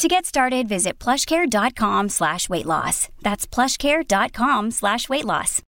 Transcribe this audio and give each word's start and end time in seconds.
To 0.00 0.08
get 0.08 0.24
started, 0.24 0.66
visit 0.66 0.98
plushcare.com 0.98 2.08
slash 2.08 2.48
weight 2.48 2.64
loss. 2.64 3.10
That's 3.20 3.46
plushcare.com 3.46 4.70
slash 4.70 5.10
weight 5.10 5.26
loss. 5.26 5.60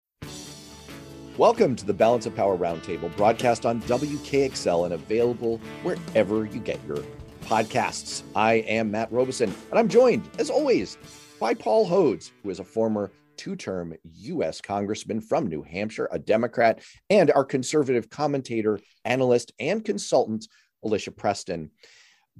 Welcome 1.36 1.76
to 1.76 1.84
the 1.84 1.92
Balance 1.92 2.24
of 2.24 2.34
Power 2.34 2.56
Roundtable, 2.56 3.14
broadcast 3.14 3.66
on 3.66 3.82
WKXL 3.82 4.86
and 4.86 4.94
available 4.94 5.58
wherever 5.82 6.46
you 6.46 6.60
get 6.60 6.80
your 6.86 7.04
podcasts. 7.42 8.22
I 8.34 8.54
am 8.54 8.90
Matt 8.90 9.12
Robison, 9.12 9.54
and 9.68 9.78
I'm 9.78 9.90
joined, 9.90 10.26
as 10.38 10.48
always, 10.48 10.96
by 11.38 11.52
Paul 11.52 11.86
Hodes, 11.86 12.30
who 12.42 12.48
is 12.48 12.58
a 12.58 12.64
former 12.64 13.12
two 13.36 13.54
term 13.54 13.92
U.S. 14.02 14.62
Congressman 14.62 15.20
from 15.20 15.46
New 15.46 15.62
Hampshire, 15.62 16.08
a 16.10 16.18
Democrat, 16.18 16.80
and 17.10 17.30
our 17.32 17.44
conservative 17.44 18.08
commentator, 18.08 18.80
analyst, 19.04 19.52
and 19.60 19.84
consultant, 19.84 20.48
Alicia 20.82 21.10
Preston 21.10 21.70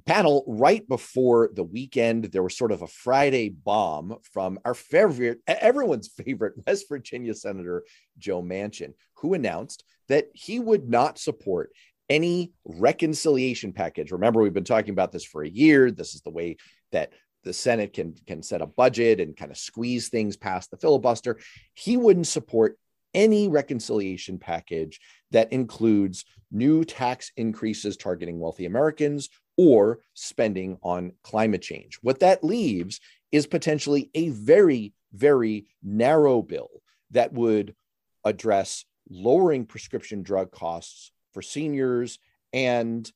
panel 0.05 0.43
right 0.47 0.87
before 0.87 1.49
the 1.53 1.63
weekend. 1.63 2.25
There 2.25 2.43
was 2.43 2.57
sort 2.57 2.71
of 2.71 2.81
a 2.81 2.87
Friday 2.87 3.49
bomb 3.49 4.17
from 4.33 4.59
our 4.65 4.73
favorite, 4.73 5.39
everyone's 5.47 6.07
favorite 6.25 6.53
West 6.65 6.87
Virginia 6.89 7.33
Senator 7.33 7.83
Joe 8.17 8.41
Manchin, 8.41 8.93
who 9.15 9.33
announced 9.33 9.83
that 10.09 10.27
he 10.33 10.59
would 10.59 10.89
not 10.89 11.17
support 11.17 11.71
any 12.09 12.51
reconciliation 12.65 13.73
package. 13.73 14.11
Remember, 14.11 14.41
we've 14.41 14.53
been 14.53 14.63
talking 14.63 14.91
about 14.91 15.11
this 15.11 15.23
for 15.25 15.43
a 15.43 15.49
year. 15.49 15.89
This 15.89 16.13
is 16.13 16.21
the 16.21 16.29
way 16.29 16.57
that 16.91 17.13
the 17.43 17.53
Senate 17.53 17.93
can 17.93 18.15
can 18.25 18.41
set 18.41 18.61
a 18.61 18.67
budget 18.67 19.19
and 19.19 19.35
kind 19.35 19.51
of 19.51 19.57
squeeze 19.57 20.09
things 20.09 20.37
past 20.37 20.71
the 20.71 20.77
filibuster. 20.77 21.39
He 21.73 21.97
wouldn't 21.97 22.27
support 22.27 22.77
any 23.13 23.47
reconciliation 23.47 24.39
package 24.39 24.99
that 25.31 25.51
includes 25.53 26.25
new 26.53 26.85
tax 26.85 27.31
increases 27.35 27.97
targeting 27.97 28.39
wealthy 28.39 28.65
Americans 28.65 29.29
or 29.57 29.99
spending 30.13 30.77
on 30.81 31.11
climate 31.23 31.61
change. 31.61 31.99
What 32.01 32.19
that 32.19 32.43
leaves 32.43 32.99
is 33.31 33.47
potentially 33.47 34.09
a 34.13 34.29
very, 34.29 34.93
very 35.11 35.65
narrow 35.83 36.41
bill 36.41 36.69
that 37.11 37.33
would 37.33 37.75
address 38.23 38.85
lowering 39.09 39.65
prescription 39.65 40.23
drug 40.23 40.51
costs 40.51 41.11
for 41.33 41.41
seniors 41.41 42.19
and 42.53 43.11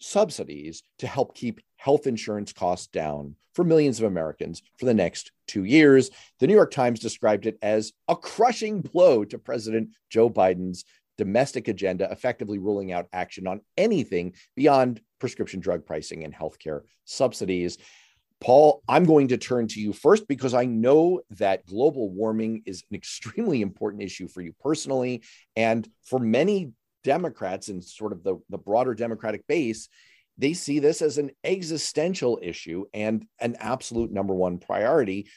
subsidies 0.00 0.82
to 0.98 1.06
help 1.06 1.34
keep 1.34 1.60
health 1.76 2.06
insurance 2.06 2.52
costs 2.52 2.86
down 2.86 3.36
for 3.54 3.64
millions 3.64 3.98
of 3.98 4.06
Americans 4.06 4.62
for 4.78 4.86
the 4.86 4.94
next 4.94 5.32
two 5.46 5.64
years. 5.64 6.10
The 6.38 6.46
New 6.46 6.54
York 6.54 6.70
Times 6.70 7.00
described 7.00 7.46
it 7.46 7.58
as 7.60 7.92
a 8.06 8.14
crushing 8.14 8.80
blow 8.80 9.24
to 9.24 9.38
President 9.38 9.90
Joe 10.10 10.30
Biden's 10.30 10.84
domestic 11.18 11.68
agenda, 11.68 12.10
effectively 12.10 12.58
ruling 12.58 12.92
out 12.92 13.08
action 13.12 13.46
on 13.46 13.60
anything 13.76 14.32
beyond 14.56 15.00
prescription 15.18 15.60
drug 15.60 15.84
pricing 15.84 16.24
and 16.24 16.34
healthcare 16.34 16.82
subsidies. 17.04 17.76
Paul, 18.40 18.82
I'm 18.88 19.04
going 19.04 19.28
to 19.28 19.36
turn 19.36 19.66
to 19.68 19.80
you 19.80 19.92
first 19.92 20.28
because 20.28 20.54
I 20.54 20.64
know 20.64 21.22
that 21.30 21.66
global 21.66 22.08
warming 22.10 22.62
is 22.66 22.84
an 22.88 22.96
extremely 22.96 23.62
important 23.62 24.02
issue 24.02 24.28
for 24.28 24.40
you 24.40 24.54
personally. 24.60 25.24
And 25.56 25.88
for 26.04 26.20
many 26.20 26.70
Democrats 27.02 27.68
and 27.68 27.82
sort 27.82 28.12
of 28.12 28.22
the, 28.22 28.36
the 28.48 28.58
broader 28.58 28.94
Democratic 28.94 29.44
base, 29.48 29.88
they 30.36 30.52
see 30.52 30.78
this 30.78 31.02
as 31.02 31.18
an 31.18 31.32
existential 31.42 32.38
issue 32.40 32.84
and 32.94 33.26
an 33.40 33.56
absolute 33.58 34.12
number 34.12 34.34
one 34.34 34.58
priority. 34.58 35.28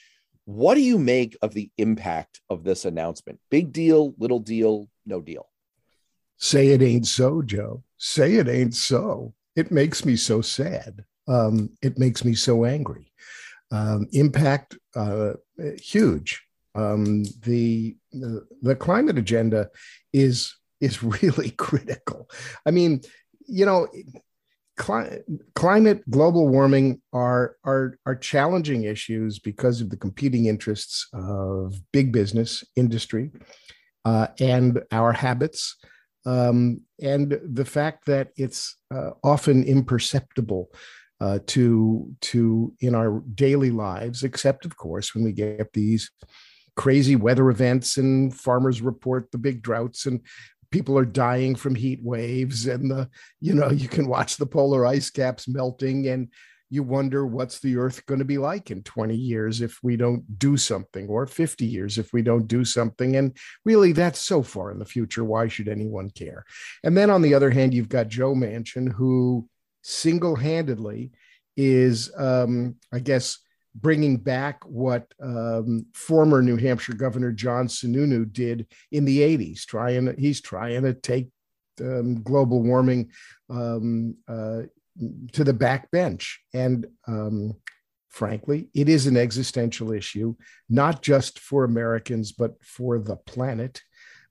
What 0.45 0.75
do 0.75 0.81
you 0.81 1.00
make 1.00 1.35
of 1.41 1.56
the 1.56 1.72
impact 1.77 2.39
of 2.51 2.63
this 2.63 2.85
announcement? 2.85 3.39
Big 3.50 3.72
deal, 3.72 4.13
little 4.19 4.39
deal, 4.39 4.88
no 5.07 5.22
deal? 5.22 5.47
Say 6.41 6.69
it 6.69 6.81
ain't 6.81 7.06
so, 7.06 7.44
Joe. 7.44 7.84
Say 7.97 8.35
it 8.35 8.50
ain't 8.50 8.74
so. 8.74 9.35
It 9.56 9.72
makes 9.72 10.03
me 10.03 10.16
so 10.16 10.41
sad. 10.41 11.06
Um, 11.28 11.69
it 11.84 12.00
makes 12.00 12.25
me 12.25 12.34
so 12.34 12.66
angry. 12.66 13.12
Um, 13.72 14.07
impact 14.12 14.78
uh, 14.96 15.34
huge. 15.80 16.41
Um, 16.74 17.24
the, 17.44 17.96
the 18.12 18.47
the 18.62 18.75
climate 18.75 19.18
agenda 19.18 19.69
is 20.13 20.56
is 20.80 21.03
really 21.22 21.51
critical. 21.51 22.30
I 22.66 22.72
mean, 22.72 23.01
you 23.47 23.66
know, 23.66 23.88
cli- 24.78 25.19
climate, 25.53 26.09
global 26.09 26.50
warming 26.50 27.01
are 27.13 27.56
are 27.63 28.00
are 28.07 28.16
challenging 28.16 28.84
issues 28.84 29.38
because 29.38 29.80
of 29.80 29.91
the 29.91 29.97
competing 29.97 30.47
interests 30.47 31.07
of 31.13 31.80
big 31.91 32.12
business, 32.12 32.63
industry, 32.75 33.30
uh, 34.06 34.28
and 34.40 34.81
our 34.91 35.12
habits 35.12 35.78
um, 36.25 36.81
and 37.01 37.39
the 37.43 37.65
fact 37.65 38.05
that 38.05 38.29
it's 38.35 38.77
uh, 38.93 39.11
often 39.23 39.63
imperceptible 39.63 40.69
uh, 41.19 41.39
to 41.47 42.11
to 42.21 42.73
in 42.79 42.95
our 42.95 43.21
daily 43.35 43.71
lives, 43.71 44.23
except 44.23 44.65
of 44.65 44.75
course 44.77 45.13
when 45.13 45.23
we 45.23 45.31
get 45.31 45.73
these 45.73 46.09
crazy 46.75 47.15
weather 47.15 47.49
events 47.49 47.97
and 47.97 48.33
farmers 48.35 48.81
report 48.81 49.31
the 49.31 49.37
big 49.37 49.61
droughts 49.61 50.05
and 50.05 50.21
people 50.71 50.97
are 50.97 51.05
dying 51.05 51.53
from 51.53 51.75
heat 51.75 51.99
waves 52.01 52.65
and 52.65 52.89
the 52.89 53.09
you 53.41 53.53
know 53.53 53.69
you 53.69 53.88
can 53.88 54.07
watch 54.07 54.38
the 54.38 54.45
polar 54.45 54.85
ice 54.85 55.09
caps 55.09 55.47
melting 55.47 56.07
and 56.07 56.29
you 56.71 56.81
wonder 56.83 57.27
what's 57.27 57.59
the 57.59 57.75
earth 57.75 58.05
going 58.05 58.19
to 58.19 58.25
be 58.25 58.37
like 58.37 58.71
in 58.71 58.81
20 58.81 59.13
years 59.13 59.61
if 59.61 59.77
we 59.83 59.97
don't 59.97 60.39
do 60.39 60.55
something 60.55 61.07
or 61.07 61.27
50 61.27 61.65
years 61.65 61.97
if 61.97 62.13
we 62.13 62.21
don't 62.21 62.47
do 62.47 62.63
something. 62.63 63.17
And 63.17 63.37
really 63.65 63.91
that's 63.91 64.19
so 64.19 64.41
far 64.41 64.71
in 64.71 64.79
the 64.79 64.85
future. 64.85 65.25
Why 65.25 65.49
should 65.49 65.67
anyone 65.67 66.09
care? 66.09 66.45
And 66.83 66.97
then 66.97 67.09
on 67.09 67.21
the 67.21 67.33
other 67.33 67.51
hand 67.51 67.73
you've 67.73 67.89
got 67.89 68.07
joe 68.07 68.33
manchin 68.33 68.91
who 68.91 69.47
single-handedly 69.83 71.11
is 71.57 72.11
um, 72.17 72.75
i 72.93 72.99
guess 72.99 73.39
bringing 73.75 74.17
back 74.17 74.63
what 74.65 75.11
um, 75.21 75.85
former 75.93 76.41
new 76.41 76.57
hampshire 76.57 76.93
governor 76.93 77.31
john 77.31 77.67
sununu 77.67 78.31
did 78.31 78.67
in 78.91 79.05
the 79.05 79.19
80s 79.19 79.65
trying 79.65 80.15
he's 80.17 80.41
trying 80.41 80.83
to 80.83 80.93
take 80.93 81.29
um, 81.81 82.21
global 82.21 82.61
warming 82.61 83.11
um, 83.49 84.15
uh, 84.27 84.61
to 85.34 85.44
the 85.44 85.53
back 85.53 85.91
bench. 85.91 86.41
And 86.53 86.88
um, 87.07 87.53
frankly, 88.09 88.69
it 88.74 88.90
is 88.90 89.07
an 89.07 89.18
existential 89.18 89.91
issue, 89.91 90.35
not 90.69 91.02
just 91.02 91.40
for 91.40 91.63
Americans, 91.63 92.31
but 92.31 92.63
for 92.63 93.00
the 93.00 93.16
planet. 93.16 93.81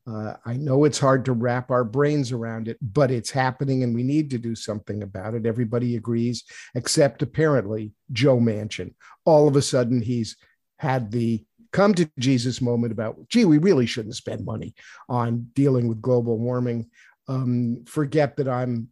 Uh, 0.07 0.35
I 0.45 0.55
know 0.55 0.85
it's 0.85 0.99
hard 0.99 1.25
to 1.27 1.33
wrap 1.33 1.71
our 1.71 1.85
brains 1.85 2.33
around 2.33 2.69
it, 2.69 2.79
but 2.81 3.11
it's 3.11 3.31
happening 3.31 3.83
and 3.83 3.95
we 3.95 4.03
need 4.03 4.31
to 4.31 4.39
do 4.39 4.55
something 4.55 5.03
about 5.03 5.35
it. 5.35 5.47
Everybody 5.47 5.97
agrees, 5.97 6.45
except 6.75 7.23
apparently 7.23 7.93
Joe 8.11 8.39
Manchin. 8.39 8.95
All 9.25 9.47
of 9.47 9.57
a 9.57 9.63
sudden, 9.63 10.03
he's 10.03 10.37
had 10.79 11.11
the 11.11 11.45
come 11.73 11.95
to 11.95 12.11
Jesus 12.19 12.61
moment 12.61 12.93
about, 12.93 13.29
gee, 13.29 13.45
we 13.45 13.59
really 13.59 13.87
shouldn't 13.87 14.17
spend 14.17 14.45
money 14.45 14.75
on 15.09 15.49
dealing 15.55 15.87
with 15.89 16.03
global 16.03 16.39
warming. 16.39 16.91
Um, 17.29 17.85
forget 17.87 18.37
that 18.39 18.49
I'm 18.49 18.89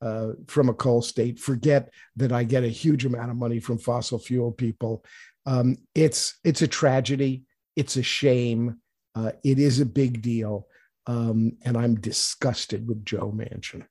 uh, 0.00 0.32
from 0.46 0.68
a 0.68 0.74
coal 0.74 1.02
state. 1.02 1.38
Forget 1.38 1.90
that 2.16 2.32
I 2.32 2.44
get 2.44 2.64
a 2.64 2.68
huge 2.68 3.04
amount 3.04 3.30
of 3.30 3.36
money 3.36 3.60
from 3.60 3.78
fossil 3.78 4.18
fuel 4.18 4.52
people. 4.52 5.04
Um, 5.46 5.76
it's 5.94 6.38
it's 6.44 6.62
a 6.62 6.68
tragedy. 6.68 7.44
It's 7.76 7.96
a 7.96 8.02
shame. 8.02 8.80
Uh, 9.14 9.32
it 9.44 9.58
is 9.58 9.80
a 9.80 9.86
big 9.86 10.22
deal, 10.22 10.66
um, 11.06 11.56
and 11.64 11.76
I'm 11.76 11.96
disgusted 11.96 12.86
with 12.86 13.04
Joe 13.04 13.32
Manchin. 13.32 13.84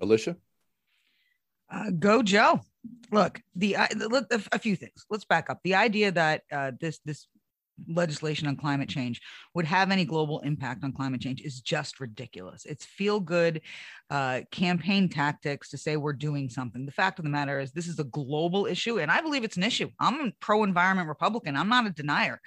Alicia, 0.00 0.36
uh, 1.70 1.90
go 1.90 2.22
Joe. 2.22 2.60
Look, 3.10 3.40
the, 3.56 3.76
the, 3.90 4.46
a 4.52 4.58
few 4.58 4.76
things. 4.76 5.06
Let's 5.08 5.24
back 5.24 5.48
up. 5.48 5.60
The 5.64 5.74
idea 5.74 6.12
that 6.12 6.42
uh, 6.52 6.72
this 6.80 7.00
this 7.04 7.26
legislation 7.88 8.46
on 8.46 8.56
climate 8.56 8.88
change 8.88 9.20
would 9.54 9.64
have 9.64 9.90
any 9.90 10.04
global 10.04 10.40
impact 10.40 10.84
on 10.84 10.92
climate 10.92 11.20
change 11.20 11.40
is 11.42 11.60
just 11.60 12.00
ridiculous. 12.00 12.64
It's 12.64 12.84
feel 12.84 13.20
good 13.20 13.60
uh, 14.10 14.42
campaign 14.50 15.08
tactics 15.08 15.70
to 15.70 15.78
say 15.78 15.96
we're 15.96 16.12
doing 16.12 16.48
something. 16.48 16.86
The 16.86 16.92
fact 16.92 17.18
of 17.18 17.24
the 17.24 17.30
matter 17.30 17.58
is, 17.58 17.72
this 17.72 17.88
is 17.88 17.98
a 17.98 18.04
global 18.04 18.66
issue, 18.66 19.00
and 19.00 19.10
I 19.10 19.20
believe 19.20 19.44
it's 19.44 19.56
an 19.56 19.62
issue. 19.62 19.90
I'm 19.98 20.20
a 20.20 20.32
pro 20.40 20.62
environment 20.62 21.08
Republican, 21.08 21.56
I'm 21.56 21.68
not 21.68 21.86
a 21.86 21.90
denier. 21.90 22.40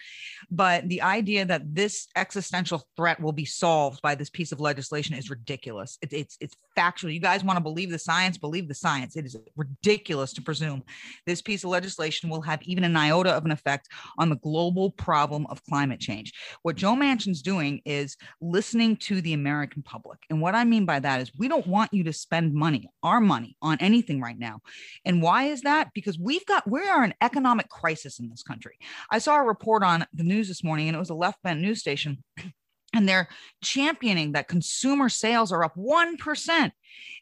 But 0.49 0.87
the 0.87 1.01
idea 1.01 1.45
that 1.45 1.75
this 1.75 2.07
existential 2.15 2.83
threat 2.95 3.19
will 3.19 3.31
be 3.31 3.45
solved 3.45 4.01
by 4.01 4.15
this 4.15 4.29
piece 4.29 4.51
of 4.51 4.59
legislation 4.59 5.15
is 5.15 5.29
ridiculous. 5.29 5.97
It, 6.01 6.13
it's, 6.13 6.37
it's 6.39 6.55
factual. 6.75 7.11
You 7.11 7.19
guys 7.19 7.43
want 7.43 7.57
to 7.57 7.63
believe 7.63 7.89
the 7.89 7.99
science, 7.99 8.37
believe 8.37 8.67
the 8.67 8.75
science. 8.75 9.15
It 9.15 9.25
is 9.25 9.35
ridiculous 9.55 10.33
to 10.33 10.41
presume 10.41 10.83
this 11.25 11.41
piece 11.41 11.63
of 11.63 11.71
legislation 11.71 12.29
will 12.29 12.41
have 12.41 12.61
even 12.63 12.83
an 12.83 12.95
iota 12.95 13.31
of 13.31 13.45
an 13.45 13.51
effect 13.51 13.87
on 14.17 14.29
the 14.29 14.35
global 14.37 14.91
price 14.91 15.16
problem 15.17 15.47
of 15.49 15.63
climate 15.63 15.99
change. 15.99 16.31
What 16.61 16.75
Joe 16.75 16.93
Manchin's 16.93 17.41
doing 17.41 17.81
is 17.85 18.17
listening 18.39 18.97
to 18.97 19.19
the 19.19 19.33
American 19.33 19.81
public. 19.81 20.19
And 20.29 20.39
what 20.39 20.53
I 20.53 20.63
mean 20.63 20.85
by 20.85 20.99
that 20.99 21.21
is 21.21 21.31
we 21.39 21.47
don't 21.47 21.65
want 21.65 21.91
you 21.91 22.03
to 22.03 22.13
spend 22.13 22.53
money, 22.53 22.87
our 23.01 23.19
money, 23.19 23.57
on 23.63 23.79
anything 23.79 24.21
right 24.21 24.37
now. 24.37 24.59
And 25.05 25.19
why 25.23 25.45
is 25.45 25.61
that? 25.61 25.89
Because 25.95 26.19
we've 26.19 26.45
got, 26.45 26.69
we 26.69 26.87
are 26.87 27.03
an 27.03 27.15
economic 27.19 27.67
crisis 27.69 28.19
in 28.19 28.29
this 28.29 28.43
country. 28.43 28.77
I 29.09 29.17
saw 29.17 29.37
a 29.37 29.43
report 29.43 29.81
on 29.81 30.05
the 30.13 30.23
news 30.23 30.47
this 30.49 30.63
morning, 30.63 30.87
and 30.87 30.95
it 30.95 30.99
was 30.99 31.09
a 31.09 31.15
left 31.15 31.41
bent 31.41 31.61
news 31.61 31.79
station. 31.79 32.23
And 32.93 33.07
they're 33.07 33.27
championing 33.61 34.31
that 34.31 34.47
consumer 34.47 35.09
sales 35.09 35.51
are 35.51 35.63
up 35.63 35.75
1%. 35.75 36.71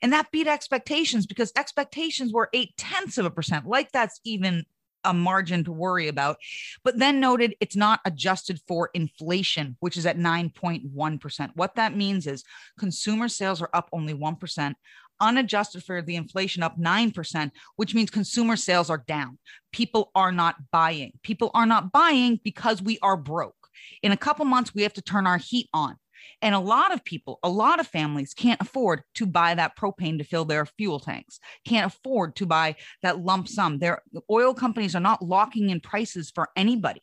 And 0.01 0.13
that 0.13 0.31
beat 0.31 0.47
expectations 0.47 1.25
because 1.25 1.51
expectations 1.57 2.31
were 2.31 2.49
eight 2.53 2.77
tenths 2.77 3.17
of 3.17 3.25
a 3.25 3.31
percent. 3.31 3.65
Like 3.65 3.91
that's 3.91 4.21
even 4.23 4.65
a 5.05 5.13
margin 5.13 5.63
to 5.63 5.71
worry 5.71 6.07
about. 6.07 6.37
But 6.83 6.99
then 6.99 7.19
noted 7.19 7.55
it's 7.59 7.75
not 7.75 8.01
adjusted 8.05 8.59
for 8.67 8.89
inflation, 8.93 9.77
which 9.79 9.97
is 9.97 10.05
at 10.05 10.17
9.1%. 10.17 11.51
What 11.55 11.75
that 11.75 11.95
means 11.95 12.27
is 12.27 12.43
consumer 12.77 13.27
sales 13.27 13.61
are 13.61 13.69
up 13.73 13.89
only 13.93 14.13
1%, 14.13 14.75
unadjusted 15.19 15.83
for 15.83 16.01
the 16.01 16.15
inflation 16.15 16.63
up 16.63 16.77
9%, 16.77 17.51
which 17.75 17.93
means 17.93 18.09
consumer 18.09 18.55
sales 18.55 18.89
are 18.89 19.03
down. 19.07 19.37
People 19.71 20.11
are 20.15 20.31
not 20.31 20.55
buying. 20.71 21.13
People 21.23 21.51
are 21.53 21.65
not 21.65 21.91
buying 21.91 22.39
because 22.43 22.81
we 22.81 22.99
are 23.01 23.17
broke. 23.17 23.55
In 24.01 24.11
a 24.11 24.17
couple 24.17 24.45
months, 24.45 24.73
we 24.73 24.83
have 24.83 24.93
to 24.93 25.01
turn 25.01 25.27
our 25.27 25.37
heat 25.37 25.69
on. 25.73 25.97
And 26.41 26.53
a 26.53 26.59
lot 26.59 26.93
of 26.93 27.03
people, 27.03 27.39
a 27.43 27.49
lot 27.49 27.79
of 27.79 27.87
families 27.87 28.33
can't 28.33 28.61
afford 28.61 29.03
to 29.15 29.25
buy 29.25 29.55
that 29.55 29.77
propane 29.77 30.17
to 30.17 30.23
fill 30.23 30.45
their 30.45 30.65
fuel 30.65 30.99
tanks, 30.99 31.39
can't 31.65 31.91
afford 31.91 32.35
to 32.37 32.45
buy 32.45 32.75
that 33.01 33.19
lump 33.19 33.47
sum. 33.47 33.79
Their 33.79 34.01
oil 34.29 34.53
companies 34.53 34.95
are 34.95 35.01
not 35.01 35.23
locking 35.23 35.69
in 35.69 35.79
prices 35.79 36.31
for 36.33 36.49
anybody. 36.55 37.01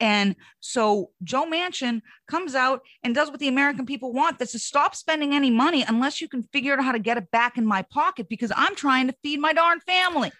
And 0.00 0.34
so 0.60 1.10
Joe 1.22 1.46
Manchin 1.46 2.02
comes 2.28 2.54
out 2.54 2.80
and 3.02 3.14
does 3.14 3.30
what 3.30 3.38
the 3.38 3.48
American 3.48 3.86
people 3.86 4.12
want. 4.12 4.38
That's 4.38 4.52
to 4.52 4.58
stop 4.58 4.94
spending 4.94 5.34
any 5.34 5.50
money 5.50 5.84
unless 5.86 6.20
you 6.20 6.28
can 6.28 6.42
figure 6.52 6.74
out 6.74 6.84
how 6.84 6.92
to 6.92 6.98
get 6.98 7.16
it 7.16 7.30
back 7.30 7.56
in 7.56 7.66
my 7.66 7.82
pocket 7.82 8.28
because 8.28 8.52
I'm 8.56 8.74
trying 8.74 9.06
to 9.06 9.14
feed 9.22 9.40
my 9.40 9.52
darn 9.52 9.80
family. 9.80 10.32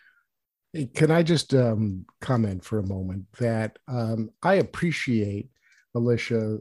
Can 0.95 1.13
I 1.13 1.23
just 1.23 1.55
um, 1.55 2.05
comment 2.21 2.65
for 2.65 2.81
a 2.81 2.87
moment 2.87 3.27
that 3.39 3.79
um, 3.87 4.31
I 4.43 4.55
appreciate, 4.55 5.49
Alicia, 5.95 6.59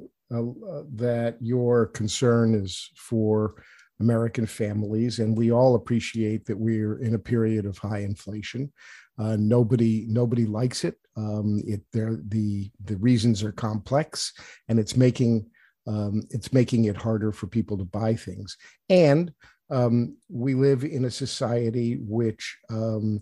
that 0.96 1.38
your 1.40 1.88
concern 1.88 2.56
is 2.56 2.90
for 2.96 3.56
American 4.00 4.46
families, 4.46 5.20
and 5.20 5.38
we 5.38 5.52
all 5.52 5.76
appreciate 5.76 6.46
that 6.46 6.58
we're 6.58 7.00
in 7.00 7.16
a 7.16 7.20
period 7.20 7.66
of 7.66 7.78
high 7.78 8.00
inflation. 8.00 8.72
Uh, 9.18 9.38
nobody 9.40 10.06
nobody 10.10 10.46
likes 10.46 10.84
it. 10.84 10.96
Um, 11.16 11.62
it 11.66 11.82
the 11.94 12.72
the 12.84 12.98
reasons 12.98 13.44
are 13.44 13.52
complex, 13.52 14.34
and 14.68 14.80
it's 14.80 14.98
making 14.98 15.50
um, 15.88 16.24
it's 16.30 16.52
making 16.52 16.86
it 16.86 16.98
harder 16.98 17.32
for 17.32 17.48
people 17.48 17.78
to 17.78 17.86
buy 17.86 18.16
things. 18.16 18.58
And 18.90 19.32
um, 19.70 20.18
we 20.30 20.54
live 20.54 20.84
in 20.84 21.06
a 21.06 21.12
society 21.12 22.00
which 22.02 22.58
um, 22.70 23.22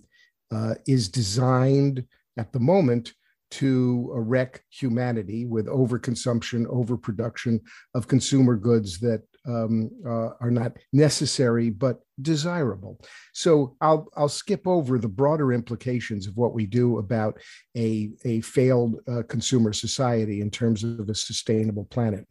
uh, 0.51 0.75
is 0.87 1.09
designed 1.09 2.05
at 2.37 2.51
the 2.53 2.59
moment 2.59 3.13
to 3.51 4.09
wreck 4.13 4.63
humanity 4.69 5.45
with 5.45 5.67
overconsumption, 5.67 6.65
overproduction 6.67 7.59
of 7.93 8.07
consumer 8.07 8.55
goods 8.55 8.99
that 8.99 9.21
um, 9.45 9.89
uh, 10.05 10.29
are 10.39 10.51
not 10.51 10.77
necessary 10.93 11.69
but 11.69 12.01
desirable. 12.21 12.99
So 13.33 13.75
I'll 13.81 14.07
I'll 14.15 14.29
skip 14.29 14.67
over 14.67 14.97
the 14.99 15.07
broader 15.07 15.51
implications 15.51 16.27
of 16.27 16.37
what 16.37 16.53
we 16.53 16.65
do 16.65 16.99
about 16.99 17.39
a 17.75 18.11
a 18.23 18.41
failed 18.41 18.97
uh, 19.07 19.23
consumer 19.27 19.73
society 19.73 20.41
in 20.41 20.51
terms 20.51 20.83
of 20.83 21.09
a 21.09 21.15
sustainable 21.15 21.85
planet, 21.85 22.25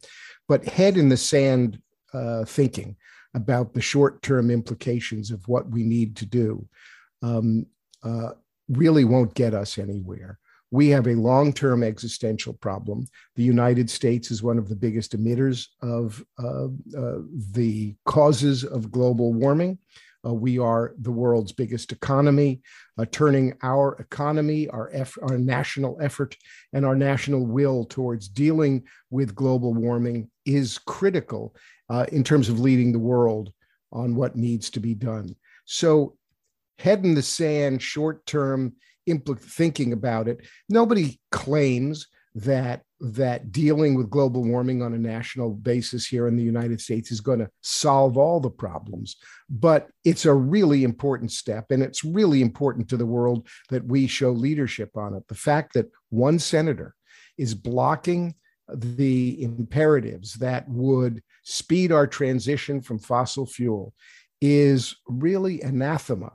but 0.47 0.65
head 0.65 0.97
in 0.97 1.09
the 1.09 1.17
sand 1.17 1.81
uh, 2.13 2.45
thinking 2.45 2.95
about 3.33 3.73
the 3.73 3.81
short 3.81 4.21
term 4.21 4.49
implications 4.49 5.31
of 5.31 5.47
what 5.47 5.69
we 5.69 5.83
need 5.83 6.15
to 6.17 6.25
do 6.25 6.67
um, 7.21 7.65
uh, 8.03 8.31
really 8.69 9.03
won't 9.03 9.33
get 9.33 9.53
us 9.53 9.77
anywhere 9.77 10.39
we 10.71 10.87
have 10.89 11.07
a 11.07 11.15
long 11.15 11.51
term 11.53 11.83
existential 11.83 12.53
problem. 12.53 13.05
The 13.35 13.43
United 13.43 13.89
States 13.89 14.31
is 14.31 14.41
one 14.41 14.57
of 14.57 14.69
the 14.69 14.75
biggest 14.75 15.15
emitters 15.15 15.67
of 15.81 16.23
uh, 16.41 16.65
uh, 16.97 17.19
the 17.51 17.95
causes 18.05 18.63
of 18.63 18.91
global 18.91 19.33
warming. 19.33 19.77
Uh, 20.25 20.33
we 20.33 20.59
are 20.59 20.93
the 20.99 21.11
world's 21.11 21.51
biggest 21.51 21.91
economy. 21.91 22.61
Uh, 22.97 23.05
turning 23.11 23.53
our 23.63 23.95
economy, 23.95 24.69
our, 24.69 24.89
eff- 24.93 25.17
our 25.23 25.37
national 25.37 25.97
effort, 25.99 26.37
and 26.73 26.85
our 26.85 26.95
national 26.95 27.45
will 27.45 27.85
towards 27.85 28.29
dealing 28.29 28.83
with 29.09 29.35
global 29.35 29.73
warming 29.73 30.29
is 30.45 30.77
critical 30.77 31.55
uh, 31.89 32.05
in 32.11 32.23
terms 32.23 32.49
of 32.49 32.59
leading 32.59 32.91
the 32.91 32.99
world 32.99 33.51
on 33.91 34.15
what 34.15 34.35
needs 34.35 34.69
to 34.69 34.79
be 34.79 34.93
done. 34.93 35.35
So, 35.65 36.15
head 36.77 37.03
in 37.03 37.13
the 37.13 37.21
sand, 37.21 37.81
short 37.81 38.25
term 38.25 38.73
impl- 39.13 39.39
thinking 39.39 39.93
about 39.93 40.27
it. 40.27 40.45
Nobody 40.69 41.19
claims 41.31 42.07
that 42.35 42.83
that 43.01 43.51
dealing 43.51 43.95
with 43.95 44.09
global 44.09 44.43
warming 44.43 44.81
on 44.81 44.93
a 44.93 44.97
national 44.97 45.49
basis 45.49 46.05
here 46.05 46.27
in 46.27 46.37
the 46.37 46.43
United 46.43 46.79
States 46.79 47.11
is 47.11 47.19
going 47.19 47.39
to 47.39 47.49
solve 47.61 48.15
all 48.15 48.39
the 48.39 48.49
problems, 48.49 49.15
but 49.49 49.89
it's 50.05 50.25
a 50.25 50.33
really 50.33 50.83
important 50.83 51.31
step 51.31 51.71
and 51.71 51.81
it's 51.81 52.05
really 52.05 52.41
important 52.41 52.87
to 52.87 52.95
the 52.95 53.05
world 53.05 53.47
that 53.69 53.83
we 53.85 54.05
show 54.05 54.31
leadership 54.31 54.95
on 54.95 55.15
it. 55.15 55.27
The 55.27 55.35
fact 55.35 55.73
that 55.73 55.91
one 56.09 56.37
senator 56.37 56.93
is 57.39 57.55
blocking 57.55 58.35
the 58.71 59.41
imperatives 59.41 60.35
that 60.35 60.69
would 60.69 61.23
speed 61.43 61.91
our 61.91 62.05
transition 62.05 62.81
from 62.81 62.99
fossil 62.99 63.47
fuel 63.47 63.93
is 64.41 64.95
really 65.07 65.61
anathema 65.61 66.31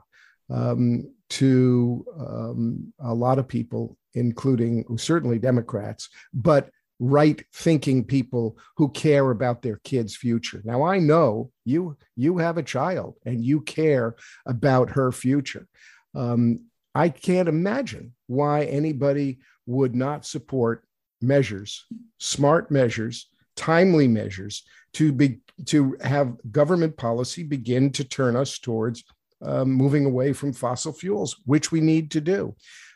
um, 0.49 1.11
to 1.29 2.05
um, 2.19 2.93
a 2.99 3.13
lot 3.13 3.39
of 3.39 3.47
people, 3.47 3.97
including 4.13 4.85
certainly 4.97 5.39
Democrats, 5.39 6.09
but 6.33 6.69
right 6.99 7.43
thinking 7.53 8.03
people 8.03 8.57
who 8.75 8.89
care 8.89 9.29
about 9.29 9.61
their 9.61 9.77
kids 9.83 10.15
future. 10.15 10.61
Now 10.65 10.83
i 10.83 10.97
know 10.97 11.51
you 11.63 11.95
you 12.15 12.39
have 12.39 12.57
a 12.57 12.63
child 12.63 13.15
and 13.25 13.43
you 13.43 13.61
care 13.61 14.15
about 14.45 14.89
her 14.91 15.11
future. 15.11 15.67
Um, 16.15 16.61
i 16.95 17.09
can't 17.09 17.49
imagine 17.49 18.13
why 18.25 18.63
anybody 18.63 19.39
would 19.67 19.95
not 19.95 20.25
support 20.25 20.83
measures 21.21 21.85
smart 22.17 22.71
measures 22.71 23.29
timely 23.55 24.07
measures 24.07 24.63
to 24.93 25.11
be 25.11 25.39
to 25.65 25.97
have 26.01 26.37
government 26.51 26.95
policy 26.95 27.43
begin 27.43 27.91
to 27.91 28.03
turn 28.03 28.35
us 28.35 28.57
towards 28.59 29.03
um, 29.41 29.71
moving 29.71 30.05
away 30.05 30.33
from 30.33 30.53
fossil 30.53 30.93
fuels, 30.93 31.37
which 31.45 31.71
we 31.71 31.81
need 31.81 32.11
to 32.11 32.21
do. 32.21 32.55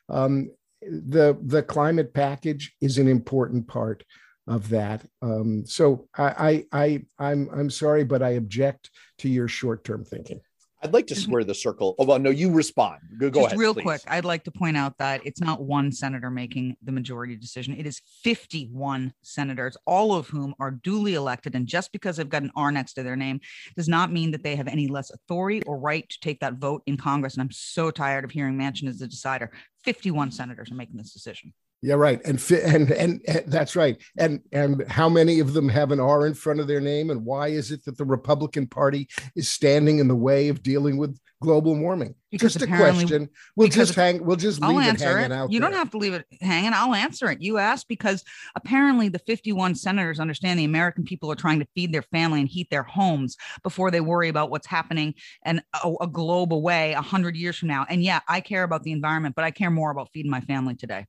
Um, 0.09 0.51
the 0.81 1.37
the 1.43 1.61
climate 1.61 2.13
package 2.13 2.73
is 2.81 2.97
an 2.97 3.07
important 3.07 3.67
part 3.67 4.03
of 4.47 4.69
that. 4.69 5.05
Um, 5.21 5.63
so 5.65 6.07
I, 6.17 6.65
I 6.71 6.81
I 6.83 7.05
I'm 7.19 7.49
I'm 7.53 7.69
sorry, 7.69 8.03
but 8.03 8.23
I 8.23 8.31
object 8.31 8.89
to 9.19 9.29
your 9.29 9.47
short 9.47 9.83
term 9.83 10.03
thinking. 10.03 10.41
I'd 10.83 10.93
like 10.93 11.07
to 11.07 11.13
mm-hmm. 11.13 11.23
square 11.23 11.43
the 11.43 11.53
circle. 11.53 11.95
Oh, 11.99 12.05
well, 12.05 12.19
no, 12.19 12.29
you 12.31 12.51
respond. 12.51 13.01
Go, 13.17 13.29
go 13.29 13.41
Just 13.41 13.47
ahead. 13.47 13.59
Real 13.59 13.73
please. 13.73 13.83
quick, 13.83 14.01
I'd 14.07 14.25
like 14.25 14.43
to 14.45 14.51
point 14.51 14.77
out 14.77 14.97
that 14.97 15.21
it's 15.25 15.39
not 15.39 15.61
one 15.61 15.91
senator 15.91 16.31
making 16.31 16.75
the 16.81 16.91
majority 16.91 17.35
decision. 17.35 17.75
It 17.77 17.85
is 17.85 18.01
51 18.23 19.13
senators, 19.21 19.77
all 19.85 20.15
of 20.15 20.27
whom 20.27 20.55
are 20.59 20.71
duly 20.71 21.13
elected. 21.13 21.55
And 21.55 21.67
just 21.67 21.91
because 21.91 22.17
they've 22.17 22.27
got 22.27 22.43
an 22.43 22.51
R 22.55 22.71
next 22.71 22.93
to 22.93 23.03
their 23.03 23.15
name 23.15 23.41
does 23.75 23.87
not 23.87 24.11
mean 24.11 24.31
that 24.31 24.43
they 24.43 24.55
have 24.55 24.67
any 24.67 24.87
less 24.87 25.11
authority 25.11 25.61
or 25.63 25.77
right 25.77 26.07
to 26.09 26.19
take 26.19 26.39
that 26.39 26.55
vote 26.55 26.81
in 26.87 26.97
Congress. 26.97 27.35
And 27.35 27.41
I'm 27.41 27.51
so 27.51 27.91
tired 27.91 28.23
of 28.23 28.31
hearing 28.31 28.57
Manchin 28.57 28.87
as 28.87 28.99
the 28.99 29.07
decider. 29.07 29.51
51 29.83 30.31
senators 30.31 30.71
are 30.71 30.75
making 30.75 30.97
this 30.97 31.13
decision. 31.13 31.53
Yeah, 31.83 31.95
right. 31.95 32.21
And, 32.25 32.39
and 32.51 32.91
and 32.91 33.21
and 33.27 33.43
that's 33.47 33.75
right. 33.75 33.99
And 34.19 34.41
and 34.51 34.87
how 34.87 35.09
many 35.09 35.39
of 35.39 35.53
them 35.53 35.67
have 35.69 35.91
an 35.91 35.99
R 35.99 36.27
in 36.27 36.35
front 36.35 36.59
of 36.59 36.67
their 36.67 36.79
name? 36.81 37.09
And 37.09 37.25
why 37.25 37.47
is 37.47 37.71
it 37.71 37.83
that 37.85 37.97
the 37.97 38.05
Republican 38.05 38.67
Party 38.67 39.07
is 39.35 39.49
standing 39.49 39.97
in 39.97 40.07
the 40.07 40.15
way 40.15 40.49
of 40.49 40.61
dealing 40.61 40.97
with 40.97 41.17
global 41.41 41.75
warming? 41.75 42.13
Because 42.29 42.53
just 42.53 42.65
a 42.65 42.67
question. 42.67 43.29
We'll 43.55 43.67
just 43.67 43.95
hang. 43.95 44.23
We'll 44.23 44.37
just 44.37 44.61
leave 44.61 44.77
I'll 44.77 44.93
it 44.93 45.01
hanging 45.01 45.31
it. 45.31 45.31
out. 45.31 45.51
You 45.51 45.59
there. 45.59 45.71
don't 45.71 45.77
have 45.77 45.89
to 45.91 45.97
leave 45.97 46.13
it 46.13 46.25
hanging. 46.39 46.71
I'll 46.71 46.93
answer 46.93 47.31
it. 47.31 47.41
You 47.41 47.57
asked 47.57 47.87
because 47.87 48.23
apparently 48.55 49.09
the 49.09 49.19
51 49.19 49.73
senators 49.73 50.19
understand 50.19 50.59
the 50.59 50.65
American 50.65 51.03
people 51.03 51.31
are 51.31 51.35
trying 51.35 51.59
to 51.59 51.67
feed 51.73 51.91
their 51.91 52.03
family 52.03 52.41
and 52.41 52.47
heat 52.47 52.67
their 52.69 52.83
homes 52.83 53.37
before 53.63 53.89
they 53.89 54.01
worry 54.01 54.29
about 54.29 54.51
what's 54.51 54.67
happening 54.67 55.15
and 55.43 55.63
a, 55.83 55.91
a 56.01 56.07
globe 56.07 56.53
away 56.53 56.93
a 56.93 57.01
hundred 57.01 57.35
years 57.35 57.57
from 57.57 57.69
now. 57.69 57.87
And 57.89 58.03
yeah, 58.03 58.19
I 58.27 58.39
care 58.39 58.61
about 58.61 58.83
the 58.83 58.91
environment, 58.91 59.33
but 59.35 59.43
I 59.43 59.49
care 59.49 59.71
more 59.71 59.89
about 59.89 60.09
feeding 60.13 60.31
my 60.31 60.41
family 60.41 60.75
today. 60.75 61.07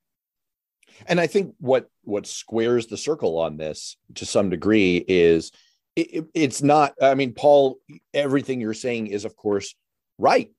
And 1.05 1.19
I 1.19 1.27
think 1.27 1.55
what 1.59 1.89
what 2.03 2.27
squares 2.27 2.87
the 2.87 2.97
circle 2.97 3.37
on 3.39 3.57
this 3.57 3.97
to 4.15 4.25
some 4.25 4.49
degree 4.49 5.03
is 5.07 5.51
it, 5.95 6.25
it's 6.33 6.61
not. 6.61 6.93
I 7.01 7.15
mean, 7.15 7.33
Paul, 7.33 7.79
everything 8.13 8.61
you're 8.61 8.73
saying 8.73 9.07
is, 9.07 9.25
of 9.25 9.35
course, 9.35 9.75
right 10.17 10.51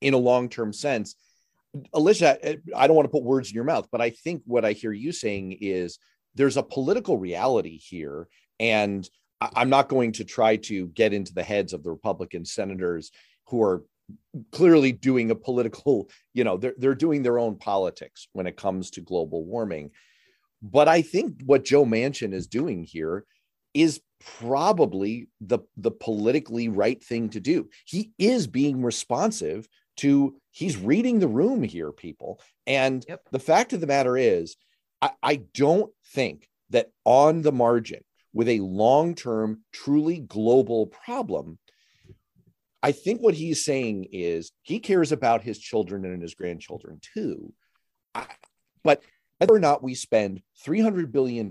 in 0.00 0.14
a 0.14 0.18
long 0.18 0.48
term 0.48 0.72
sense. 0.72 1.14
Alicia, 1.94 2.58
I 2.76 2.86
don't 2.86 2.96
want 2.96 3.06
to 3.06 3.12
put 3.12 3.22
words 3.22 3.50
in 3.50 3.54
your 3.54 3.64
mouth, 3.64 3.88
but 3.90 4.02
I 4.02 4.10
think 4.10 4.42
what 4.44 4.64
I 4.64 4.72
hear 4.72 4.92
you 4.92 5.10
saying 5.10 5.56
is 5.60 5.98
there's 6.34 6.58
a 6.58 6.62
political 6.62 7.16
reality 7.16 7.78
here. 7.78 8.28
And 8.60 9.08
I'm 9.40 9.70
not 9.70 9.88
going 9.88 10.12
to 10.12 10.24
try 10.24 10.56
to 10.56 10.88
get 10.88 11.12
into 11.12 11.32
the 11.32 11.42
heads 11.42 11.72
of 11.72 11.82
the 11.82 11.90
Republican 11.90 12.44
senators 12.44 13.10
who 13.48 13.62
are 13.62 13.82
clearly 14.50 14.92
doing 14.92 15.30
a 15.30 15.34
political, 15.34 16.08
you 16.34 16.44
know, 16.44 16.56
they're, 16.56 16.74
they're 16.76 16.94
doing 16.94 17.22
their 17.22 17.38
own 17.38 17.56
politics 17.56 18.28
when 18.32 18.46
it 18.46 18.56
comes 18.56 18.90
to 18.90 19.00
global 19.00 19.44
warming. 19.44 19.90
But 20.62 20.88
I 20.88 21.02
think 21.02 21.42
what 21.44 21.64
Joe 21.64 21.84
Manchin 21.84 22.32
is 22.32 22.46
doing 22.46 22.84
here 22.84 23.24
is 23.74 24.00
probably 24.38 25.28
the, 25.40 25.60
the 25.76 25.90
politically 25.90 26.68
right 26.68 27.02
thing 27.02 27.30
to 27.30 27.40
do. 27.40 27.68
He 27.84 28.12
is 28.18 28.46
being 28.46 28.82
responsive 28.82 29.66
to, 29.98 30.36
he's 30.50 30.76
reading 30.76 31.18
the 31.18 31.28
room 31.28 31.62
here, 31.62 31.92
people. 31.92 32.40
And 32.66 33.04
yep. 33.08 33.22
the 33.32 33.38
fact 33.38 33.72
of 33.72 33.80
the 33.80 33.86
matter 33.86 34.16
is, 34.16 34.56
I, 35.00 35.10
I 35.22 35.36
don't 35.54 35.92
think 36.14 36.48
that 36.70 36.90
on 37.04 37.42
the 37.42 37.52
margin, 37.52 38.02
with 38.32 38.48
a 38.48 38.60
long 38.60 39.14
term, 39.14 39.62
truly 39.72 40.18
global 40.18 40.86
problem, 40.86 41.58
I 42.82 42.92
think 42.92 43.20
what 43.20 43.34
he's 43.34 43.64
saying 43.64 44.08
is 44.12 44.52
he 44.62 44.80
cares 44.80 45.12
about 45.12 45.42
his 45.42 45.58
children 45.58 46.04
and 46.04 46.20
his 46.20 46.34
grandchildren 46.34 47.00
too. 47.14 47.52
I, 48.14 48.26
but 48.82 49.02
whether 49.38 49.54
or 49.54 49.60
not 49.60 49.82
we 49.82 49.94
spend 49.94 50.42
$300 50.66 51.12
billion 51.12 51.50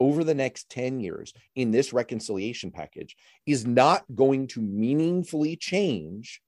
over 0.00 0.24
the 0.24 0.34
next 0.34 0.68
10 0.70 1.00
years 1.00 1.32
in 1.54 1.70
this 1.70 1.92
reconciliation 1.92 2.72
package 2.72 3.16
is 3.46 3.66
not 3.66 4.04
going 4.14 4.48
to 4.48 4.60
meaningfully 4.60 5.56
change 5.56 6.40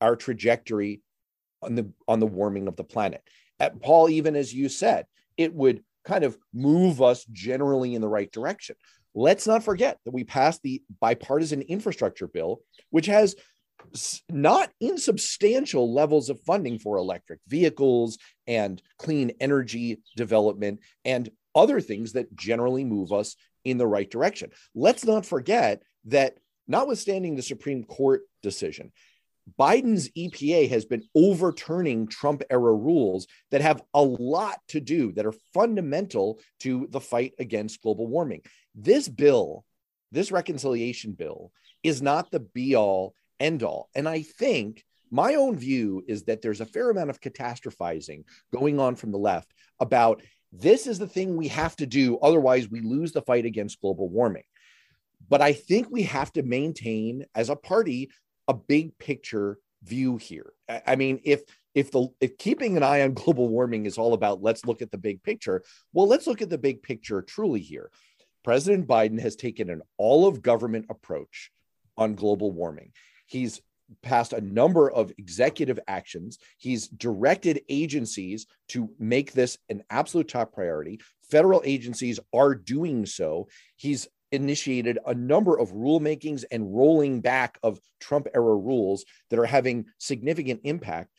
our 0.00 0.16
trajectory 0.16 1.00
on 1.62 1.76
the 1.76 1.90
on 2.06 2.20
the 2.20 2.26
warming 2.26 2.68
of 2.68 2.76
the 2.76 2.84
planet. 2.84 3.22
At 3.60 3.80
Paul, 3.80 4.10
even 4.10 4.36
as 4.36 4.52
you 4.52 4.68
said, 4.68 5.06
it 5.36 5.54
would 5.54 5.82
kind 6.04 6.24
of 6.24 6.36
move 6.52 7.00
us 7.00 7.24
generally 7.32 7.94
in 7.94 8.02
the 8.02 8.08
right 8.08 8.30
direction. 8.30 8.76
Let's 9.14 9.46
not 9.46 9.62
forget 9.62 9.98
that 10.04 10.14
we 10.14 10.24
passed 10.24 10.62
the 10.62 10.82
bipartisan 11.00 11.62
infrastructure 11.62 12.26
bill, 12.26 12.60
which 12.90 13.06
has 13.06 13.36
not 14.28 14.70
insubstantial 14.80 15.92
levels 15.92 16.30
of 16.30 16.40
funding 16.40 16.78
for 16.78 16.96
electric 16.96 17.40
vehicles 17.46 18.18
and 18.46 18.80
clean 18.98 19.32
energy 19.40 20.00
development 20.16 20.80
and 21.04 21.30
other 21.54 21.80
things 21.80 22.12
that 22.12 22.34
generally 22.34 22.84
move 22.84 23.12
us 23.12 23.36
in 23.64 23.78
the 23.78 23.86
right 23.86 24.10
direction. 24.10 24.50
Let's 24.74 25.04
not 25.04 25.24
forget 25.26 25.82
that, 26.06 26.38
notwithstanding 26.66 27.36
the 27.36 27.42
Supreme 27.42 27.84
Court 27.84 28.22
decision, 28.42 28.90
Biden's 29.58 30.08
EPA 30.10 30.70
has 30.70 30.86
been 30.86 31.02
overturning 31.14 32.06
Trump 32.06 32.42
era 32.48 32.72
rules 32.72 33.26
that 33.50 33.60
have 33.60 33.82
a 33.92 34.02
lot 34.02 34.58
to 34.68 34.80
do, 34.80 35.12
that 35.12 35.26
are 35.26 35.34
fundamental 35.52 36.40
to 36.60 36.88
the 36.90 37.00
fight 37.00 37.34
against 37.38 37.82
global 37.82 38.06
warming. 38.06 38.40
This 38.74 39.08
bill, 39.08 39.64
this 40.12 40.32
reconciliation 40.32 41.12
bill, 41.12 41.52
is 41.82 42.02
not 42.02 42.30
the 42.30 42.40
be 42.40 42.74
all 42.74 43.14
end 43.40 43.62
all. 43.62 43.88
And 43.94 44.08
I 44.08 44.22
think 44.22 44.84
my 45.10 45.34
own 45.34 45.56
view 45.56 46.02
is 46.08 46.24
that 46.24 46.42
there's 46.42 46.60
a 46.60 46.66
fair 46.66 46.90
amount 46.90 47.10
of 47.10 47.20
catastrophizing 47.20 48.24
going 48.52 48.80
on 48.80 48.96
from 48.96 49.12
the 49.12 49.18
left 49.18 49.52
about 49.80 50.22
this 50.52 50.86
is 50.86 50.98
the 50.98 51.06
thing 51.06 51.36
we 51.36 51.48
have 51.48 51.76
to 51.76 51.86
do. 51.86 52.18
Otherwise, 52.18 52.70
we 52.70 52.80
lose 52.80 53.12
the 53.12 53.22
fight 53.22 53.44
against 53.44 53.80
global 53.80 54.08
warming. 54.08 54.44
But 55.28 55.40
I 55.40 55.52
think 55.52 55.88
we 55.90 56.02
have 56.04 56.32
to 56.32 56.42
maintain 56.42 57.24
as 57.34 57.48
a 57.48 57.56
party 57.56 58.10
a 58.48 58.54
big 58.54 58.96
picture 58.98 59.58
view 59.82 60.16
here. 60.16 60.52
I 60.86 60.96
mean, 60.96 61.20
if 61.24 61.42
if 61.74 61.90
the 61.90 62.08
if 62.20 62.38
keeping 62.38 62.76
an 62.76 62.82
eye 62.82 63.02
on 63.02 63.14
global 63.14 63.48
warming 63.48 63.86
is 63.86 63.98
all 63.98 64.14
about 64.14 64.42
let's 64.42 64.64
look 64.64 64.82
at 64.82 64.90
the 64.90 64.98
big 64.98 65.22
picture, 65.22 65.62
well, 65.92 66.06
let's 66.06 66.26
look 66.26 66.42
at 66.42 66.50
the 66.50 66.58
big 66.58 66.82
picture 66.82 67.22
truly 67.22 67.60
here. 67.60 67.90
President 68.44 68.86
Biden 68.86 69.20
has 69.20 69.34
taken 69.34 69.70
an 69.70 69.82
all 69.96 70.28
of 70.28 70.42
government 70.42 70.86
approach 70.90 71.50
on 71.96 72.14
global 72.14 72.52
warming. 72.52 72.92
He's 73.26 73.60
passed 74.02 74.32
a 74.32 74.40
number 74.40 74.90
of 74.90 75.12
executive 75.18 75.78
actions. 75.88 76.38
He's 76.58 76.88
directed 76.88 77.62
agencies 77.68 78.46
to 78.68 78.90
make 78.98 79.32
this 79.32 79.58
an 79.68 79.82
absolute 79.90 80.28
top 80.28 80.52
priority. 80.52 81.00
Federal 81.30 81.62
agencies 81.64 82.20
are 82.32 82.54
doing 82.54 83.06
so. 83.06 83.48
He's 83.76 84.08
initiated 84.32 84.98
a 85.06 85.14
number 85.14 85.58
of 85.58 85.72
rulemakings 85.72 86.44
and 86.50 86.74
rolling 86.74 87.20
back 87.20 87.58
of 87.62 87.78
Trump 88.00 88.26
era 88.34 88.56
rules 88.56 89.04
that 89.30 89.38
are 89.38 89.46
having 89.46 89.86
significant 89.98 90.60
impact. 90.64 91.10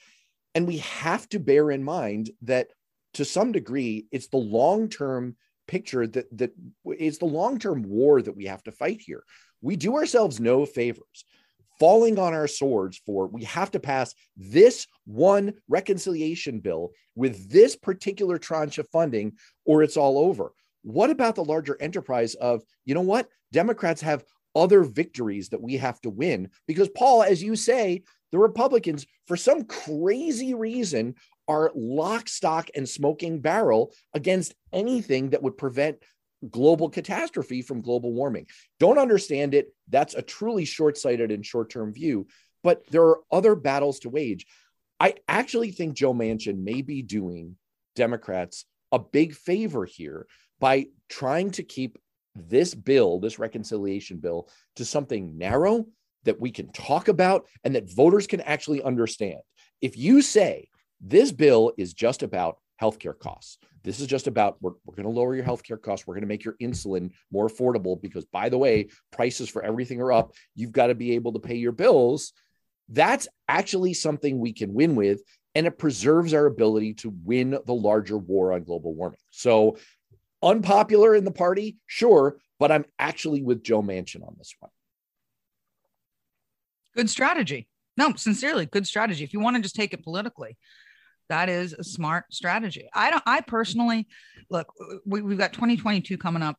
And 0.54 0.68
we 0.68 0.78
have 0.80 1.28
to 1.30 1.40
bear 1.40 1.72
in 1.72 1.84
mind 1.84 2.30
that 2.44 2.68
to 3.14 3.26
some 3.26 3.52
degree, 3.52 4.08
it's 4.12 4.28
the 4.28 4.38
long 4.38 4.90
term 4.90 5.38
picture 5.68 6.08
that 6.08 6.38
that 6.38 6.52
it's 6.86 7.18
the 7.18 7.26
long 7.26 7.60
term 7.60 7.84
war 7.84 8.22
that 8.22 8.36
we 8.36 8.46
have 8.46 8.64
to 8.64 8.72
fight 8.72 9.02
here. 9.02 9.24
We 9.62 9.76
do 9.76 9.96
ourselves 9.96 10.40
no 10.40 10.66
favors 10.66 11.26
falling 11.80 12.18
on 12.18 12.34
our 12.34 12.48
swords 12.48 13.02
for 13.06 13.28
we 13.28 13.44
have 13.44 13.72
to 13.72 13.80
pass 13.80 14.14
this 14.38 14.88
one 15.06 15.54
reconciliation 15.68 16.60
bill 16.60 16.92
with 17.16 17.50
this 17.50 17.76
particular 17.76 18.38
tranche 18.38 18.78
of 18.78 18.88
funding 18.90 19.34
or 19.66 19.84
it's 19.84 19.98
all 19.98 20.18
over. 20.18 20.52
What 20.84 21.10
about 21.10 21.36
the 21.36 21.44
larger 21.44 21.78
enterprise 21.82 22.36
of, 22.36 22.62
you 22.86 22.94
know 22.94 23.02
what? 23.02 23.28
Democrats 23.52 24.02
have 24.02 24.24
other 24.56 24.84
victories 24.84 25.50
that 25.50 25.62
we 25.62 25.78
have 25.78 26.00
to 26.02 26.10
win 26.10 26.50
because, 26.68 26.90
Paul, 26.90 27.24
as 27.24 27.44
you 27.44 27.56
say, 27.56 28.04
the 28.32 28.38
Republicans, 28.38 29.06
for 29.28 29.36
some 29.36 29.64
crazy 29.64 30.54
reason, 30.54 31.16
are 31.48 31.72
lock, 31.76 32.28
stock, 32.28 32.70
and 32.76 32.88
smoking 32.88 33.40
barrel 33.40 33.94
against 34.14 34.56
anything 34.74 35.30
that 35.32 35.44
would 35.44 35.58
prevent 35.58 35.98
global 36.50 36.90
catastrophe 36.90 37.62
from 37.62 37.82
global 37.82 38.14
warming. 38.14 38.48
Don't 38.80 38.98
understand 38.98 39.54
it. 39.54 39.74
That's 39.90 40.14
a 40.14 40.22
truly 40.22 40.66
short 40.66 40.98
sighted 40.98 41.32
and 41.32 41.46
short 41.46 41.70
term 41.70 41.94
view. 41.94 42.28
But 42.64 42.86
there 42.88 43.04
are 43.04 43.20
other 43.32 43.56
battles 43.56 44.00
to 44.00 44.10
wage. 44.10 44.46
I 45.00 45.16
actually 45.28 45.72
think 45.72 45.96
Joe 45.96 46.14
Manchin 46.14 46.64
may 46.64 46.82
be 46.82 47.02
doing 47.02 47.58
Democrats 47.96 48.66
a 48.92 49.00
big 49.00 49.34
favor 49.34 49.86
here 49.86 50.28
by 50.60 50.88
trying 51.10 51.52
to 51.52 51.64
keep 51.64 51.98
this 52.36 52.74
bill, 52.74 53.20
this 53.20 53.40
reconciliation 53.40 54.18
bill, 54.18 54.50
to 54.78 54.86
something 54.86 55.38
narrow 55.38 55.86
that 56.24 56.40
we 56.40 56.52
can 56.52 56.72
talk 56.72 57.08
about 57.08 57.46
and 57.64 57.76
that 57.76 57.94
voters 57.94 58.28
can 58.28 58.42
actually 58.42 58.82
understand. 58.82 59.40
If 59.82 59.98
you 59.98 60.22
say 60.22 60.70
this 61.02 61.32
bill 61.32 61.74
is 61.78 61.94
just 61.94 62.24
about 62.24 62.58
healthcare 62.82 63.18
costs, 63.18 63.58
this 63.84 64.00
is 64.00 64.08
just 64.08 64.28
about 64.28 64.58
we're, 64.62 64.72
we're 64.86 64.96
going 64.96 65.06
to 65.06 65.10
lower 65.10 65.36
your 65.36 65.46
healthcare 65.46 65.82
costs, 65.82 66.06
we're 66.06 66.16
going 66.16 66.24
to 66.24 66.28
make 66.28 66.44
your 66.44 66.56
insulin 66.62 67.12
more 67.32 67.48
affordable 67.48 68.02
because, 68.02 68.26
by 68.26 68.50
the 68.50 68.58
way, 68.58 68.88
prices 69.12 69.50
for 69.50 69.64
everything 69.64 70.02
are 70.02 70.12
up. 70.12 70.34
You've 70.56 70.72
got 70.72 70.88
to 70.88 70.96
be 70.96 71.16
able 71.16 71.34
to 71.34 71.40
pay 71.40 71.56
your 71.56 71.72
bills. 71.72 72.34
That's 72.90 73.28
actually 73.48 73.94
something 73.94 74.40
we 74.40 74.54
can 74.54 74.74
win 74.74 74.96
with 74.96 75.22
and 75.56 75.66
it 75.66 75.78
preserves 75.78 76.34
our 76.34 76.46
ability 76.46 76.96
to 76.96 77.14
win 77.24 77.58
the 77.66 77.74
larger 77.74 78.18
war 78.18 78.52
on 78.52 78.64
global 78.64 78.94
warming. 78.94 79.20
So 79.32 79.78
Unpopular 80.46 81.16
in 81.16 81.26
the 81.26 81.32
party, 81.32 81.78
sure, 81.88 82.38
but 82.60 82.72
I'm 82.72 82.86
actually 83.00 83.42
with 83.42 83.64
Joe 83.64 83.82
Manchin 83.82 84.22
on 84.22 84.36
this 84.38 84.54
one. 84.60 84.70
Good 86.96 87.10
strategy. 87.10 87.68
No, 87.98 88.14
sincerely, 88.16 88.66
good 88.66 88.88
strategy. 88.88 89.24
If 89.24 89.34
you 89.34 89.40
want 89.40 89.56
to 89.56 89.62
just 89.62 89.76
take 89.76 89.94
it 89.94 90.04
politically, 90.04 90.58
that 91.30 91.50
is 91.50 91.74
a 91.74 91.84
smart 91.84 92.26
strategy. 92.34 92.88
I 92.94 93.10
don't, 93.12 93.24
I 93.26 93.42
personally 93.42 94.08
look, 94.50 94.72
we, 95.06 95.22
we've 95.22 95.38
got 95.38 95.54
2022 95.54 96.18
coming 96.18 96.44
up. 96.44 96.58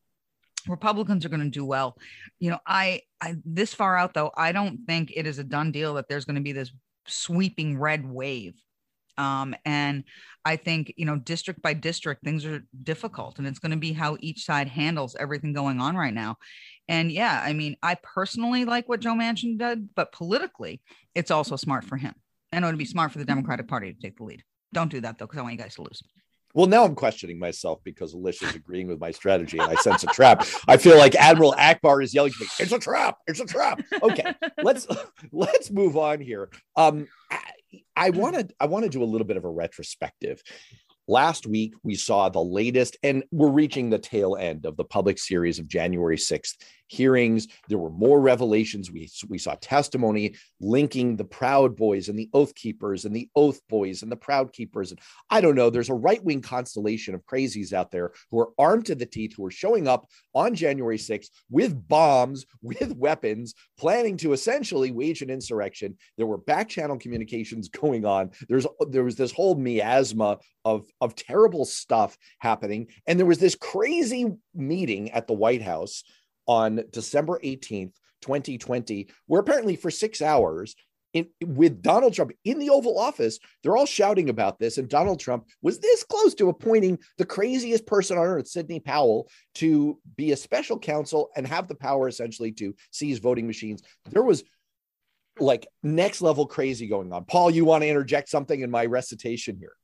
Republicans 0.66 1.24
are 1.24 1.28
going 1.28 1.44
to 1.44 1.48
do 1.48 1.64
well. 1.64 1.96
You 2.40 2.50
know, 2.50 2.58
I, 2.66 3.02
I, 3.20 3.36
this 3.44 3.72
far 3.72 3.96
out 3.96 4.14
though, 4.14 4.32
I 4.36 4.50
don't 4.52 4.80
think 4.86 5.12
it 5.14 5.26
is 5.26 5.38
a 5.38 5.44
done 5.44 5.70
deal 5.70 5.94
that 5.94 6.08
there's 6.08 6.24
going 6.24 6.36
to 6.36 6.40
be 6.40 6.52
this 6.52 6.72
sweeping 7.06 7.78
red 7.78 8.04
wave 8.04 8.60
um, 9.18 9.54
and 9.64 10.04
I 10.44 10.56
think, 10.56 10.92
you 10.96 11.06
know, 11.06 11.16
district 11.16 11.62
by 11.62 11.74
district, 11.74 12.22
things 12.22 12.44
are 12.44 12.64
difficult 12.82 13.38
and 13.38 13.46
it's 13.46 13.58
going 13.58 13.72
to 13.72 13.78
be 13.78 13.92
how 13.92 14.16
each 14.20 14.44
side 14.44 14.68
handles 14.68 15.16
everything 15.18 15.52
going 15.52 15.80
on 15.80 15.96
right 15.96 16.14
now. 16.14 16.36
And 16.88 17.10
yeah, 17.10 17.40
I 17.44 17.52
mean, 17.52 17.76
I 17.82 17.96
personally 17.96 18.64
like 18.64 18.88
what 18.88 19.00
Joe 19.00 19.14
Manchin 19.14 19.58
did, 19.58 19.94
but 19.94 20.12
politically, 20.12 20.80
it's 21.14 21.30
also 21.30 21.56
smart 21.56 21.84
for 21.84 21.96
him. 21.96 22.14
And 22.52 22.64
it 22.64 22.68
would 22.68 22.78
be 22.78 22.84
smart 22.84 23.12
for 23.12 23.18
the 23.18 23.24
Democratic 23.24 23.68
Party 23.68 23.92
to 23.92 24.00
take 24.00 24.16
the 24.16 24.24
lead. 24.24 24.44
Don't 24.72 24.90
do 24.90 25.00
that 25.00 25.18
though, 25.18 25.26
because 25.26 25.38
I 25.38 25.42
want 25.42 25.54
you 25.54 25.58
guys 25.58 25.74
to 25.76 25.82
lose. 25.82 26.02
Well, 26.54 26.66
now 26.66 26.84
I'm 26.84 26.94
questioning 26.94 27.38
myself 27.38 27.80
because 27.84 28.14
Alicia's 28.14 28.54
agreeing 28.54 28.86
with 28.86 28.98
my 28.98 29.10
strategy 29.10 29.58
and 29.58 29.70
I 29.70 29.74
sense 29.74 30.04
a 30.04 30.06
trap. 30.06 30.46
I 30.66 30.78
feel 30.78 30.96
like 30.96 31.14
Admiral 31.14 31.52
Ackbar 31.52 32.02
is 32.02 32.14
yelling 32.14 32.32
to 32.32 32.40
me, 32.40 32.46
it's 32.58 32.72
a 32.72 32.78
trap, 32.78 33.18
it's 33.26 33.40
a 33.40 33.44
trap. 33.44 33.82
Okay, 34.02 34.34
let's 34.62 34.86
let's 35.32 35.70
move 35.70 35.98
on 35.98 36.20
here. 36.20 36.48
Um, 36.74 37.08
I 37.94 38.10
want 38.10 38.36
to 38.36 38.48
I 38.58 38.66
want 38.66 38.84
to 38.84 38.90
do 38.90 39.02
a 39.02 39.04
little 39.04 39.26
bit 39.26 39.36
of 39.36 39.44
a 39.44 39.50
retrospective. 39.50 40.40
Last 41.08 41.46
week, 41.46 41.74
we 41.84 41.94
saw 41.94 42.28
the 42.28 42.42
latest, 42.42 42.96
and 43.04 43.22
we're 43.30 43.50
reaching 43.50 43.90
the 43.90 43.98
tail 43.98 44.36
end 44.36 44.66
of 44.66 44.76
the 44.76 44.84
public 44.84 45.18
series 45.18 45.60
of 45.60 45.68
January 45.68 46.16
6th 46.16 46.56
hearings. 46.88 47.48
There 47.68 47.78
were 47.78 47.90
more 47.90 48.20
revelations. 48.20 48.90
We, 48.90 49.08
we 49.28 49.38
saw 49.38 49.56
testimony 49.60 50.36
linking 50.60 51.16
the 51.16 51.24
Proud 51.24 51.76
Boys 51.76 52.08
and 52.08 52.18
the 52.18 52.30
Oath 52.32 52.54
Keepers 52.54 53.04
and 53.04 53.14
the 53.14 53.28
Oath 53.34 53.60
Boys 53.68 54.02
and 54.02 54.10
the 54.10 54.16
Proud 54.16 54.52
Keepers. 54.52 54.90
And 54.90 55.00
I 55.30 55.40
don't 55.40 55.54
know, 55.54 55.70
there's 55.70 55.90
a 55.90 55.94
right 55.94 56.22
wing 56.22 56.42
constellation 56.42 57.14
of 57.14 57.24
crazies 57.24 57.72
out 57.72 57.90
there 57.90 58.12
who 58.30 58.40
are 58.40 58.50
armed 58.58 58.86
to 58.86 58.94
the 58.94 59.06
teeth, 59.06 59.34
who 59.36 59.44
are 59.46 59.50
showing 59.50 59.88
up 59.88 60.08
on 60.34 60.54
January 60.54 60.98
6th 60.98 61.28
with 61.50 61.88
bombs, 61.88 62.46
with 62.62 62.96
weapons, 62.96 63.54
planning 63.78 64.16
to 64.18 64.32
essentially 64.32 64.92
wage 64.92 65.22
an 65.22 65.30
insurrection. 65.30 65.96
There 66.16 66.26
were 66.26 66.38
back 66.38 66.68
channel 66.68 66.98
communications 66.98 67.68
going 67.76 68.04
on. 68.04 68.30
There's 68.48 68.66
there 68.88 69.04
was 69.04 69.16
this 69.16 69.32
whole 69.32 69.54
miasma 69.54 70.38
of, 70.64 70.86
of 71.00 71.14
terrible 71.14 71.64
stuff 71.64 72.16
happening. 72.38 72.88
And 73.06 73.18
there 73.18 73.26
was 73.26 73.38
this 73.38 73.54
crazy 73.54 74.32
meeting 74.54 75.10
at 75.10 75.26
the 75.26 75.34
White 75.34 75.62
House 75.62 76.04
on 76.46 76.84
December 76.90 77.40
18th, 77.42 77.94
2020, 78.22 79.08
where 79.26 79.40
apparently 79.40 79.76
for 79.76 79.90
six 79.90 80.22
hours, 80.22 80.74
in, 81.12 81.28
with 81.40 81.82
Donald 81.82 82.12
Trump 82.12 82.32
in 82.44 82.58
the 82.58 82.70
Oval 82.70 82.98
Office, 82.98 83.38
they're 83.62 83.76
all 83.76 83.86
shouting 83.86 84.28
about 84.28 84.58
this. 84.58 84.76
And 84.76 84.88
Donald 84.88 85.18
Trump 85.18 85.46
was 85.62 85.78
this 85.78 86.04
close 86.04 86.34
to 86.34 86.50
appointing 86.50 86.98
the 87.16 87.24
craziest 87.24 87.86
person 87.86 88.18
on 88.18 88.24
earth, 88.24 88.48
Sidney 88.48 88.80
Powell, 88.80 89.30
to 89.54 89.98
be 90.16 90.32
a 90.32 90.36
special 90.36 90.78
counsel 90.78 91.30
and 91.34 91.46
have 91.46 91.68
the 91.68 91.74
power 91.74 92.06
essentially 92.06 92.52
to 92.52 92.74
seize 92.90 93.18
voting 93.18 93.46
machines. 93.46 93.82
There 94.10 94.22
was 94.22 94.44
like 95.38 95.66
next 95.82 96.20
level 96.20 96.46
crazy 96.46 96.86
going 96.86 97.12
on. 97.12 97.24
Paul, 97.24 97.50
you 97.50 97.64
want 97.64 97.82
to 97.82 97.88
interject 97.88 98.28
something 98.28 98.60
in 98.60 98.70
my 98.70 98.84
recitation 98.84 99.56
here? 99.58 99.74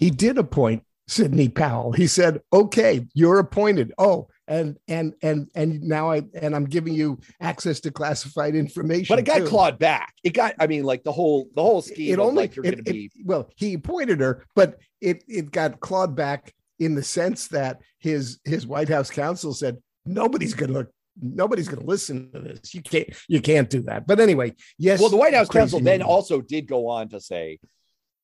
He 0.00 0.10
did 0.10 0.38
appoint 0.38 0.82
Sidney 1.06 1.48
Powell. 1.48 1.92
He 1.92 2.06
said, 2.08 2.40
"Okay, 2.52 3.06
you're 3.14 3.38
appointed." 3.38 3.92
Oh, 3.98 4.28
and 4.48 4.76
and 4.88 5.14
and 5.22 5.48
and 5.54 5.80
now 5.82 6.10
I 6.10 6.22
and 6.34 6.56
I'm 6.56 6.64
giving 6.64 6.94
you 6.94 7.20
access 7.40 7.78
to 7.80 7.92
classified 7.92 8.56
information. 8.56 9.14
But 9.14 9.20
it 9.20 9.24
got 9.24 9.38
too. 9.38 9.46
clawed 9.46 9.78
back. 9.78 10.14
It 10.24 10.30
got. 10.30 10.54
I 10.58 10.66
mean, 10.66 10.82
like 10.82 11.04
the 11.04 11.12
whole 11.12 11.48
the 11.54 11.62
whole 11.62 11.82
scheme. 11.82 12.12
It 12.12 12.18
only 12.18 12.42
like 12.42 12.56
you're 12.56 12.64
going 12.64 12.76
to 12.76 12.82
be. 12.82 13.10
well, 13.24 13.48
he 13.56 13.74
appointed 13.74 14.20
her, 14.20 14.44
but 14.56 14.78
it 15.00 15.22
it 15.28 15.52
got 15.52 15.78
clawed 15.80 16.16
back 16.16 16.52
in 16.78 16.94
the 16.94 17.02
sense 17.02 17.48
that 17.48 17.80
his 17.98 18.40
his 18.44 18.66
White 18.66 18.88
House 18.88 19.10
counsel 19.10 19.52
said 19.52 19.78
nobody's 20.06 20.54
going 20.54 20.72
to 20.72 20.78
look. 20.78 20.90
nobody's 21.20 21.68
going 21.68 21.82
to 21.82 21.86
listen 21.86 22.32
to 22.32 22.40
this. 22.40 22.74
You 22.74 22.82
can't 22.82 23.08
you 23.28 23.40
can't 23.40 23.70
do 23.70 23.82
that. 23.82 24.06
But 24.06 24.18
anyway, 24.18 24.54
yes. 24.78 25.00
well, 25.00 25.10
the 25.10 25.16
White 25.16 25.34
House 25.34 25.48
counsel 25.48 25.80
then 25.80 26.02
also 26.02 26.40
did 26.40 26.66
go 26.66 26.88
on 26.88 27.08
to 27.10 27.20
say, 27.20 27.58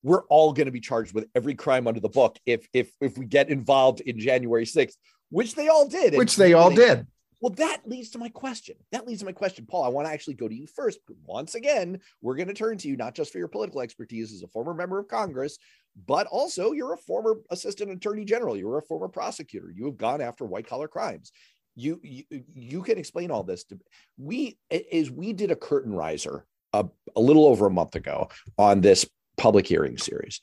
"We're 0.06 0.24
all 0.28 0.52
going 0.52 0.66
to 0.66 0.72
be 0.72 0.80
charged 0.80 1.12
with 1.12 1.26
every 1.34 1.54
crime 1.54 1.86
under 1.88 2.00
the 2.00 2.08
book 2.08 2.38
if 2.46 2.68
if 2.72 2.90
if 3.00 3.18
we 3.18 3.26
get 3.26 3.50
involved 3.50 4.00
in 4.00 4.18
January 4.18 4.64
6th," 4.64 4.96
which 5.30 5.54
they 5.54 5.68
all 5.68 5.88
did. 5.88 6.14
Which 6.14 6.36
they 6.36 6.52
all 6.52 6.70
did. 6.70 7.06
Well, 7.40 7.52
that 7.54 7.82
leads 7.84 8.10
to 8.10 8.18
my 8.18 8.30
question. 8.30 8.76
That 8.92 9.06
leads 9.06 9.20
to 9.20 9.26
my 9.26 9.32
question, 9.32 9.66
Paul. 9.66 9.84
I 9.84 9.88
want 9.88 10.06
to 10.08 10.12
actually 10.12 10.34
go 10.34 10.48
to 10.48 10.54
you 10.54 10.66
first. 10.66 11.00
Once 11.24 11.54
again, 11.54 12.00
we're 12.22 12.36
going 12.36 12.48
to 12.48 12.54
turn 12.54 12.78
to 12.78 12.88
you 12.88 12.96
not 12.96 13.14
just 13.14 13.30
for 13.30 13.38
your 13.38 13.48
political 13.48 13.82
expertise 13.82 14.32
as 14.32 14.42
a 14.42 14.48
former 14.48 14.72
member 14.72 14.98
of 14.98 15.08
Congress, 15.08 15.58
but 16.06 16.26
also 16.28 16.72
you're 16.72 16.94
a 16.94 16.98
former 16.98 17.36
assistant 17.50 17.90
attorney 17.90 18.24
general. 18.24 18.56
You're 18.56 18.78
a 18.78 18.82
former 18.82 19.08
prosecutor. 19.08 19.70
You 19.74 19.84
have 19.86 19.98
gone 19.98 20.20
after 20.20 20.44
white 20.44 20.66
collar 20.66 20.88
crimes. 20.88 21.30
You, 21.74 22.00
you 22.02 22.24
you 22.54 22.82
can 22.82 22.96
explain 22.96 23.30
all 23.30 23.42
this 23.42 23.64
to 23.64 23.78
we 24.16 24.56
is 24.70 25.10
we 25.10 25.34
did 25.34 25.50
a 25.50 25.56
curtain 25.56 25.92
riser 25.92 26.46
a, 26.72 26.86
a 27.14 27.20
little 27.20 27.44
over 27.44 27.66
a 27.66 27.70
month 27.70 27.96
ago 27.96 28.30
on 28.56 28.80
this 28.80 29.04
public 29.36 29.66
hearing 29.66 29.98
series, 29.98 30.40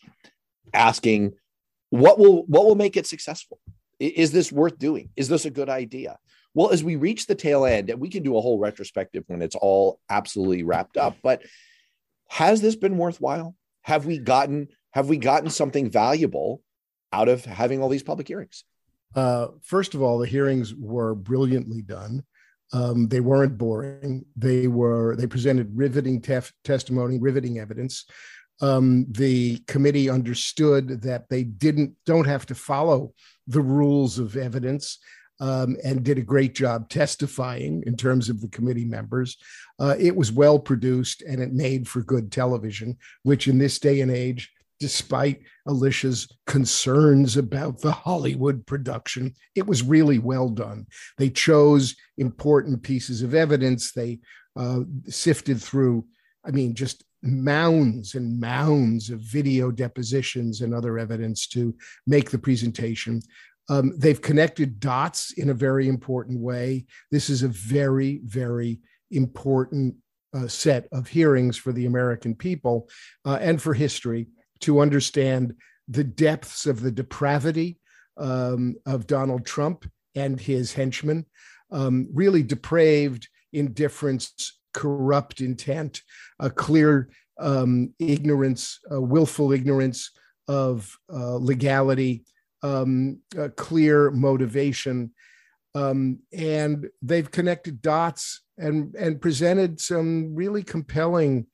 asking 0.73 1.33
what 1.89 2.17
will 2.17 2.43
what 2.45 2.65
will 2.65 2.75
make 2.75 2.97
it 2.97 3.07
successful. 3.07 3.59
Is 3.99 4.31
this 4.31 4.51
worth 4.51 4.77
doing? 4.79 5.09
Is 5.15 5.27
this 5.27 5.45
a 5.45 5.51
good 5.51 5.69
idea? 5.69 6.17
Well, 6.55 6.71
as 6.71 6.83
we 6.83 6.95
reach 6.95 7.25
the 7.25 7.35
tail 7.35 7.65
end, 7.65 7.89
and 7.89 7.99
we 7.99 8.09
can 8.09 8.23
do 8.23 8.37
a 8.37 8.41
whole 8.41 8.59
retrospective 8.59 9.23
when 9.27 9.41
it's 9.41 9.55
all 9.55 9.99
absolutely 10.09 10.63
wrapped 10.63 10.97
up, 10.97 11.17
but 11.23 11.43
has 12.29 12.61
this 12.61 12.75
been 12.75 12.97
worthwhile? 12.97 13.55
Have 13.81 14.05
we 14.05 14.17
gotten 14.17 14.69
have 14.91 15.09
we 15.09 15.17
gotten 15.17 15.49
something 15.49 15.89
valuable 15.89 16.61
out 17.11 17.29
of 17.29 17.45
having 17.45 17.81
all 17.81 17.89
these 17.89 18.03
public 18.03 18.27
hearings? 18.27 18.63
Uh, 19.15 19.47
first 19.61 19.93
of 19.93 20.01
all, 20.01 20.17
the 20.17 20.27
hearings 20.27 20.73
were 20.73 21.13
brilliantly 21.13 21.81
done. 21.81 22.23
Um, 22.71 23.07
they 23.07 23.19
weren't 23.19 23.57
boring. 23.57 24.25
They 24.35 24.67
were. 24.67 25.15
They 25.15 25.27
presented 25.27 25.69
riveting 25.75 26.21
tef- 26.21 26.51
testimony, 26.63 27.19
riveting 27.19 27.59
evidence. 27.59 28.05
Um, 28.61 29.07
the 29.09 29.57
committee 29.67 30.09
understood 30.09 31.01
that 31.01 31.27
they 31.29 31.43
didn't 31.43 31.95
don't 32.05 32.27
have 32.27 32.45
to 32.47 32.55
follow 32.55 33.13
the 33.47 33.61
rules 33.61 34.19
of 34.19 34.37
evidence, 34.37 34.99
um, 35.39 35.75
and 35.83 36.03
did 36.03 36.17
a 36.17 36.21
great 36.21 36.55
job 36.55 36.89
testifying 36.89 37.83
in 37.85 37.97
terms 37.97 38.29
of 38.29 38.39
the 38.39 38.47
committee 38.47 38.85
members. 38.85 39.37
Uh, 39.79 39.95
it 39.99 40.15
was 40.15 40.31
well 40.31 40.59
produced 40.59 41.21
and 41.23 41.41
it 41.41 41.51
made 41.51 41.87
for 41.87 42.01
good 42.01 42.31
television, 42.31 42.97
which 43.23 43.47
in 43.47 43.57
this 43.57 43.79
day 43.79 44.01
and 44.01 44.11
age, 44.11 44.51
despite 44.79 45.41
Alicia's 45.67 46.27
concerns 46.45 47.37
about 47.37 47.81
the 47.81 47.91
Hollywood 47.91 48.65
production. 48.65 49.33
It 49.55 49.65
was 49.65 49.83
really 49.83 50.19
well 50.19 50.49
done. 50.49 50.87
They 51.17 51.29
chose 51.29 51.95
important 52.17 52.83
pieces 52.83 53.21
of 53.21 53.33
evidence. 53.33 53.91
They 53.91 54.19
uh, 54.55 54.81
sifted 55.07 55.61
through, 55.61 56.05
I 56.45 56.51
mean, 56.51 56.75
just 56.75 57.03
mounds 57.23 58.15
and 58.15 58.39
mounds 58.39 59.09
of 59.09 59.19
video 59.19 59.71
depositions 59.71 60.61
and 60.61 60.73
other 60.73 60.99
evidence 60.99 61.47
to 61.47 61.75
make 62.05 62.29
the 62.29 62.37
presentation. 62.37 63.21
Um, 63.69 63.93
they've 63.97 64.21
connected 64.21 64.79
dots 64.79 65.31
in 65.31 65.49
a 65.49 65.53
very 65.53 65.87
important 65.87 66.41
way. 66.41 66.85
This 67.11 67.29
is 67.29 67.43
a 67.43 67.47
very, 67.47 68.19
very 68.25 68.81
important 69.09 69.95
uh, 70.33 70.47
set 70.47 70.87
of 70.91 71.07
hearings 71.07 71.57
for 71.57 71.71
the 71.71 71.85
American 71.85 72.35
people 72.35 72.89
uh, 73.25 73.37
and 73.39 73.61
for 73.61 73.73
history 73.73 74.27
to 74.61 74.79
understand 74.79 75.53
the 75.87 76.03
depths 76.03 76.65
of 76.65 76.81
the 76.81 76.91
depravity 76.91 77.79
um, 78.17 78.75
of 78.85 79.07
Donald 79.07 79.45
Trump 79.45 79.89
and 80.15 80.39
his 80.39 80.73
henchmen, 80.73 81.25
um, 81.71 82.07
really 82.13 82.43
depraved 82.43 83.27
indifference, 83.51 84.59
corrupt 84.73 85.41
intent, 85.41 86.01
a 86.39 86.49
clear 86.49 87.09
um, 87.39 87.93
ignorance, 87.99 88.79
uh, 88.91 89.01
willful 89.01 89.51
ignorance 89.51 90.11
of 90.47 90.97
uh, 91.11 91.35
legality, 91.35 92.25
um, 92.61 93.19
a 93.37 93.49
clear 93.49 94.11
motivation. 94.11 95.11
Um, 95.75 96.19
and 96.31 96.87
they've 97.01 97.29
connected 97.29 97.81
dots 97.81 98.41
and, 98.57 98.95
and 98.95 99.21
presented 99.21 99.79
some 99.79 100.35
really 100.35 100.63
compelling 100.63 101.47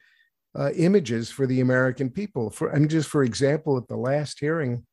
uh, 0.58 0.72
images 0.76 1.30
for 1.30 1.48
the 1.48 1.62
American 1.62 2.10
people. 2.10 2.50
For 2.50 2.70
and 2.70 2.90
just 2.90 3.10
for 3.10 3.24
example, 3.24 3.78
at 3.78 3.88
the 3.88 3.96
last 3.96 4.40
hearing, 4.40 4.86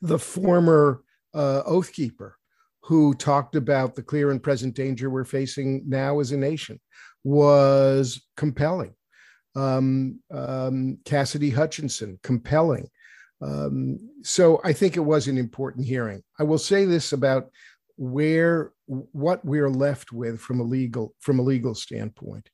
the 0.00 0.18
former 0.18 1.02
uh, 1.34 1.62
oath 1.66 1.92
keeper 1.92 2.36
who 2.82 3.14
talked 3.14 3.56
about 3.56 3.94
the 3.94 4.02
clear 4.02 4.30
and 4.30 4.42
present 4.42 4.74
danger 4.74 5.10
we're 5.10 5.24
facing 5.24 5.82
now 5.88 6.20
as 6.20 6.30
a 6.30 6.36
nation 6.36 6.78
was 7.26 8.22
compelling. 8.36 8.94
Um, 9.56 10.20
um, 10.30 10.98
Cassidy 11.04 11.50
Hutchinson, 11.50 12.20
compelling. 12.22 12.88
Um, 13.42 13.98
so 14.22 14.60
I 14.62 14.72
think 14.72 14.96
it 14.96 15.00
was 15.00 15.26
an 15.26 15.36
important 15.36 15.86
hearing. 15.86 16.22
I 16.38 16.44
will 16.44 16.58
say 16.58 16.84
this 16.84 17.12
about 17.12 17.50
where 17.96 18.70
what 18.86 19.44
we're 19.44 19.70
left 19.70 20.12
with 20.12 20.38
from 20.38 20.60
a 20.60 20.62
legal 20.62 21.14
from 21.20 21.40
a 21.40 21.42
legal 21.42 21.74
standpoint. 21.74 22.48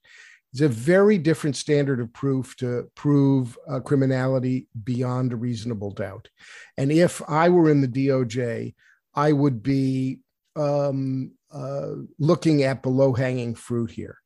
It's 0.51 0.61
a 0.61 0.69
very 0.69 1.19
different 1.19 1.55
standard 1.55 1.99
of 1.99 2.11
proof 2.11 2.55
to 2.57 2.89
prove 2.95 3.57
uh, 3.69 3.79
criminality 3.79 4.67
beyond 4.83 5.33
a 5.33 5.35
reasonable 5.35 5.91
doubt. 5.91 6.29
And 6.77 6.91
if 6.91 7.21
I 7.27 7.49
were 7.49 7.69
in 7.69 7.81
the 7.81 7.87
DOJ, 7.87 8.73
I 9.13 9.31
would 9.33 9.61
be 9.61 10.21
um, 10.55 11.33
uh, 11.51 11.91
looking 12.17 12.63
at 12.63 12.81
the 12.81 12.89
low 12.89 13.13
hanging 13.13 13.53
fruit 13.55 13.91
here. 13.91 14.17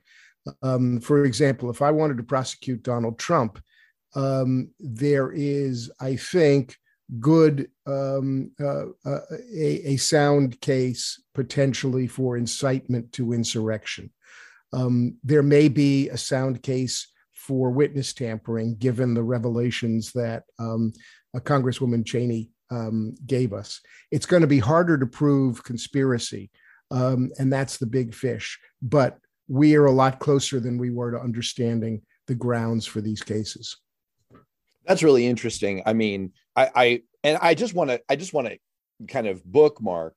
Um, 0.61 0.99
for 0.99 1.25
example, 1.25 1.69
if 1.69 1.81
I 1.81 1.91
wanted 1.91 2.17
to 2.17 2.23
prosecute 2.23 2.83
Donald 2.83 3.19
Trump, 3.19 3.59
um, 4.15 4.69
there 4.79 5.31
is, 5.31 5.91
I 5.99 6.15
think, 6.15 6.75
good 7.19 7.69
um, 7.85 8.51
uh, 8.59 8.85
uh, 9.05 9.19
a, 9.55 9.93
a 9.93 9.97
sound 9.97 10.59
case 10.59 11.21
potentially 11.33 12.07
for 12.07 12.37
incitement 12.37 13.11
to 13.13 13.33
insurrection. 13.33 14.11
Um, 14.73 15.17
there 15.23 15.43
may 15.43 15.69
be 15.69 16.09
a 16.09 16.17
sound 16.17 16.61
case 16.61 17.07
for 17.31 17.69
witness 17.69 18.13
tampering, 18.13 18.75
given 18.75 19.13
the 19.13 19.23
revelations 19.23 20.11
that 20.13 20.43
um, 20.59 20.91
Congresswoman 21.35 22.05
Cheney 22.05 22.49
um, 22.71 23.15
gave 23.25 23.53
us. 23.53 23.79
It's 24.11 24.25
going 24.25 24.41
to 24.41 24.47
be 24.47 24.59
harder 24.59 24.97
to 24.97 25.05
prove 25.05 25.63
conspiracy, 25.63 26.49
and 26.91 27.53
that's 27.53 27.77
the 27.77 27.85
big 27.85 28.13
fish. 28.13 28.59
But 28.81 29.19
we 29.47 29.75
are 29.75 29.85
a 29.85 29.91
lot 29.91 30.19
closer 30.19 30.59
than 30.59 30.77
we 30.77 30.89
were 30.89 31.11
to 31.11 31.19
understanding 31.19 32.01
the 32.27 32.35
grounds 32.35 32.85
for 32.85 33.01
these 33.01 33.21
cases. 33.21 33.77
That's 34.85 35.03
really 35.03 35.25
interesting. 35.25 35.83
I 35.85 35.93
mean, 35.93 36.33
I, 36.55 36.69
I 36.75 37.01
and 37.23 37.37
I 37.41 37.53
just 37.53 37.73
want 37.73 37.89
to 37.89 38.01
I 38.09 38.15
just 38.15 38.33
want 38.33 38.47
to 38.47 38.57
kind 39.07 39.27
of 39.27 39.43
bookmark 39.43 40.15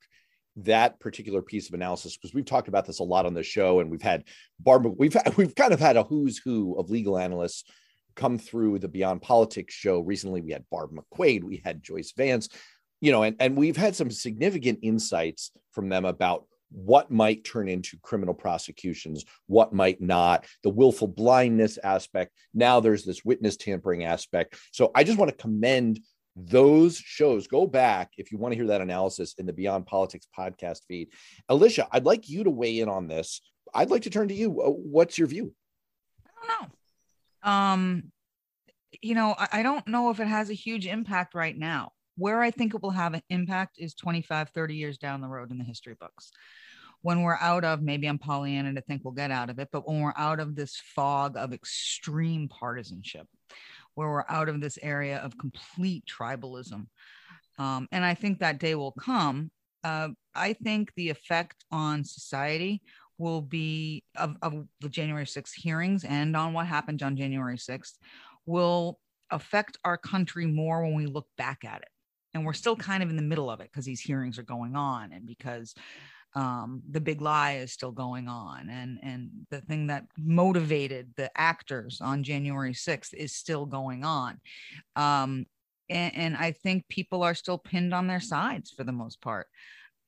that 0.57 0.99
particular 1.01 1.43
piece 1.43 1.69
of 1.69 1.75
analysis 1.75 2.17
because 2.17 2.35
we've 2.35 2.45
talked 2.45 2.69
about 2.69 2.87
this 2.87 2.99
a 2.99 3.05
lot 3.05 3.27
on 3.27 3.35
the 3.35 3.43
show 3.43 3.81
and 3.81 3.91
we've 3.91 4.03
had 4.03 4.25
Barbara 4.59 4.93
we've 4.97 5.17
we've 5.37 5.55
kind 5.55 5.73
of 5.73 5.81
had 5.81 5.97
a 5.97 6.03
who's 6.03 6.39
who 6.39 6.79
of 6.79 6.91
legal 6.91 7.19
analysts 7.19 7.65
come 8.17 8.39
through 8.39 8.79
the 8.79 8.89
Beyond 8.89 9.23
Politics 9.23 9.75
show 9.75 10.01
recently 10.01 10.41
we 10.41 10.53
had 10.53 10.65
Barb 10.71 10.91
McQuade 10.93 11.45
we 11.45 11.63
had 11.65 11.83
Joyce 11.83 12.13
Vance 12.17 12.49
you 13.01 13.13
know 13.13 13.23
and 13.23 13.37
and 13.39 13.57
we've 13.57 13.77
had 13.77 13.95
some 13.95 14.11
significant 14.11 14.81
insights 14.83 15.53
from 15.73 15.89
them 15.89 16.05
about 16.05 16.47
what 16.71 17.11
might 17.11 17.45
turn 17.45 17.69
into 17.69 17.99
criminal 18.03 18.35
prosecutions, 18.35 19.25
what 19.47 19.73
might 19.73 20.01
not, 20.01 20.47
the 20.63 20.71
willful 20.71 21.09
blindness 21.09 21.79
aspect. 21.79 22.33
Now 22.55 22.81
there's 22.81 23.05
this 23.05 23.25
witness 23.25 23.57
tampering 23.57 24.05
aspect. 24.05 24.57
So 24.73 24.91
I 24.95 25.05
just 25.05 25.19
want 25.19 25.31
to 25.31 25.37
commend 25.37 26.01
those 26.37 26.97
shows. 26.97 27.47
Go 27.47 27.67
back 27.67 28.13
if 28.17 28.31
you 28.31 28.39
want 28.39 28.53
to 28.53 28.57
hear 28.57 28.69
that 28.69 28.81
analysis 28.81 29.35
in 29.39 29.47
the 29.47 29.53
beyond 29.53 29.87
politics 29.87 30.27
podcast 30.37 30.81
feed. 30.87 31.09
Alicia 31.49 31.89
i'd 31.93 32.07
like 32.07 32.29
you 32.29 32.45
to 32.45 32.51
weigh 32.51 32.81
in 32.81 32.89
on 32.89 33.09
this. 33.09 33.41
I'd 33.75 33.91
like 33.91 34.03
to 34.03 34.11
turn 34.11 34.29
to 34.29 34.35
you. 34.35 34.61
Uh, 34.61 34.71
what's 34.71 35.19
your 35.19 35.29
view? 35.29 35.53
I 36.27 36.47
don't 36.47 36.71
know. 37.45 37.51
Um 37.51 38.03
you 39.03 39.15
know 39.15 39.35
I, 39.37 39.49
I 39.53 39.63
don't 39.63 39.87
know 39.87 40.11
if 40.11 40.21
it 40.21 40.27
has 40.27 40.51
a 40.51 40.55
huge 40.55 40.87
impact 40.87 41.35
right 41.35 41.57
now. 41.57 41.93
Where 42.17 42.43
i 42.43 42.51
think 42.51 42.75
it 42.75 42.83
will 42.83 42.91
have 42.91 43.15
an 43.15 43.23
impact 43.31 43.77
is 43.79 43.95
25 43.95 44.51
30 44.51 44.75
years 44.75 44.99
down 44.99 45.21
the 45.21 45.29
road 45.29 45.51
in 45.51 45.59
the 45.59 45.65
history 45.65 45.97
books 45.99 46.31
when 47.03 47.23
we're 47.23 47.39
out 47.41 47.65
of 47.65 47.83
maybe 47.83 48.07
i'm 48.07 48.19
pollyanna 48.19 48.75
to 48.75 48.81
think 48.83 49.03
we'll 49.05 49.13
get 49.13 49.31
out 49.31 49.51
of 49.51 49.59
it 49.59 49.69
but 49.73 49.87
when 49.89 50.01
we're 50.01 50.13
out 50.17 50.41
of 50.41 50.55
this 50.55 50.77
fog 50.95 51.37
of 51.37 51.53
extreme 51.53 52.49
partisanship 52.49 53.27
where 53.95 54.09
we're 54.09 54.25
out 54.29 54.49
of 54.49 54.61
this 54.61 54.79
area 54.83 55.19
of 55.19 55.37
complete 55.39 56.05
tribalism. 56.07 56.87
Um, 57.59 57.89
and 57.93 58.05
I 58.05 58.15
think 58.15 58.39
that 58.39 58.59
day 58.59 58.75
will 58.75 58.93
come. 58.93 59.51
Uh, 59.85 60.09
I 60.35 60.53
think 60.55 60.93
the 60.97 61.11
effect 61.11 61.65
on 61.71 62.05
society 62.05 62.83
will 63.19 63.43
be 63.43 64.05
of, 64.17 64.37
of 64.43 64.67
the 64.81 64.89
January 64.89 65.27
6th 65.27 65.53
hearings 65.55 66.05
and 66.05 66.37
on 66.37 66.53
what 66.53 66.67
happened 66.67 67.03
on 67.03 67.17
January 67.17 67.57
6th 67.57 67.99
will 68.47 68.99
affect 69.31 69.77
our 69.85 69.99
country 69.99 70.47
more 70.47 70.83
when 70.83 70.95
we 70.95 71.07
look 71.07 71.27
back 71.37 71.65
at 71.65 71.83
it. 71.83 71.89
And 72.33 72.47
we're 72.47 72.53
still 72.53 72.77
kind 72.77 73.03
of 73.03 73.11
in 73.11 73.17
the 73.17 73.23
middle 73.23 73.51
of 73.51 73.61
it 73.61 73.69
because 73.71 73.85
these 73.85 74.01
hearings 74.01 74.39
are 74.39 74.45
going 74.45 74.77
on 74.77 75.13
and 75.13 75.27
because 75.27 75.75
um, 76.35 76.83
the 76.89 77.01
big 77.01 77.21
lie 77.21 77.57
is 77.57 77.73
still 77.73 77.91
going 77.91 78.29
on 78.29 78.69
and 78.71 78.99
and 79.03 79.31
the 79.51 79.61
thing 79.61 79.89
that 79.89 80.05
motivated 80.17 81.11
the 81.17 81.31
actors 81.37 82.01
on 82.01 82.23
january 82.23 82.73
6th 82.73 83.13
is 83.15 83.35
still 83.35 83.67
going 83.67 84.05
on. 84.05 84.41
Um, 84.97 85.47
and, 85.89 86.15
and 86.15 86.37
i 86.37 86.53
think 86.53 86.89
people 86.89 87.23
are 87.23 87.35
still 87.35 87.59
pinned 87.59 87.93
on 87.93 88.07
their 88.07 88.21
sides 88.21 88.71
for 88.71 88.85
the 88.85 88.93
most 88.93 89.21
part. 89.21 89.49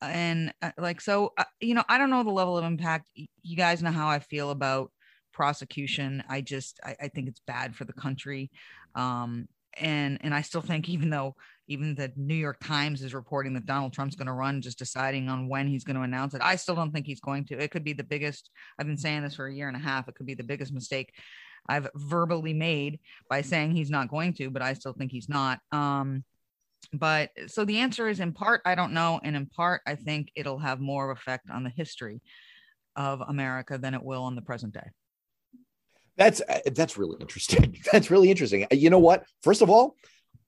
And 0.01 0.53
uh, 0.63 0.73
like 0.79 1.01
so 1.01 1.33
uh, 1.37 1.45
you 1.61 1.75
know 1.75 1.85
i 1.89 1.99
don't 1.99 2.11
know 2.11 2.23
the 2.23 2.31
level 2.31 2.57
of 2.59 2.65
impact. 2.65 3.09
You 3.15 3.57
guys 3.57 3.83
know 3.83 3.91
how 3.91 4.09
i 4.09 4.19
feel 4.19 4.51
about 4.51 4.93
prosecution. 5.33 6.23
I 6.29 6.41
just 6.41 6.79
i, 6.85 6.97
I 7.03 7.09
think 7.09 7.29
it's 7.29 7.43
bad 7.47 7.75
for 7.75 7.85
the 7.85 7.93
country. 7.93 8.51
Um, 8.95 9.49
and 9.81 10.19
and 10.21 10.35
i 10.35 10.43
still 10.43 10.61
think 10.61 10.89
even 10.89 11.11
though 11.11 11.35
even 11.73 11.95
the 11.95 12.13
New 12.17 12.35
York 12.35 12.59
Times 12.63 13.03
is 13.03 13.15
reporting 13.15 13.55
that 13.55 13.67
Donald 13.67 13.93
Trump's 13.93 14.17
going 14.17 14.27
to 14.27 14.33
run, 14.33 14.61
just 14.61 14.79
deciding 14.79 15.29
on 15.29 15.49
when 15.49 15.67
he's 15.67 15.85
going 15.85 15.97
to 15.97 16.03
announce 16.03 16.35
it. 16.35 16.43
I 16.43 16.57
still 16.57 16.75
don't 16.75 16.93
think 16.93 17.07
he's 17.07 17.21
going 17.21 17.47
to. 17.47 17.59
It 17.59 17.71
could 17.71 17.85
be 17.85 17.95
the 17.95 18.05
biggest, 18.05 18.51
I've 18.79 18.87
been 18.87 18.99
saying 18.99 19.23
this 19.23 19.37
for 19.37 19.47
a 19.47 19.55
year 19.55 19.69
and 19.69 19.77
a 19.77 19.81
half. 19.81 20.09
It 20.09 20.15
could 20.15 20.27
be 20.27 20.35
the 20.35 20.45
biggest 20.45 20.73
mistake 20.73 21.13
I've 21.69 21.89
verbally 21.95 22.53
made 22.53 23.01
by 23.29 23.43
saying 23.43 23.73
he's 23.73 23.91
not 23.91 24.09
going 24.09 24.35
to, 24.35 24.51
but 24.51 24.63
I 24.63 24.75
still 24.75 24.93
think 24.93 25.13
he's 25.13 25.29
not. 25.29 25.61
Um, 25.71 26.25
but 26.93 27.31
so 27.47 27.65
the 27.65 27.79
answer 27.79 28.09
is 28.09 28.21
in 28.21 28.33
part, 28.33 28.61
I 28.65 28.75
don't 28.75 28.93
know. 28.93 29.21
And 29.23 29.37
in 29.37 29.47
part, 29.47 29.83
I 29.87 29.95
think 29.95 30.31
it'll 30.35 30.59
have 30.59 30.81
more 30.81 31.11
of 31.11 31.17
effect 31.17 31.49
on 31.51 31.65
the 31.65 31.71
history 31.71 32.21
of 32.97 33.21
America 33.21 33.79
than 33.79 33.95
it 33.95 34.03
will 34.03 34.25
on 34.25 34.35
the 34.35 34.43
present 34.43 34.75
day. 34.75 34.91
That's 36.17 36.43
that's 36.75 36.99
really 36.99 37.17
interesting. 37.21 37.79
That's 37.93 38.11
really 38.11 38.31
interesting. 38.31 38.67
You 38.71 38.91
know 38.91 38.99
what? 38.99 39.25
First 39.43 39.63
of 39.63 39.71
all, 39.71 39.97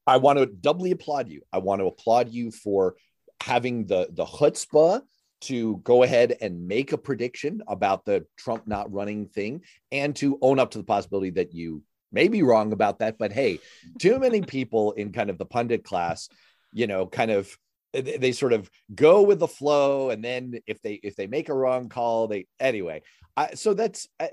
I 0.07 0.19
want 0.19 0.39
to 0.39 0.47
doubly 0.47 0.91
applaud 0.91 1.29
you. 1.29 1.43
I 1.53 1.59
want 1.59 1.81
to 1.81 1.87
applaud 1.87 2.31
you 2.31 2.51
for 2.51 2.97
having 3.43 3.87
the 3.87 4.09
the 4.11 4.25
chutzpah 4.25 5.03
to 5.43 5.77
go 5.79 6.03
ahead 6.03 6.37
and 6.41 6.67
make 6.67 6.93
a 6.93 6.99
prediction 6.99 7.63
about 7.69 8.05
the 8.05 8.25
Trump 8.37 8.67
not 8.67 8.93
running 8.93 9.27
thing 9.27 9.61
and 9.93 10.17
to 10.17 10.39
own 10.41 10.59
up 10.59 10.71
to 10.71 10.79
the 10.79 10.85
possibility 10.85 11.31
that 11.31 11.53
you 11.53 11.83
may 12.13 12.29
be 12.29 12.43
wrong 12.43 12.73
about 12.73 13.01
that. 13.01 13.19
But 13.19 13.33
hey, 13.33 13.59
too 13.99 14.19
many 14.19 14.41
people 14.41 14.93
in 14.93 15.13
kind 15.13 15.29
of 15.29 15.37
the 15.37 15.45
pundit 15.45 15.85
class, 15.85 16.29
you 16.73 16.87
know, 16.87 17.07
kind 17.07 17.31
of 17.31 17.55
they 17.93 18.33
sort 18.33 18.53
of 18.53 18.69
go 18.93 19.23
with 19.23 19.39
the 19.39 19.47
flow 19.47 20.11
and 20.11 20.25
then 20.25 20.55
if 20.67 20.83
they 20.83 20.95
if 20.95 21.15
they 21.15 21.27
make 21.27 21.49
a 21.49 21.55
wrong 21.55 21.89
call 21.89 22.27
they 22.27 22.47
anyway 22.59 23.01
I, 23.37 23.55
so 23.55 23.73
that's 23.73 24.09
uh, 24.19 24.27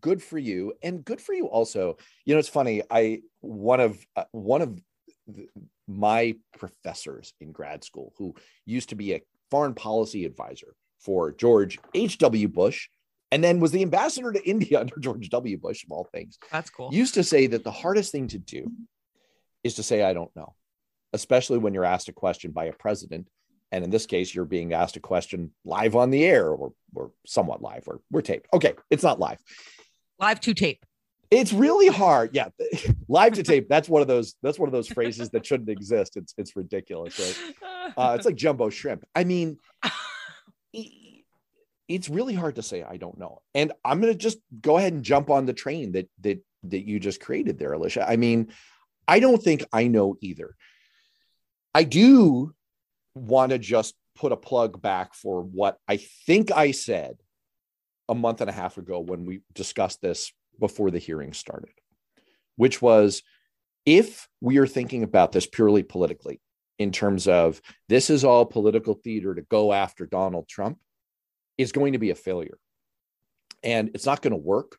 good 0.00 0.22
for 0.22 0.38
you 0.38 0.72
and 0.82 1.04
good 1.04 1.20
for 1.20 1.34
you 1.34 1.46
also 1.46 1.98
you 2.24 2.34
know 2.34 2.38
it's 2.38 2.48
funny 2.48 2.82
i 2.90 3.20
one 3.40 3.80
of 3.80 4.02
uh, 4.16 4.24
one 4.32 4.62
of 4.62 4.80
my 5.88 6.34
professors 6.58 7.32
in 7.40 7.52
grad 7.52 7.84
school 7.84 8.12
who 8.18 8.34
used 8.66 8.88
to 8.90 8.94
be 8.94 9.14
a 9.14 9.22
foreign 9.50 9.74
policy 9.74 10.24
advisor 10.24 10.74
for 11.00 11.32
George 11.32 11.78
H.W. 11.94 12.48
Bush 12.48 12.88
and 13.32 13.42
then 13.42 13.60
was 13.60 13.72
the 13.72 13.82
ambassador 13.82 14.30
to 14.30 14.48
India 14.48 14.78
under 14.80 14.96
George 15.00 15.28
W. 15.30 15.58
Bush, 15.58 15.84
of 15.84 15.90
all 15.90 16.08
things. 16.12 16.38
That's 16.52 16.70
cool. 16.70 16.90
Used 16.92 17.14
to 17.14 17.24
say 17.24 17.46
that 17.48 17.64
the 17.64 17.70
hardest 17.70 18.12
thing 18.12 18.28
to 18.28 18.38
do 18.38 18.70
is 19.64 19.74
to 19.74 19.82
say, 19.82 20.02
I 20.02 20.12
don't 20.12 20.34
know, 20.36 20.54
especially 21.12 21.58
when 21.58 21.74
you're 21.74 21.84
asked 21.84 22.08
a 22.08 22.12
question 22.12 22.52
by 22.52 22.66
a 22.66 22.72
president. 22.72 23.28
And 23.72 23.84
in 23.84 23.90
this 23.90 24.04
case, 24.04 24.34
you're 24.34 24.44
being 24.44 24.74
asked 24.74 24.96
a 24.96 25.00
question 25.00 25.52
live 25.64 25.96
on 25.96 26.10
the 26.10 26.24
air 26.24 26.50
or, 26.50 26.72
or 26.94 27.12
somewhat 27.26 27.62
live, 27.62 27.84
or 27.86 28.00
we're 28.10 28.20
taped. 28.20 28.48
Okay, 28.52 28.74
it's 28.90 29.02
not 29.02 29.18
live. 29.18 29.38
Live 30.18 30.40
to 30.40 30.52
tape. 30.52 30.84
It's 31.32 31.50
really 31.50 31.86
hard. 31.86 32.34
Yeah. 32.34 32.48
Live 33.08 33.32
to 33.34 33.42
tape. 33.42 33.66
That's 33.66 33.88
one 33.88 34.02
of 34.02 34.08
those, 34.08 34.34
that's 34.42 34.58
one 34.58 34.68
of 34.68 34.72
those 34.72 34.88
phrases 34.88 35.30
that 35.30 35.46
shouldn't 35.46 35.70
exist. 35.70 36.18
It's 36.18 36.34
it's 36.36 36.54
ridiculous, 36.54 37.18
right? 37.18 37.92
Uh, 37.96 38.14
it's 38.16 38.26
like 38.26 38.36
jumbo 38.36 38.68
shrimp. 38.68 39.02
I 39.14 39.24
mean, 39.24 39.56
it's 41.88 42.10
really 42.10 42.34
hard 42.34 42.56
to 42.56 42.62
say 42.62 42.82
I 42.82 42.98
don't 42.98 43.18
know. 43.18 43.40
And 43.54 43.72
I'm 43.82 44.00
gonna 44.00 44.14
just 44.14 44.40
go 44.60 44.76
ahead 44.76 44.92
and 44.92 45.02
jump 45.02 45.30
on 45.30 45.46
the 45.46 45.54
train 45.54 45.92
that 45.92 46.10
that 46.20 46.44
that 46.64 46.86
you 46.86 47.00
just 47.00 47.20
created 47.20 47.58
there, 47.58 47.72
Alicia. 47.72 48.06
I 48.06 48.16
mean, 48.16 48.52
I 49.08 49.18
don't 49.18 49.42
think 49.42 49.64
I 49.72 49.88
know 49.88 50.16
either. 50.20 50.54
I 51.74 51.84
do 51.84 52.54
want 53.14 53.52
to 53.52 53.58
just 53.58 53.94
put 54.16 54.32
a 54.32 54.36
plug 54.36 54.82
back 54.82 55.14
for 55.14 55.40
what 55.40 55.78
I 55.88 55.96
think 55.96 56.52
I 56.52 56.72
said 56.72 57.16
a 58.06 58.14
month 58.14 58.42
and 58.42 58.50
a 58.50 58.52
half 58.52 58.76
ago 58.76 59.00
when 59.00 59.24
we 59.24 59.40
discussed 59.54 60.02
this 60.02 60.30
before 60.62 60.92
the 60.92 60.98
hearing 61.00 61.32
started, 61.32 61.74
which 62.54 62.80
was 62.80 63.22
if 63.84 64.28
we 64.40 64.58
are 64.58 64.66
thinking 64.66 65.02
about 65.02 65.32
this 65.32 65.44
purely 65.44 65.82
politically, 65.82 66.40
in 66.78 66.92
terms 66.92 67.26
of 67.26 67.60
this 67.88 68.10
is 68.10 68.24
all 68.24 68.46
political 68.46 68.94
theater 68.94 69.34
to 69.34 69.42
go 69.42 69.72
after 69.72 70.06
Donald 70.06 70.48
Trump, 70.48 70.78
is 71.58 71.72
going 71.72 71.94
to 71.94 71.98
be 71.98 72.10
a 72.10 72.14
failure. 72.14 72.58
And 73.64 73.90
it's 73.92 74.06
not 74.06 74.22
going 74.22 74.30
to 74.30 74.36
work. 74.36 74.78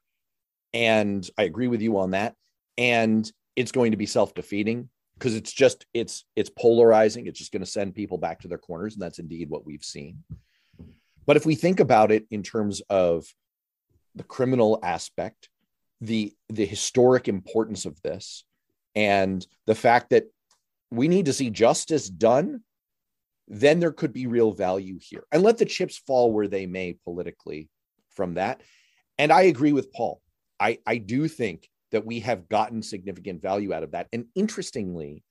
And 0.73 1.29
I 1.37 1.43
agree 1.43 1.67
with 1.67 1.81
you 1.81 1.99
on 1.99 2.11
that. 2.11 2.33
And 2.77 3.29
it's 3.57 3.73
going 3.73 3.91
to 3.91 3.97
be 3.97 4.05
self-defeating 4.05 4.89
because 5.15 5.35
it's 5.35 5.51
just 5.51 5.85
it's 5.93 6.25
it's 6.37 6.49
polarizing. 6.49 7.27
It's 7.27 7.39
just 7.39 7.51
going 7.51 7.61
to 7.61 7.69
send 7.69 7.93
people 7.93 8.17
back 8.17 8.39
to 8.41 8.47
their 8.47 8.57
corners. 8.57 8.93
And 8.93 9.01
that's 9.01 9.19
indeed 9.19 9.49
what 9.49 9.65
we've 9.65 9.83
seen. 9.83 10.23
But 11.25 11.35
if 11.35 11.45
we 11.45 11.55
think 11.55 11.81
about 11.81 12.09
it 12.11 12.25
in 12.31 12.41
terms 12.41 12.81
of 12.89 13.25
the 14.15 14.23
criminal 14.23 14.79
aspect 14.81 15.49
the 16.03 16.33
the 16.49 16.65
historic 16.65 17.27
importance 17.27 17.85
of 17.85 18.01
this 18.01 18.43
and 18.93 19.45
the 19.65 19.75
fact 19.75 20.09
that 20.09 20.25
we 20.91 21.07
need 21.07 21.25
to 21.25 21.33
see 21.33 21.49
justice 21.49 22.09
done 22.09 22.61
then 23.47 23.79
there 23.79 23.91
could 23.91 24.13
be 24.13 24.25
real 24.25 24.53
value 24.53 24.97
here. 25.01 25.25
And 25.31 25.43
let 25.43 25.57
the 25.57 25.65
chips 25.65 25.97
fall 25.97 26.31
where 26.31 26.47
they 26.47 26.65
may 26.65 26.93
politically 27.03 27.69
from 28.15 28.35
that. 28.35 28.61
And 29.17 29.31
i 29.31 29.43
agree 29.43 29.73
with 29.73 29.93
paul. 29.93 30.21
I 30.59 30.79
i 30.85 30.97
do 30.97 31.27
think 31.27 31.69
that 31.91 32.05
we 32.05 32.21
have 32.21 32.49
gotten 32.49 32.81
significant 32.81 33.41
value 33.41 33.73
out 33.73 33.83
of 33.83 33.91
that. 33.91 34.07
And 34.11 34.25
interestingly 34.35 35.23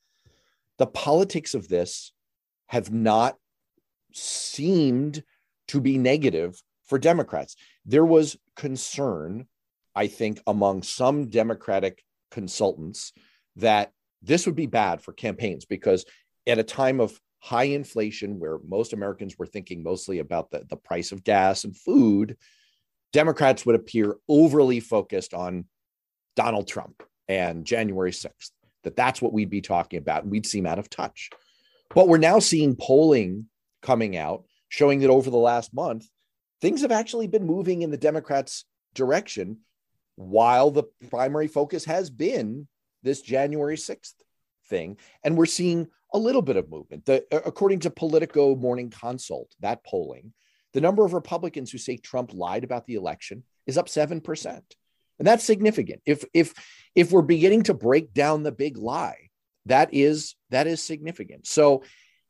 the 0.78 0.87
politics 0.87 1.54
of 1.54 1.68
this 1.68 2.12
have 2.68 2.90
not 2.90 3.37
seemed 4.14 5.22
to 5.68 5.80
be 5.80 5.98
negative 5.98 6.62
for 6.85 6.98
democrats. 6.98 7.56
There 7.85 8.06
was 8.06 8.37
concern 8.56 9.46
I 9.94 10.07
think, 10.07 10.40
among 10.46 10.83
some 10.83 11.28
Democratic 11.28 12.02
consultants 12.31 13.12
that 13.57 13.92
this 14.22 14.46
would 14.46 14.57
be 14.57 14.66
bad 14.66 15.02
for 15.02 15.12
campaigns 15.12 15.64
because 15.64 16.05
at 16.46 16.59
a 16.59 16.64
time 16.64 17.00
of 17.00 17.18
high 17.40 17.64
inflation, 17.64 18.38
where 18.38 18.59
most 18.66 18.92
Americans 18.92 19.37
were 19.38 19.46
thinking 19.46 19.83
mostly 19.83 20.20
about 20.20 20.50
the, 20.50 20.64
the 20.68 20.76
price 20.76 21.12
of 21.12 21.24
gas 21.24 21.64
and 21.64 21.76
food, 21.76 22.37
Democrats 23.12 23.66
would 23.66 23.74
appear 23.74 24.16
overly 24.28 24.81
focused 24.81 25.35
on 25.35 25.66
Donald 26.37 26.68
Trump 26.68 27.02
and 27.28 27.64
January 27.64 28.12
6th. 28.12 28.50
that 28.85 28.96
that's 28.96 29.20
what 29.20 29.33
we'd 29.33 29.50
be 29.50 29.61
talking 29.61 29.98
about 29.98 30.22
and 30.22 30.33
we'd 30.33 30.46
seem 30.46 30.66
out 30.66 30.78
of 30.78 30.88
touch. 30.88 31.31
But 31.94 32.09
we're 32.09 32.18
now 32.18 32.38
seeing 32.38 32.76
polling 32.76 33.46
coming 33.83 34.16
out 34.16 34.44
showing 34.68 35.00
that 35.00 35.11
over 35.11 35.28
the 35.28 35.37
last 35.37 35.74
month, 35.74 36.09
things 36.62 36.81
have 36.81 36.92
actually 36.92 37.26
been 37.26 37.44
moving 37.44 37.83
in 37.83 37.90
the 37.90 37.98
Democrats' 37.98 38.64
direction 38.94 39.59
while 40.22 40.70
the 40.70 40.85
primary 41.11 41.48
focus 41.48 41.85
has 41.85 42.11
been 42.11 42.68
this 43.02 43.20
January 43.22 43.76
6th 43.76 44.14
thing. 44.66 44.96
And 45.24 45.37
we're 45.37 45.46
seeing 45.46 45.88
a 46.14 46.18
little 46.18 46.42
bit 46.42 46.56
of 46.56 46.70
movement. 46.70 47.06
The, 47.06 47.24
according 47.30 47.80
to 47.80 47.90
Politico 47.90 48.54
Morning 48.54 48.90
Consult, 48.90 49.54
that 49.61 49.85
polling, 49.85 50.32
the 50.72 50.80
number 50.80 51.04
of 51.04 51.14
Republicans 51.14 51.70
who 51.70 51.78
say 51.78 51.96
Trump 51.96 52.32
lied 52.32 52.64
about 52.64 52.87
the 52.87 52.94
election 52.94 53.44
is 53.66 53.78
up 53.78 53.87
7%. 53.87 54.62
And 55.18 55.26
that's 55.26 55.44
significant. 55.44 56.02
If 56.04 56.24
if 56.35 56.54
if 56.94 57.12
we're 57.12 57.22
beginning 57.22 57.62
to 57.64 57.74
break 57.74 58.12
down 58.12 58.42
the 58.42 58.50
big 58.50 58.76
lie, 58.76 59.30
that 59.66 59.92
is 59.92 60.35
that 60.50 60.66
is 60.66 60.82
significant. 60.82 61.46
So 61.46 61.85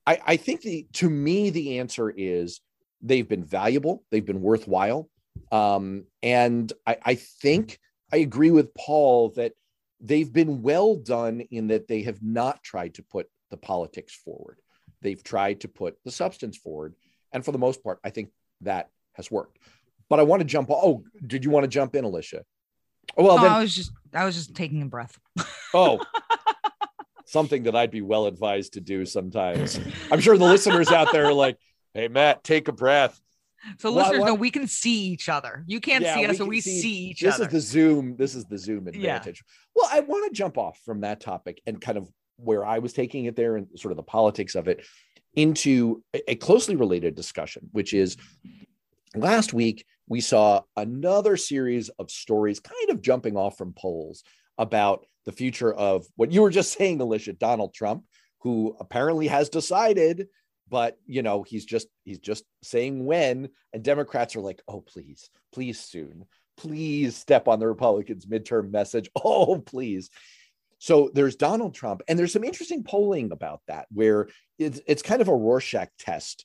I, 0.07 0.19
I 0.27 0.37
think 0.37 0.61
the 0.61 0.87
to 0.95 1.09
me 1.09 1.51
the 1.51 1.79
answer 1.79 2.11
is 2.11 2.61
they've 3.01 3.29
been 3.29 3.45
valuable, 3.45 4.05
they've 4.11 4.27
been 4.27 4.43
worthwhile. 4.43 5.09
Um, 5.53 6.07
and 6.23 6.73
I, 6.87 6.97
I 7.05 7.15
think 7.15 7.79
I 8.13 8.17
agree 8.17 8.51
with 8.51 8.75
Paul 8.75 9.29
that 9.37 9.53
they've 10.01 10.33
been 10.33 10.63
well 10.63 10.97
done 10.97 11.43
in 11.51 11.69
that 11.69 11.87
they 11.87 12.03
have 12.03 12.23
not 12.23 12.63
tried 12.65 12.95
to 12.95 13.03
put 13.03 13.29
the 13.51 13.57
politics 13.59 14.15
forward. 14.15 14.59
They've 15.03 15.23
tried 15.23 15.61
to 15.61 15.69
put 15.69 15.97
the 16.05 16.11
substance 16.11 16.57
forward. 16.57 16.95
And 17.33 17.45
for 17.45 17.53
the 17.53 17.59
most 17.59 17.85
part, 17.85 18.01
I 18.03 18.11
think 18.11 18.31
that 18.63 18.89
has 19.13 19.31
worked. 19.31 19.59
But 20.09 20.21
I 20.21 20.25
want 20.25 20.41
to 20.41 20.47
jump. 20.47 20.69
Oh, 20.71 21.05
did 21.27 21.45
you 21.45 21.51
want 21.51 21.65
to 21.65 21.69
jump 21.69 21.95
in, 21.95 22.05
Alicia? 22.05 22.45
Oh, 23.17 23.25
well, 23.25 23.39
oh, 23.39 23.43
then, 23.43 23.53
I 23.53 23.61
was 23.61 23.75
just 23.75 23.93
I 24.15 24.25
was 24.25 24.35
just 24.35 24.55
taking 24.55 24.83
a 24.83 24.87
breath. 24.87 25.19
oh, 25.75 26.01
something 27.27 27.65
that 27.65 27.77
I'd 27.77 27.91
be 27.91 28.03
well 28.03 28.27
advised 28.27 28.75
to 28.75 28.81
do 28.81 29.05
sometimes. 29.07 29.81
I'm 30.11 30.21
sure 30.21 30.37
the 30.37 30.45
listeners 30.45 30.91
out 30.91 31.13
there 31.13 31.27
are 31.27 31.33
like, 31.33 31.59
"Hey, 31.95 32.09
Matt, 32.09 32.45
take 32.45 32.69
a 32.69 32.73
breath." 32.73 33.21
So 33.79 33.91
listeners 33.91 34.21
what? 34.21 34.27
know 34.27 34.35
we 34.35 34.51
can 34.51 34.67
see 34.67 35.07
each 35.07 35.29
other. 35.29 35.65
You 35.67 35.81
can't 35.81 36.03
yeah, 36.03 36.15
see 36.15 36.25
us, 36.27 36.31
we 36.31 36.37
so 36.37 36.45
we 36.45 36.61
see, 36.61 36.81
see 36.81 36.95
each 37.11 37.21
this 37.21 37.35
other. 37.35 37.45
This 37.45 37.65
is 37.65 37.73
the 37.73 37.73
Zoom. 37.73 38.17
This 38.17 38.35
is 38.35 38.45
the 38.47 38.59
Zoom 38.59 38.89
advantage. 38.89 39.45
Yeah. 39.47 39.73
Well, 39.75 39.89
I 39.93 40.01
want 40.01 40.25
to 40.25 40.37
jump 40.37 40.59
off 40.59 40.79
from 40.85 41.03
that 41.03 41.21
topic 41.21 41.61
and 41.67 41.81
kind 41.81 41.99
of 41.99 42.09
where 42.37 42.65
I 42.65 42.79
was 42.79 42.93
taking 42.93 43.27
it 43.27 43.37
there 43.37 43.57
and 43.57 43.69
sort 43.77 43.93
of 43.93 43.97
the 43.97 44.03
politics 44.03 44.55
of 44.55 44.69
it 44.69 44.85
into 45.35 46.03
a 46.29 46.35
closely 46.35 46.77
related 46.77 47.15
discussion, 47.15 47.69
which 47.73 47.95
is 47.95 48.17
last 49.15 49.53
week 49.53 49.87
we 50.09 50.21
saw 50.21 50.63
another 50.77 51.37
series 51.37 51.89
of 51.91 52.11
stories 52.11 52.61
kind 52.61 52.91
of 52.91 53.01
jumping 53.01 53.37
off 53.37 53.57
from 53.57 53.73
polls 53.73 54.25
about 54.59 55.07
the 55.25 55.33
future 55.33 55.73
of 55.73 56.05
what 56.17 56.33
you 56.33 56.43
were 56.43 56.51
just 56.51 56.73
saying, 56.79 57.01
Alicia, 57.01 57.33
Donald 57.35 57.73
Trump, 57.75 58.05
who 58.41 58.77
apparently 58.81 59.29
has 59.29 59.49
decided 59.49 60.27
but 60.69 60.99
you 61.07 61.23
know 61.23 61.43
he's 61.43 61.65
just 61.65 61.89
he's 62.05 62.19
just 62.19 62.45
saying 62.63 63.05
when 63.05 63.49
and 63.73 63.83
democrats 63.83 64.37
are 64.37 64.41
like 64.41 64.63
oh 64.69 64.81
please 64.81 65.31
please 65.53 65.79
soon 65.79 66.25
please 66.57 67.17
step 67.17 67.49
on 67.49 67.59
the 67.59 67.67
republicans 67.67 68.27
midterm 68.27 68.71
message. 68.71 69.11
Oh 69.25 69.59
please. 69.59 70.11
So 70.79 71.11
there's 71.15 71.37
donald 71.37 71.75
trump 71.75 72.03
and 72.09 72.19
there's 72.19 72.33
some 72.33 72.45
interesting 72.45 72.85
polling 72.85 73.33
about 73.33 73.61
that 73.69 73.87
where 73.91 74.29
it's, 74.59 74.81
it's 74.87 75.03
kind 75.03 75.23
of 75.23 75.29
a 75.29 75.37
rorschach 75.37 75.91
test 75.99 76.45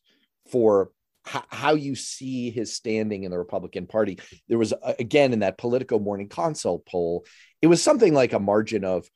for 0.51 0.91
how 1.23 1.73
you 1.73 1.93
see 1.93 2.51
his 2.51 2.73
standing 2.73 3.23
in 3.23 3.31
the 3.31 3.37
republican 3.37 3.85
party. 3.85 4.19
There 4.47 4.57
was 4.57 4.73
again 4.99 5.33
in 5.33 5.39
that 5.39 5.57
politico 5.57 5.99
morning 5.99 6.29
consult 6.29 6.85
poll 6.85 7.25
it 7.61 7.67
was 7.67 7.81
something 7.81 8.13
like 8.13 8.33
a 8.33 8.39
margin 8.39 8.85
of 8.85 9.09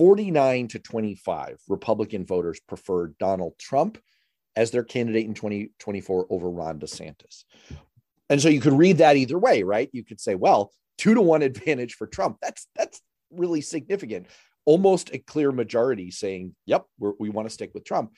49 0.00 0.68
to 0.68 0.78
25 0.78 1.60
Republican 1.68 2.24
voters 2.24 2.58
preferred 2.66 3.18
Donald 3.18 3.58
Trump 3.58 3.98
as 4.56 4.70
their 4.70 4.82
candidate 4.82 5.26
in 5.26 5.34
2024 5.34 6.26
over 6.30 6.50
Ron 6.50 6.80
DeSantis. 6.80 7.44
And 8.30 8.40
so 8.40 8.48
you 8.48 8.62
could 8.62 8.72
read 8.72 8.96
that 8.96 9.18
either 9.18 9.38
way, 9.38 9.62
right? 9.62 9.90
You 9.92 10.02
could 10.02 10.18
say, 10.18 10.36
well, 10.36 10.72
two 10.96 11.12
to 11.12 11.20
one 11.20 11.42
advantage 11.42 11.96
for 11.96 12.06
Trump. 12.06 12.38
That's 12.40 12.66
that's 12.74 13.02
really 13.30 13.60
significant. 13.60 14.28
Almost 14.64 15.10
a 15.12 15.18
clear 15.18 15.52
majority 15.52 16.10
saying, 16.10 16.54
yep, 16.64 16.86
we 16.98 17.28
want 17.28 17.46
to 17.46 17.52
stick 17.52 17.72
with 17.74 17.84
Trump. 17.84 18.14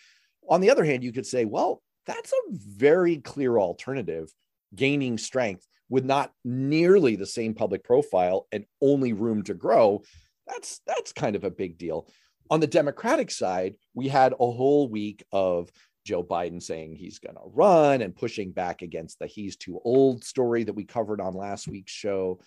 On 0.49 0.61
the 0.61 0.71
other 0.71 0.85
hand, 0.85 1.03
you 1.03 1.11
could 1.11 1.27
say, 1.27 1.47
well, 1.47 1.83
that's 2.07 2.31
a 2.33 2.53
very 2.53 3.17
clear 3.17 3.59
alternative 3.59 4.33
gaining 4.73 5.19
strength 5.19 5.67
with 5.89 6.05
not 6.05 6.31
nearly 6.45 7.17
the 7.17 7.27
same 7.27 7.55
public 7.55 7.83
profile 7.83 8.47
and 8.53 8.67
only 8.81 9.13
room 9.13 9.43
to 9.43 9.55
grow 9.55 10.03
that's 10.47 10.81
that's 10.87 11.13
kind 11.13 11.37
of 11.37 11.45
a 11.45 11.51
big 11.51 11.79
deal. 11.79 12.09
On 12.51 12.61
the 12.61 12.67
Democratic 12.67 13.31
side, 13.31 13.75
we 13.95 14.09
had 14.09 14.33
a 14.33 14.37
whole 14.37 14.89
week 14.89 15.25
of 15.33 15.71
Joe 16.05 16.23
Biden 16.23 16.63
saying 16.63 16.97
he's 16.97 17.19
going 17.19 17.37
to 17.37 17.43
run 17.47 18.03
and 18.03 18.15
pushing 18.15 18.51
back 18.51 18.83
against 18.83 19.19
the 19.19 19.27
he's 19.27 19.57
too 19.57 19.81
old 19.85 20.25
story 20.25 20.65
that 20.65 20.75
we 20.75 20.85
covered 20.85 21.21
on 21.21 21.35
last 21.35 21.69
week's 21.69 21.93
show 21.93 22.41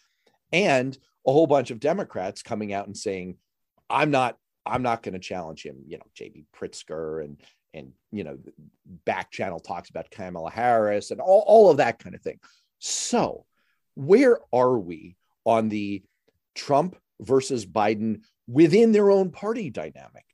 and 0.52 0.98
a 1.26 1.32
whole 1.32 1.48
bunch 1.48 1.72
of 1.72 1.80
Democrats 1.80 2.44
coming 2.44 2.74
out 2.74 2.88
and 2.88 2.98
saying 2.98 3.38
I'm 3.90 4.12
not 4.12 4.38
I'm 4.66 4.82
not 4.82 5.04
going 5.04 5.14
to 5.14 5.20
challenge 5.20 5.64
him, 5.64 5.78
you 5.88 5.98
know, 5.98 6.06
JB 6.20 6.46
Pritzker 6.56 7.24
and 7.24 7.42
and 7.74 7.92
you 8.12 8.24
know 8.24 8.38
back 9.06 9.32
channel 9.32 9.60
talks 9.60 9.90
about 9.90 10.10
Kamala 10.10 10.50
Harris 10.50 11.12
and 11.12 11.22
all, 11.22 11.44
all 11.46 11.70
of 11.70 11.78
that 11.78 12.00
kind 12.00 12.16
of 12.16 12.22
thing. 12.22 12.40
So, 12.80 13.46
where 13.96 14.40
are 14.54 14.78
we 14.78 15.18
on 15.46 15.70
the 15.70 16.04
Trump 16.56 16.96
versus 17.22 17.66
Biden 17.66 18.22
within 18.48 18.92
their 18.92 19.10
own 19.10 19.32
party 19.32 19.70
dynamic. 19.70 20.26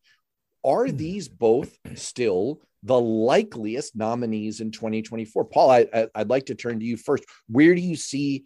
Are 0.64 0.88
hmm. 0.88 0.96
these 0.96 1.28
both 1.28 1.78
still 1.96 2.62
the 2.84 3.00
likeliest 3.00 3.96
nominees 3.96 4.62
in 4.62 4.72
2024? 4.72 5.46
Paul, 5.46 5.72
I, 5.72 6.08
would 6.16 6.30
like 6.30 6.48
to 6.48 6.56
turn 6.56 6.80
to 6.80 6.86
you 6.86 6.98
first. 6.98 7.24
Where 7.48 7.76
do 7.76 7.82
you 7.82 7.96
see 7.96 8.46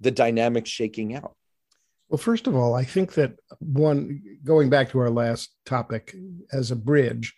the 0.00 0.10
dynamics 0.10 0.70
shaking 0.70 1.14
out? 1.14 1.34
Well, 2.08 2.18
first 2.18 2.46
of 2.46 2.54
all, 2.54 2.74
I 2.74 2.84
think 2.84 3.14
that 3.14 3.32
one, 3.58 4.22
going 4.44 4.70
back 4.70 4.90
to 4.90 4.98
our 5.00 5.10
last 5.10 5.56
topic 5.64 6.14
as 6.52 6.70
a 6.70 6.76
bridge, 6.76 7.34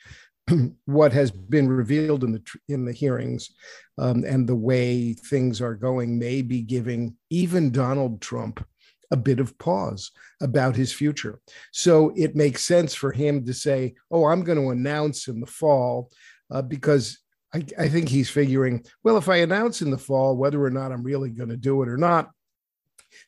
what 0.85 1.13
has 1.13 1.31
been 1.31 1.69
revealed 1.69 2.25
in 2.25 2.33
the 2.33 2.43
in 2.69 2.85
the 2.85 2.93
hearings 2.93 3.51
um, 3.99 4.25
and 4.25 4.47
the 4.47 4.55
way 4.55 5.15
things 5.15 5.61
are 5.61 5.75
going 5.75 6.19
may 6.19 6.43
be 6.43 6.63
giving 6.63 7.17
even 7.31 7.71
Donald 7.71 8.21
Trump 8.21 8.65
a 9.11 9.17
bit 9.17 9.41
of 9.41 9.57
pause 9.59 10.11
about 10.41 10.77
his 10.77 10.93
future. 10.93 11.41
So 11.73 12.13
it 12.17 12.37
makes 12.37 12.65
sense 12.65 12.95
for 12.95 13.13
him 13.13 13.45
to 13.47 13.55
say, 13.55 13.95
Oh, 14.11 14.27
I'm 14.27 14.43
going 14.43 14.59
to 14.59 14.71
announce 14.71 15.29
in 15.29 15.41
the 15.41 15.47
fall, 15.47 16.11
uh, 16.51 16.63
because 16.63 17.19
I, 17.55 17.65
I 17.79 17.89
think 17.89 18.09
he's 18.09 18.31
figuring, 18.31 18.85
well, 19.03 19.17
if 19.17 19.29
I 19.29 19.37
announce 19.37 19.81
in 19.81 19.91
the 19.91 19.99
fall, 19.99 20.37
whether 20.37 20.63
or 20.63 20.71
not 20.71 20.93
I'm 20.93 21.03
really 21.03 21.31
going 21.31 21.49
to 21.49 21.57
do 21.57 21.83
it 21.83 21.89
or 21.89 21.97
not, 21.97 22.31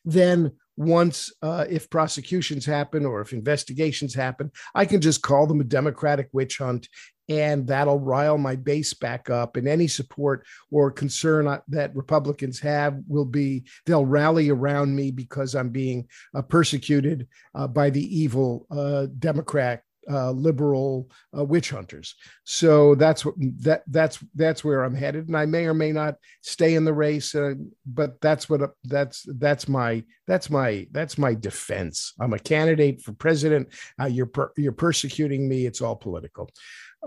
then 0.05 0.51
once 0.77 1.31
uh, 1.41 1.65
if 1.69 1.89
prosecutions 1.89 2.65
happen 2.65 3.05
or 3.05 3.21
if 3.21 3.33
investigations 3.33 4.13
happen 4.15 4.49
i 4.73 4.85
can 4.85 5.01
just 5.01 5.21
call 5.21 5.45
them 5.45 5.61
a 5.61 5.65
democratic 5.65 6.29
witch 6.31 6.57
hunt 6.57 6.87
and 7.31 7.65
that'll 7.65 7.99
rile 7.99 8.37
my 8.37 8.57
base 8.57 8.93
back 8.93 9.29
up. 9.29 9.55
And 9.55 9.65
any 9.65 9.87
support 9.87 10.45
or 10.69 10.91
concern 10.91 11.45
that 11.69 11.95
Republicans 11.95 12.59
have 12.59 12.99
will 13.07 13.25
be 13.25 13.63
they'll 13.85 14.05
rally 14.05 14.49
around 14.49 14.93
me 14.93 15.11
because 15.11 15.55
I'm 15.55 15.69
being 15.69 16.07
uh, 16.35 16.41
persecuted 16.41 17.27
uh, 17.55 17.67
by 17.67 17.89
the 17.89 18.19
evil 18.19 18.67
uh, 18.69 19.07
Democrat. 19.17 19.83
Uh, 20.11 20.31
liberal 20.31 21.07
uh, 21.37 21.43
witch 21.43 21.69
hunters. 21.69 22.15
So 22.43 22.95
that's 22.95 23.23
what 23.23 23.35
that 23.59 23.83
that's 23.85 24.17
that's 24.33 24.63
where 24.63 24.83
I'm 24.83 24.95
headed, 24.95 25.27
and 25.27 25.37
I 25.37 25.45
may 25.45 25.67
or 25.67 25.75
may 25.75 25.91
not 25.91 26.15
stay 26.41 26.73
in 26.73 26.85
the 26.85 26.93
race, 26.93 27.35
uh, 27.35 27.53
but 27.85 28.19
that's 28.19 28.49
what 28.49 28.61
that's 28.83 29.23
that's 29.27 29.69
my 29.69 30.03
that's 30.25 30.49
my 30.49 30.87
that's 30.91 31.19
my 31.19 31.35
defense. 31.35 32.13
I'm 32.19 32.33
a 32.33 32.39
candidate 32.39 33.03
for 33.03 33.13
president. 33.13 33.69
you're 34.09 34.25
per, 34.25 34.51
you're 34.57 34.71
persecuting 34.71 35.47
me. 35.47 35.67
It's 35.67 35.81
all 35.81 35.95
political. 35.95 36.49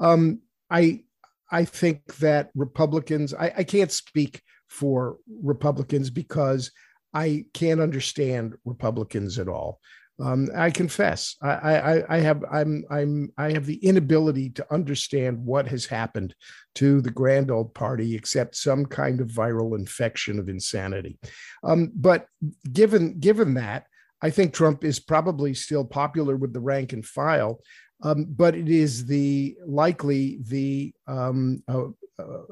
Um, 0.00 0.40
I 0.70 1.04
I 1.50 1.64
think 1.64 2.16
that 2.16 2.50
Republicans. 2.54 3.34
I, 3.34 3.52
I 3.58 3.64
can't 3.64 3.92
speak 3.92 4.42
for 4.68 5.18
Republicans 5.42 6.10
because 6.10 6.70
I 7.12 7.44
can't 7.54 7.80
understand 7.80 8.56
Republicans 8.64 9.38
at 9.38 9.48
all. 9.48 9.80
Um, 10.20 10.48
I 10.54 10.70
confess, 10.70 11.36
I, 11.42 11.48
I, 11.48 12.16
I, 12.16 12.20
have 12.20 12.44
I'm 12.50 12.84
I'm 12.88 13.32
I 13.36 13.50
have 13.52 13.66
the 13.66 13.84
inability 13.84 14.50
to 14.50 14.72
understand 14.72 15.44
what 15.44 15.66
has 15.66 15.86
happened 15.86 16.36
to 16.76 17.00
the 17.00 17.10
grand 17.10 17.50
old 17.50 17.74
party, 17.74 18.14
except 18.14 18.54
some 18.54 18.86
kind 18.86 19.20
of 19.20 19.26
viral 19.26 19.76
infection 19.76 20.38
of 20.38 20.48
insanity. 20.48 21.18
Um, 21.64 21.90
but 21.96 22.28
given 22.72 23.18
given 23.18 23.54
that, 23.54 23.86
I 24.22 24.30
think 24.30 24.54
Trump 24.54 24.84
is 24.84 25.00
probably 25.00 25.52
still 25.52 25.84
popular 25.84 26.36
with 26.36 26.52
the 26.52 26.60
rank 26.60 26.92
and 26.92 27.04
file, 27.04 27.60
um, 28.04 28.26
but 28.28 28.54
it 28.54 28.68
is 28.68 29.06
the 29.06 29.56
likely 29.66 30.38
the 30.42 30.94
um, 31.06 31.62
uh, 31.66 31.86
uh, 32.18 32.42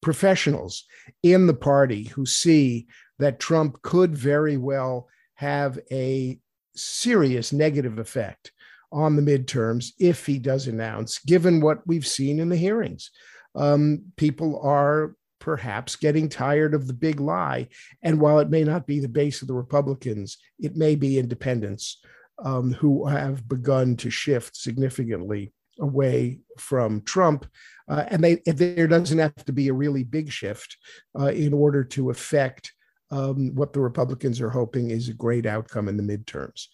professionals 0.00 0.84
in 1.22 1.46
the 1.46 1.54
party 1.54 2.04
who 2.04 2.24
see 2.24 2.86
that 3.18 3.40
Trump 3.40 3.82
could 3.82 4.16
very 4.16 4.56
well 4.56 5.08
have 5.34 5.78
a 5.90 6.38
serious 6.74 7.52
negative 7.52 7.98
effect 7.98 8.52
on 8.92 9.16
the 9.16 9.22
midterms 9.22 9.90
if 9.98 10.24
he 10.24 10.38
does 10.38 10.68
announce, 10.68 11.18
given 11.20 11.60
what 11.60 11.86
we've 11.86 12.06
seen 12.06 12.38
in 12.38 12.48
the 12.48 12.56
hearings. 12.56 13.10
Um, 13.54 14.04
people 14.16 14.60
are 14.62 15.14
perhaps 15.40 15.96
getting 15.96 16.28
tired 16.28 16.72
of 16.72 16.86
the 16.86 16.92
big 16.92 17.18
lie. 17.18 17.68
And 18.02 18.20
while 18.20 18.38
it 18.38 18.50
may 18.50 18.62
not 18.62 18.86
be 18.86 19.00
the 19.00 19.08
base 19.08 19.42
of 19.42 19.48
the 19.48 19.54
Republicans, 19.54 20.38
it 20.60 20.76
may 20.76 20.94
be 20.94 21.18
independents 21.18 21.98
um, 22.42 22.72
who 22.72 23.06
have 23.06 23.48
begun 23.48 23.96
to 23.96 24.10
shift 24.10 24.56
significantly 24.56 25.52
away 25.80 26.40
from 26.58 27.02
Trump. 27.02 27.46
Uh, 27.88 28.04
and 28.08 28.22
they, 28.22 28.36
there 28.46 28.86
doesn't 28.86 29.18
have 29.18 29.34
to 29.44 29.52
be 29.52 29.68
a 29.68 29.74
really 29.74 30.04
big 30.04 30.30
shift 30.30 30.76
uh, 31.18 31.26
in 31.26 31.52
order 31.52 31.82
to 31.84 32.10
affect 32.10 32.72
um, 33.10 33.54
what 33.54 33.72
the 33.72 33.80
Republicans 33.80 34.40
are 34.40 34.50
hoping 34.50 34.90
is 34.90 35.08
a 35.08 35.14
great 35.14 35.46
outcome 35.46 35.88
in 35.88 35.96
the 35.96 36.02
midterms. 36.02 36.66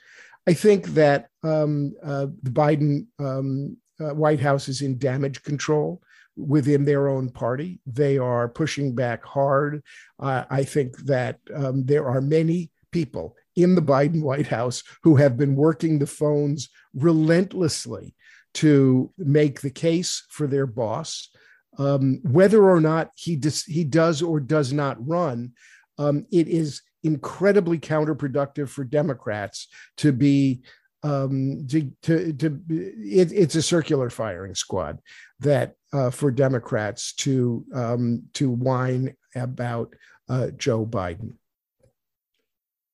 I 0.47 0.55
think 0.55 0.87
that 0.89 1.29
um, 1.43 1.95
uh, 2.03 2.27
the 2.43 2.51
Biden 2.51 3.07
um, 3.19 3.77
uh, 4.01 4.15
White 4.15 4.41
House 4.41 4.69
is 4.69 4.83
in 4.83 4.99
damage 4.99 5.43
control 5.43 6.01
within 6.37 6.85
their 6.85 7.09
own 7.09 7.29
party. 7.29 7.81
They 7.85 8.17
are 8.17 8.49
pushing 8.49 8.95
back 8.95 9.25
hard. 9.25 9.83
I 10.21 10.63
think 10.63 10.97
that 10.99 11.41
um, 11.53 11.85
there 11.85 12.09
are 12.09 12.21
many 12.21 12.71
people 12.93 13.35
in 13.59 13.75
the 13.75 13.83
Biden 13.83 14.23
White 14.23 14.47
House 14.47 14.85
who 15.03 15.17
have 15.17 15.37
been 15.37 15.57
working 15.57 15.99
the 15.99 16.07
phones 16.07 16.69
relentlessly 16.95 18.15
to 18.55 19.13
make 19.19 19.61
the 19.61 19.71
case 19.71 20.25
for 20.31 20.47
their 20.47 20.67
boss. 20.67 21.29
Um, 21.77 22.21
whether 22.23 22.71
or 22.71 22.81
not 22.81 23.11
he, 23.17 23.35
dis- 23.35 23.65
he 23.65 23.83
does 23.83 24.23
or 24.23 24.39
does 24.39 24.73
not 24.73 24.97
run, 25.07 25.53
um, 25.99 26.25
it 26.31 26.47
is 26.47 26.83
incredibly 27.03 27.79
counterproductive 27.79 28.69
for 28.69 28.85
Democrats 28.85 29.67
to 29.97 30.13
be 30.13 30.63
um, 31.05 31.67
to, 31.69 31.93
to, 32.03 32.33
to 32.33 32.61
it, 32.69 33.31
it's 33.33 33.55
a 33.55 33.63
circular 33.63 34.11
firing 34.11 34.57
squad 34.57 34.99
that 35.39 35.75
uh, 35.93 36.11
for 36.11 36.33
Democrats 36.33 37.13
to 37.15 37.65
um, 37.73 38.25
to 38.35 38.51
whine 38.51 39.15
about 39.37 39.95
uh, 40.29 40.49
Joe 40.57 40.85
Biden. 40.85 41.35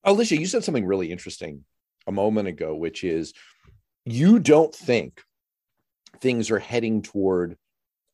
Alicia, 0.05 0.39
you 0.39 0.47
said 0.47 0.65
something 0.65 0.85
really 0.85 1.11
interesting 1.11 1.65
a 2.07 2.13
moment 2.13 2.49
ago, 2.49 2.75
which 2.75 3.05
is 3.05 3.33
you 4.05 4.39
don't 4.39 4.75
think 4.75 5.23
things 6.21 6.51
are 6.51 6.59
heading 6.59 7.03
toward 7.03 7.57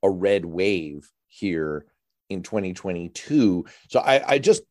a 0.02 0.10
red 0.10 0.44
wave 0.44 1.10
here 1.28 1.84
in 2.28 2.42
2022. 2.42 3.64
So 3.88 4.00
I, 4.00 4.32
I 4.34 4.38
just 4.38 4.62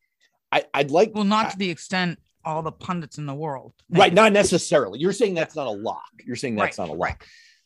I, 0.52 0.64
would 0.76 0.92
like 0.92 1.12
well, 1.14 1.24
not 1.24 1.52
to 1.52 1.58
the 1.58 1.70
extent 1.70 2.20
all 2.44 2.62
the 2.62 2.72
pundits 2.72 3.18
in 3.18 3.26
the 3.26 3.36
world. 3.36 3.74
Right, 3.90 4.14
not 4.14 4.34
necessarily. 4.34 5.00
You're 5.00 5.14
saying 5.14 5.36
that's 5.36 5.56
not 5.56 5.68
a 5.68 5.72
lock. 5.72 6.10
You're 6.26 6.36
saying 6.36 6.56
that's 6.56 6.80
right, 6.80 6.88
not 6.88 6.94
a 6.94 6.98
lock. 6.98 7.10
Right. 7.10 7.18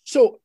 So, 0.03 0.39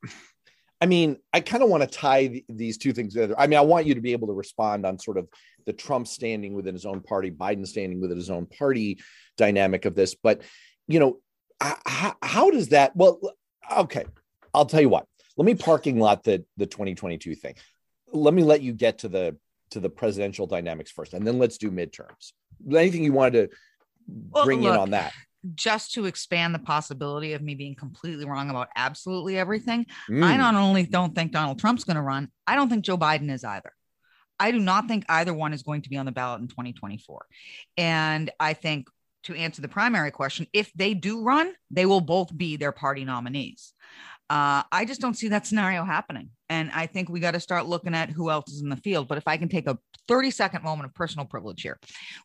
I 0.81 0.87
mean, 0.87 1.17
I 1.33 1.41
kind 1.41 1.63
of 1.63 1.69
want 1.69 1.83
to 1.83 1.89
tie 1.89 2.29
th- 2.29 2.45
these 2.49 2.79
two 2.79 2.93
things 2.93 3.15
together. 3.15 3.35
I 3.39 3.47
mean, 3.47 3.59
I 3.59 3.63
want 3.63 3.87
you 3.87 3.95
to 3.95 4.01
be 4.01 4.13
able 4.13 4.29
to 4.29 4.33
respond 4.33 4.87
on 4.87 4.99
sort 4.99 5.19
of 5.19 5.29
the 5.67 5.73
Trump 5.73 6.07
standing 6.07 6.55
within 6.55 6.75
his 6.75 6.87
own 6.87 7.01
party, 7.01 7.31
Biden 7.31 7.67
standing 7.67 8.01
within 8.01 8.17
his 8.17 8.31
own 8.31 8.47
party 8.47 9.01
dynamic 9.37 9.85
of 9.85 9.95
this. 9.95 10.15
But, 10.15 10.43
you 10.87 11.01
know, 11.01 11.19
how, 11.61 12.15
how 12.23 12.51
does 12.51 12.69
that? 12.69 12.95
Well, 12.95 13.21
okay, 13.77 14.05
I'll 14.55 14.67
tell 14.67 14.81
you 14.81 14.89
what. 14.89 15.07
Let 15.37 15.47
me 15.47 15.55
parking 15.55 16.01
lot 16.01 16.25
the 16.25 16.45
the 16.57 16.67
2022 16.67 17.35
thing. 17.37 17.55
Let 18.13 18.35
me 18.35 18.43
let 18.43 18.61
you 18.61 18.73
get 18.73 18.99
to 18.99 19.09
the 19.09 19.37
to 19.71 19.81
the 19.81 19.91
presidential 19.91 20.47
dynamics 20.47 20.91
first, 20.91 21.15
and 21.15 21.27
then 21.27 21.39
let's 21.39 21.59
do 21.59 21.71
midterms. 21.71 22.33
Anything 22.69 23.05
you 23.05 23.13
wanted 23.13 23.51
to 23.51 23.57
well, 24.31 24.45
bring 24.45 24.63
look, 24.63 24.75
in 24.75 24.81
on 24.81 24.91
that? 24.91 25.13
Just 25.55 25.95
to 25.95 26.07
expand 26.07 26.55
the 26.55 26.59
possibility 26.59 27.33
of 27.33 27.43
me 27.43 27.55
being 27.55 27.75
completely 27.77 28.25
wrong 28.25 28.51
about 28.51 28.69
absolutely 28.75 29.39
everything, 29.39 29.87
mm. 30.11 30.25
I 30.25 30.37
not 30.37 30.55
only 30.55 30.85
don't 30.85 31.15
think 31.15 31.33
Donald 31.33 31.59
Trump's 31.59 31.85
going 31.85 31.97
to 31.97 32.03
run, 32.03 32.29
I 32.47 32.57
don't 32.57 32.69
think 32.69 32.85
Joe 32.85 32.99
Biden 32.99 33.31
is 33.31 33.45
either. 33.45 33.73
I 34.41 34.51
do 34.51 34.59
not 34.59 34.89
think 34.89 35.05
either 35.09 35.35
one 35.35 35.53
is 35.53 35.63
going 35.63 35.83
to 35.83 35.91
be 35.91 35.97
on 35.97 36.07
the 36.07 36.13
ballot 36.13 36.41
in 36.41 36.49
2024. 36.49 37.27
And 37.77 38.31
I 38.39 38.55
think 38.55 38.89
to 39.25 39.35
answer 39.35 39.63
the 39.63 39.69
primary 39.69 40.11
question, 40.11 40.47
if 40.53 40.73
they 40.75 40.95
do 40.95 41.23
run, 41.23 41.53
they 41.71 41.87
will 41.87 42.01
both 42.01 42.37
be 42.37 42.57
their 42.57 42.73
party 42.73 43.05
nominees. 43.05 43.73
Uh, 44.31 44.63
I 44.71 44.85
just 44.85 45.01
don't 45.01 45.15
see 45.15 45.29
that 45.29 45.47
scenario 45.47 45.85
happening. 45.85 46.31
And 46.51 46.71
I 46.75 46.87
think 46.87 47.09
we 47.09 47.21
got 47.21 47.33
to 47.33 47.41
start 47.41 47.67
looking 47.67 47.95
at 47.95 48.11
who 48.11 48.31
else 48.31 48.51
is 48.53 48.63
in 48.63 48.69
the 48.69 48.77
field. 48.77 49.09
But 49.09 49.19
if 49.19 49.27
I 49.27 49.37
can 49.37 49.49
take 49.49 49.67
a 49.67 49.79
30 50.07 50.31
second 50.31 50.65
moment 50.65 50.87
of 50.87 50.95
personal 50.95 51.27
privilege 51.27 51.63
here, 51.63 51.79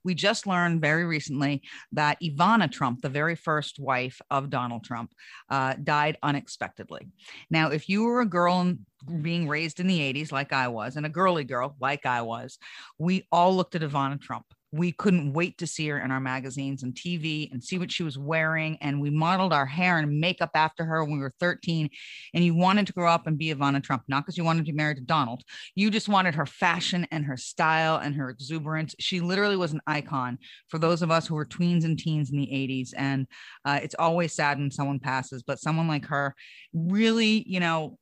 we 0.04 0.14
just 0.14 0.48
learned 0.48 0.82
very 0.82 1.06
recently 1.06 1.62
that 1.94 2.18
Ivana 2.22 2.72
Trump, 2.72 3.02
the 3.02 3.10
very 3.10 3.36
first 3.36 3.80
wife 3.80 4.22
of 4.30 4.50
Donald 4.50 4.84
Trump, 4.84 5.12
uh, 5.50 5.76
died 5.82 6.18
unexpectedly. 6.24 7.08
Now, 7.50 7.70
if 7.70 7.88
you 7.88 8.04
were 8.04 8.22
a 8.22 8.26
girl 8.26 8.74
being 9.22 9.48
raised 9.48 9.80
in 9.80 9.88
the 9.88 10.00
80s, 10.00 10.32
like 10.32 10.54
I 10.54 10.68
was, 10.70 10.96
and 10.96 11.06
a 11.06 11.10
girly 11.10 11.44
girl, 11.44 11.76
like 11.80 12.06
I 12.06 12.22
was, 12.22 12.58
we 12.98 13.28
all 13.32 13.56
looked 13.56 13.76
at 13.76 13.82
Ivana 13.82 14.22
Trump 14.22 14.46
we 14.74 14.92
couldn't 14.92 15.34
wait 15.34 15.60
to 15.60 15.68
see 15.68 15.88
her 15.88 16.00
in 16.00 16.10
our 16.10 16.20
magazines 16.20 16.82
and 16.82 16.96
TV 16.96 17.52
and 17.52 17.64
see 17.64 17.78
what 17.78 17.92
she 17.92 18.02
was 18.02 18.18
wearing. 18.18 18.76
And 18.82 19.00
we 19.00 19.12
modeled 19.12 19.54
our 19.54 19.68
hair 19.68 20.00
and 20.00 20.20
makeup 20.20 20.50
after 20.56 20.84
her 20.84 21.04
when 21.04 21.14
we 21.14 21.20
were 21.20 21.34
13. 21.40 21.92
And 22.34 22.44
you 22.44 22.56
wanted 22.56 22.88
to 22.88 22.94
grow 22.94 23.08
up 23.08 23.28
and 23.28 23.38
be 23.38 23.54
Ivana 23.54 23.84
Trump, 23.84 24.02
not 24.08 24.26
because 24.26 24.36
you 24.36 24.44
wanted 24.44 24.66
to 24.66 24.72
be 24.72 24.76
married 24.76 24.98
to 24.98 25.04
Donald. 25.04 25.44
You 25.76 25.92
just 25.92 26.10
wanted 26.10 26.34
her 26.34 26.48
fashion 26.48 27.06
and 27.12 27.24
her 27.26 27.38
style 27.38 27.98
and 27.98 28.16
her 28.16 28.32
exuberance. 28.32 28.96
She 29.00 29.20
literally 29.20 29.58
was 29.58 29.74
an 29.74 29.82
icon 29.86 30.40
for 30.70 30.80
those 30.80 31.04
of 31.04 31.12
us 31.12 31.28
who 31.28 31.36
were 31.36 31.46
tweens 31.46 31.86
and 31.86 31.98
teens 31.98 32.32
in 32.32 32.38
the 32.40 32.48
80s. 32.48 32.94
And 32.98 33.28
uh, 33.66 33.80
it's 33.84 33.96
always 34.00 34.34
sad 34.34 34.58
when 34.58 34.72
someone 34.72 35.00
passes, 35.00 35.44
but 35.44 35.60
someone 35.60 35.88
like 35.88 36.08
her 36.08 36.34
really, 36.74 37.44
you 37.48 37.60
know, 37.60 38.00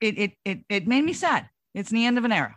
it, 0.00 0.18
it, 0.18 0.32
it, 0.44 0.58
it 0.68 0.86
made 0.86 1.02
me 1.02 1.12
sad. 1.12 1.48
It's 1.74 1.90
the 1.90 2.06
end 2.06 2.18
of 2.18 2.24
an 2.24 2.30
era. 2.30 2.54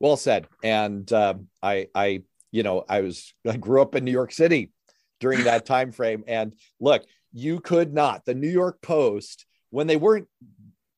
Well 0.00 0.16
said. 0.16 0.46
And 0.62 1.10
uh, 1.12 1.34
I, 1.62 1.88
I, 1.94 2.22
you 2.52 2.62
know, 2.62 2.84
I 2.88 3.00
was, 3.00 3.34
I 3.46 3.56
grew 3.56 3.82
up 3.82 3.94
in 3.94 4.04
New 4.04 4.12
York 4.12 4.32
City 4.32 4.72
during 5.20 5.44
that 5.44 5.66
time 5.66 5.92
frame, 5.92 6.24
and 6.26 6.54
look, 6.80 7.04
you 7.32 7.60
could 7.60 7.92
not. 7.92 8.24
The 8.24 8.34
New 8.34 8.48
York 8.48 8.80
Post, 8.80 9.46
when 9.70 9.86
they 9.86 9.96
weren't, 9.96 10.28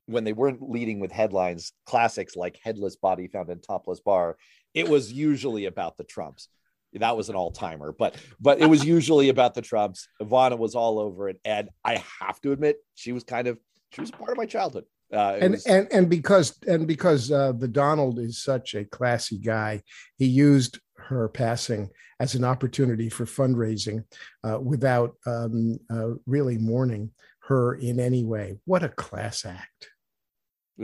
when 0.07 0.25
they 0.25 0.33
weren't 0.33 0.63
leading 0.63 1.01
with 1.01 1.13
headlines, 1.13 1.73
classics 1.87 2.37
like 2.37 2.59
"Headless 2.63 2.97
Body 2.97 3.29
Found 3.29 3.51
in 3.51 3.61
Topless 3.61 4.01
Bar," 4.01 4.37
it 4.75 4.89
was 4.89 5.13
usually 5.13 5.67
about 5.67 5.97
the 5.97 6.05
Trumps. 6.05 6.49
That 6.93 7.17
was 7.17 7.29
an 7.29 7.37
all 7.37 7.53
timer, 7.53 7.93
but 7.93 8.17
but 8.41 8.61
it 8.61 8.67
was 8.67 8.85
usually 8.97 9.29
about 9.29 9.55
the 9.55 9.63
Trumps. 9.63 10.09
Ivana 10.21 10.59
was 10.59 10.75
all 10.75 10.99
over 10.99 11.29
it, 11.29 11.41
and 11.45 11.69
I 11.85 12.03
have 12.21 12.41
to 12.43 12.53
admit, 12.53 12.77
she 12.95 13.13
was 13.13 13.25
kind 13.25 13.47
of 13.49 13.59
she 13.93 14.01
was 14.01 14.11
part 14.11 14.31
of 14.31 14.37
my 14.37 14.47
childhood. 14.47 14.85
Uh, 15.13 15.37
and, 15.41 15.53
was... 15.53 15.67
and 15.67 15.89
and 15.93 16.09
because 16.09 16.59
and 16.67 16.87
because 16.87 17.31
uh, 17.33 17.53
the 17.53 17.69
Donald 17.69 18.19
is 18.19 18.43
such 18.43 18.75
a 18.75 18.85
classy 18.85 19.39
guy, 19.39 19.83
he 20.19 20.27
used 20.27 20.79
her 20.97 21.29
passing 21.29 21.91
as 22.21 22.35
an 22.35 22.45
opportunity 22.45 23.09
for 23.09 23.25
fundraising 23.25 24.05
uh, 24.45 24.59
without 24.61 25.15
um, 25.27 25.79
uh, 25.91 26.11
really 26.27 26.59
mourning 26.59 27.11
her 27.41 27.75
in 27.75 27.99
any 27.99 28.25
way. 28.25 28.59
What 28.67 28.85
a 28.85 28.89
class 28.89 29.45
act! 29.45 29.91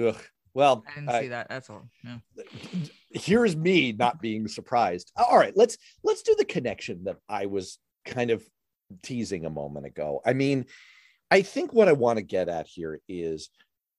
Ugh. 0.00 0.16
Well, 0.54 0.84
I 0.88 1.00
didn't 1.00 1.20
see 1.20 1.28
that. 1.28 1.48
That's 1.50 1.68
all. 1.68 1.86
Yeah. 2.02 2.16
Here's 3.10 3.54
me 3.54 3.92
not 3.92 4.22
being 4.22 4.48
surprised. 4.48 5.12
All 5.14 5.36
right, 5.36 5.52
let's 5.54 5.76
let's 6.02 6.22
do 6.22 6.34
the 6.36 6.46
connection 6.46 7.04
that 7.04 7.18
I 7.28 7.44
was 7.44 7.78
kind 8.06 8.30
of 8.30 8.42
teasing 9.02 9.44
a 9.44 9.50
moment 9.50 9.84
ago. 9.84 10.22
I 10.24 10.32
mean, 10.32 10.64
I 11.30 11.42
think 11.42 11.72
what 11.74 11.88
I 11.88 11.92
want 11.92 12.18
to 12.18 12.22
get 12.22 12.48
at 12.48 12.66
here 12.66 13.00
is 13.06 13.50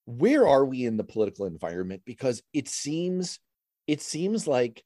where 0.08 0.48
are 0.48 0.64
we 0.64 0.86
in 0.86 0.96
the 0.96 1.04
political 1.04 1.46
environment? 1.46 2.02
Because 2.06 2.42
it 2.54 2.70
seems 2.70 3.40
it 3.88 4.02
seems 4.02 4.48
like 4.48 4.84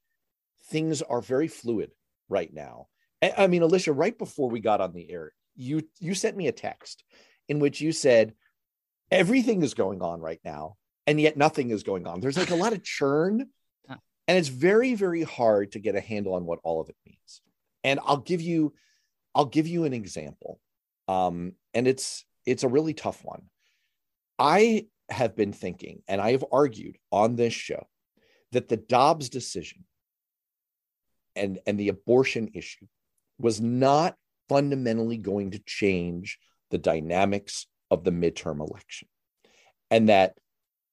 things 0.66 1.00
are 1.00 1.20
very 1.20 1.48
fluid 1.48 1.92
right 2.28 2.52
now. 2.52 2.88
I 3.22 3.46
mean 3.46 3.62
alicia 3.62 3.92
right 3.92 4.18
before 4.18 4.50
we 4.50 4.58
got 4.58 4.80
on 4.80 4.92
the 4.92 5.08
air 5.10 5.32
you 5.54 5.82
you 6.00 6.14
sent 6.14 6.36
me 6.36 6.48
a 6.48 6.52
text 6.52 7.04
in 7.48 7.60
which 7.60 7.80
you 7.80 7.92
said 7.92 8.34
everything 9.12 9.62
is 9.62 9.74
going 9.74 10.02
on 10.02 10.20
right 10.20 10.40
now 10.44 10.76
and 11.06 11.20
yet 11.20 11.36
nothing 11.36 11.70
is 11.70 11.84
going 11.84 12.06
on. 12.06 12.20
There's 12.20 12.38
like 12.38 12.50
a 12.50 12.56
lot 12.56 12.72
of 12.72 12.82
churn 12.82 13.48
and 14.26 14.38
it's 14.38 14.48
very 14.48 14.94
very 14.94 15.22
hard 15.22 15.72
to 15.72 15.78
get 15.78 15.94
a 15.94 16.00
handle 16.00 16.34
on 16.34 16.46
what 16.46 16.58
all 16.64 16.80
of 16.80 16.88
it 16.88 16.96
means. 17.06 17.42
And 17.84 18.00
i'll 18.04 18.16
give 18.16 18.40
you 18.40 18.74
i'll 19.36 19.44
give 19.44 19.68
you 19.68 19.84
an 19.84 19.92
example 19.92 20.58
um 21.06 21.52
and 21.74 21.86
it's 21.86 22.24
it's 22.44 22.64
a 22.64 22.68
really 22.68 22.92
tough 22.92 23.24
one. 23.24 23.42
I 24.36 24.86
have 25.12 25.36
been 25.36 25.52
thinking, 25.52 26.02
and 26.08 26.20
I 26.20 26.32
have 26.32 26.44
argued 26.50 26.98
on 27.10 27.36
this 27.36 27.52
show, 27.52 27.86
that 28.52 28.68
the 28.68 28.76
Dobbs 28.76 29.28
decision 29.28 29.84
and, 31.36 31.58
and 31.66 31.78
the 31.78 31.88
abortion 31.88 32.50
issue 32.54 32.86
was 33.38 33.60
not 33.60 34.16
fundamentally 34.48 35.16
going 35.16 35.52
to 35.52 35.62
change 35.64 36.38
the 36.70 36.78
dynamics 36.78 37.66
of 37.90 38.04
the 38.04 38.10
midterm 38.10 38.60
election. 38.60 39.08
And 39.90 40.08
that 40.08 40.34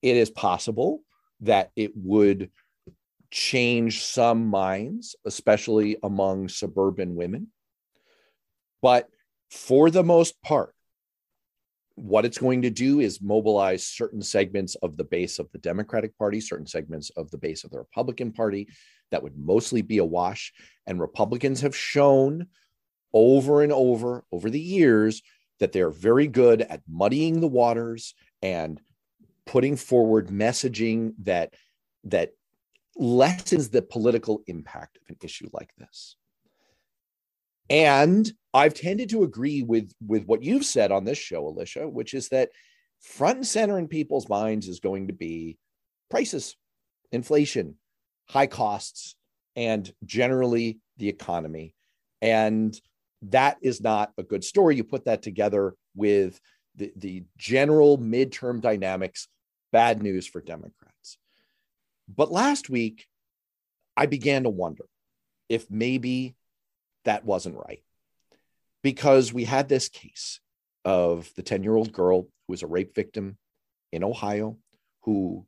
it 0.01 0.15
is 0.15 0.29
possible 0.29 1.01
that 1.41 1.71
it 1.75 1.91
would 1.95 2.51
change 3.31 4.03
some 4.03 4.47
minds, 4.47 5.15
especially 5.25 5.97
among 6.03 6.49
suburban 6.49 7.15
women. 7.15 7.47
But 8.81 9.07
for 9.51 9.89
the 9.89 10.03
most 10.03 10.41
part, 10.41 10.73
what 11.99 12.25
it's 12.25 12.37
going 12.37 12.61
to 12.61 12.69
do 12.69 12.99
is 12.99 13.21
mobilize 13.21 13.85
certain 13.85 14.21
segments 14.21 14.75
of 14.75 14.97
the 14.97 15.03
base 15.03 15.39
of 15.39 15.51
the 15.51 15.57
Democratic 15.57 16.17
Party, 16.17 16.39
certain 16.39 16.67
segments 16.67 17.09
of 17.11 17.29
the 17.31 17.37
base 17.37 17.63
of 17.63 17.71
the 17.71 17.77
Republican 17.77 18.31
Party 18.31 18.67
that 19.11 19.21
would 19.21 19.37
mostly 19.37 19.81
be 19.81 19.97
a 19.97 20.05
wash. 20.05 20.53
And 20.87 20.99
Republicans 20.99 21.61
have 21.61 21.75
shown 21.75 22.47
over 23.13 23.63
and 23.63 23.71
over 23.71 24.23
over 24.31 24.49
the 24.49 24.59
years 24.59 25.21
that 25.59 25.71
they're 25.71 25.89
very 25.89 26.27
good 26.27 26.61
at 26.61 26.81
muddying 26.87 27.41
the 27.41 27.47
waters 27.47 28.13
and 28.41 28.79
putting 29.45 29.75
forward 29.75 30.27
messaging 30.27 31.13
that 31.23 31.53
that 32.05 32.31
lessens 32.95 33.69
the 33.69 33.81
political 33.81 34.41
impact 34.47 34.97
of 34.97 35.09
an 35.09 35.17
issue 35.23 35.49
like 35.53 35.71
this. 35.77 36.15
And 37.69 38.31
I've 38.53 38.73
tended 38.73 39.09
to 39.09 39.23
agree 39.23 39.61
with 39.61 39.91
with 40.05 40.25
what 40.25 40.43
you've 40.43 40.65
said 40.65 40.91
on 40.91 41.05
this 41.05 41.17
show, 41.17 41.47
Alicia, 41.47 41.87
which 41.87 42.13
is 42.13 42.29
that 42.29 42.49
front 42.99 43.37
and 43.37 43.47
center 43.47 43.77
in 43.77 43.87
people's 43.87 44.27
minds 44.27 44.67
is 44.67 44.79
going 44.79 45.07
to 45.07 45.13
be 45.13 45.57
prices, 46.09 46.55
inflation, 47.11 47.75
high 48.27 48.47
costs, 48.47 49.15
and 49.55 49.91
generally 50.05 50.79
the 50.97 51.09
economy. 51.09 51.73
And 52.21 52.79
that 53.23 53.57
is 53.61 53.81
not 53.81 54.11
a 54.17 54.23
good 54.23 54.43
story. 54.43 54.75
You 54.75 54.83
put 54.83 55.05
that 55.05 55.21
together 55.21 55.75
with 55.95 56.39
the, 56.75 56.91
the 56.95 57.23
general 57.37 57.97
midterm 57.97 58.61
dynamics, 58.61 59.27
bad 59.71 60.01
news 60.01 60.25
for 60.25 60.41
Democrats. 60.41 61.17
But 62.13 62.31
last 62.31 62.69
week, 62.69 63.07
I 63.95 64.05
began 64.05 64.43
to 64.43 64.49
wonder 64.49 64.85
if 65.49 65.69
maybe 65.69 66.35
that 67.05 67.25
wasn't 67.25 67.55
right 67.55 67.83
because 68.83 69.33
we 69.33 69.43
had 69.43 69.67
this 69.67 69.89
case 69.89 70.39
of 70.85 71.29
the 71.35 71.43
10 71.43 71.63
year 71.63 71.75
old 71.75 71.91
girl 71.91 72.21
who 72.21 72.27
was 72.47 72.63
a 72.63 72.67
rape 72.67 72.95
victim 72.95 73.37
in 73.91 74.03
Ohio 74.03 74.57
who 75.01 75.45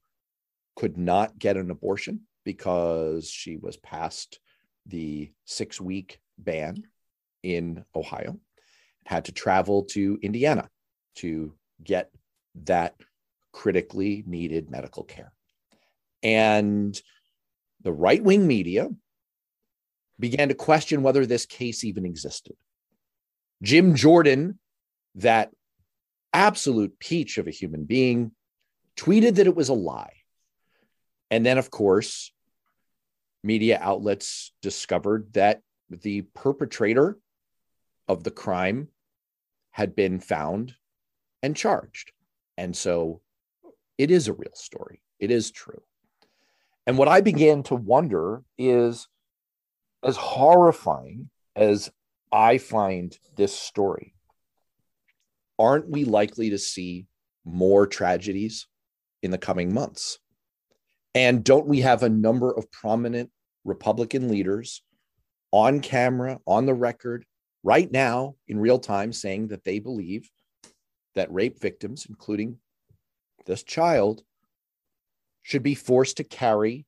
could 0.75 0.97
not 0.97 1.37
get 1.37 1.57
an 1.57 1.71
abortion 1.71 2.21
because 2.43 3.29
she 3.29 3.57
was 3.57 3.77
past 3.77 4.39
the 4.87 5.31
six 5.45 5.79
week 5.79 6.19
ban 6.37 6.83
in 7.43 7.83
Ohio, 7.95 8.39
had 9.05 9.25
to 9.25 9.31
travel 9.31 9.83
to 9.83 10.17
Indiana 10.21 10.69
to 11.15 11.53
get 11.83 12.11
that 12.63 12.95
critically 13.51 14.23
needed 14.25 14.69
medical 14.69 15.03
care. 15.03 15.31
And 16.23 16.99
the 17.83 17.91
right 17.91 18.23
wing 18.23 18.47
media 18.47 18.89
began 20.21 20.47
to 20.47 20.55
question 20.55 21.03
whether 21.03 21.25
this 21.25 21.45
case 21.45 21.83
even 21.83 22.05
existed. 22.05 22.55
Jim 23.61 23.95
Jordan, 23.95 24.57
that 25.15 25.51
absolute 26.31 26.97
peach 26.99 27.37
of 27.37 27.47
a 27.47 27.51
human 27.51 27.83
being, 27.83 28.31
tweeted 28.95 29.35
that 29.35 29.47
it 29.47 29.55
was 29.55 29.69
a 29.69 29.73
lie. 29.73 30.13
And 31.29 31.45
then, 31.45 31.57
of 31.57 31.69
course, 31.69 32.31
media 33.43 33.79
outlets 33.81 34.53
discovered 34.61 35.33
that 35.33 35.61
the 35.89 36.21
perpetrator 36.21 37.17
of 38.07 38.23
the 38.23 38.31
crime 38.31 38.87
had 39.71 39.95
been 39.95 40.19
found 40.19 40.75
and 41.43 41.55
charged. 41.55 42.11
And 42.57 42.75
so 42.75 43.21
it 43.97 44.11
is 44.11 44.27
a 44.27 44.33
real 44.33 44.53
story. 44.53 45.01
It 45.19 45.31
is 45.31 45.51
true. 45.51 45.81
And 46.85 46.97
what 46.97 47.07
I 47.07 47.21
began 47.21 47.63
to 47.63 47.75
wonder 47.75 48.43
is 48.57 49.07
as 50.03 50.17
horrifying 50.17 51.29
as 51.55 51.91
I 52.31 52.57
find 52.57 53.15
this 53.35 53.57
story, 53.57 54.15
aren't 55.59 55.89
we 55.89 56.05
likely 56.05 56.51
to 56.51 56.57
see 56.57 57.07
more 57.45 57.87
tragedies 57.87 58.67
in 59.21 59.31
the 59.31 59.37
coming 59.37 59.73
months? 59.73 60.19
And 61.13 61.43
don't 61.43 61.67
we 61.67 61.81
have 61.81 62.03
a 62.03 62.09
number 62.09 62.51
of 62.51 62.71
prominent 62.71 63.31
Republican 63.65 64.29
leaders 64.29 64.81
on 65.51 65.81
camera, 65.81 66.39
on 66.47 66.65
the 66.65 66.73
record, 66.73 67.25
right 67.63 67.91
now 67.91 68.35
in 68.47 68.59
real 68.59 68.79
time 68.79 69.13
saying 69.13 69.49
that 69.49 69.63
they 69.63 69.79
believe 69.79 70.29
that 71.15 71.31
rape 71.31 71.59
victims, 71.59 72.05
including 72.09 72.57
this 73.45 73.63
child, 73.63 74.23
should 75.43 75.63
be 75.63 75.75
forced 75.75 76.17
to 76.17 76.23
carry 76.23 76.85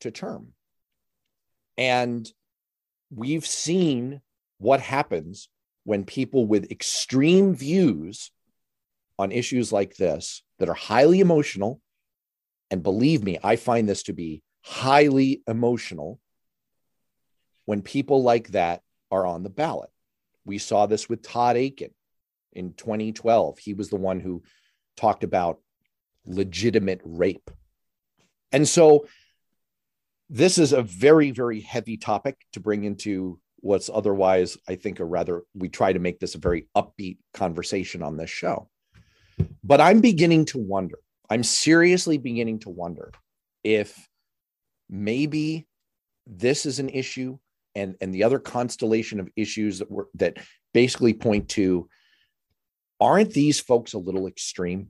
to 0.00 0.10
term. 0.10 0.54
And 1.80 2.30
we've 3.10 3.46
seen 3.46 4.20
what 4.58 4.80
happens 4.80 5.48
when 5.84 6.04
people 6.04 6.46
with 6.46 6.70
extreme 6.70 7.54
views 7.54 8.30
on 9.18 9.32
issues 9.32 9.72
like 9.72 9.96
this 9.96 10.42
that 10.58 10.68
are 10.68 10.74
highly 10.74 11.20
emotional, 11.20 11.80
and 12.70 12.82
believe 12.82 13.24
me, 13.24 13.38
I 13.42 13.56
find 13.56 13.88
this 13.88 14.02
to 14.04 14.12
be 14.12 14.42
highly 14.62 15.42
emotional 15.48 16.20
when 17.64 17.80
people 17.80 18.22
like 18.22 18.48
that 18.48 18.82
are 19.10 19.26
on 19.26 19.42
the 19.42 19.48
ballot. 19.50 19.90
We 20.44 20.58
saw 20.58 20.84
this 20.84 21.08
with 21.08 21.22
Todd 21.22 21.56
Akin 21.56 21.90
in 22.52 22.74
2012. 22.74 23.58
He 23.58 23.72
was 23.72 23.88
the 23.88 23.96
one 23.96 24.20
who 24.20 24.42
talked 24.96 25.24
about 25.24 25.60
legitimate 26.26 27.00
rape. 27.04 27.50
And 28.52 28.68
so 28.68 29.06
this 30.30 30.58
is 30.58 30.72
a 30.72 30.82
very, 30.82 31.32
very 31.32 31.60
heavy 31.60 31.96
topic 31.96 32.36
to 32.52 32.60
bring 32.60 32.84
into 32.84 33.40
what's 33.56 33.90
otherwise, 33.92 34.56
I 34.68 34.76
think, 34.76 35.00
a 35.00 35.04
rather, 35.04 35.42
we 35.54 35.68
try 35.68 35.92
to 35.92 35.98
make 35.98 36.20
this 36.20 36.36
a 36.36 36.38
very 36.38 36.68
upbeat 36.76 37.18
conversation 37.34 38.02
on 38.02 38.16
this 38.16 38.30
show. 38.30 38.70
But 39.64 39.80
I'm 39.80 40.00
beginning 40.00 40.44
to 40.46 40.58
wonder, 40.58 40.98
I'm 41.28 41.42
seriously 41.42 42.16
beginning 42.16 42.60
to 42.60 42.70
wonder 42.70 43.10
if 43.64 44.08
maybe 44.88 45.66
this 46.26 46.64
is 46.64 46.78
an 46.78 46.88
issue 46.90 47.36
and 47.74 47.96
and 48.00 48.14
the 48.14 48.24
other 48.24 48.38
constellation 48.38 49.20
of 49.20 49.28
issues 49.36 49.78
that 49.78 49.90
were 49.90 50.08
that 50.14 50.38
basically 50.74 51.14
point 51.14 51.48
to 51.48 51.88
aren't 53.00 53.32
these 53.32 53.60
folks 53.60 53.92
a 53.92 53.98
little 53.98 54.26
extreme 54.26 54.88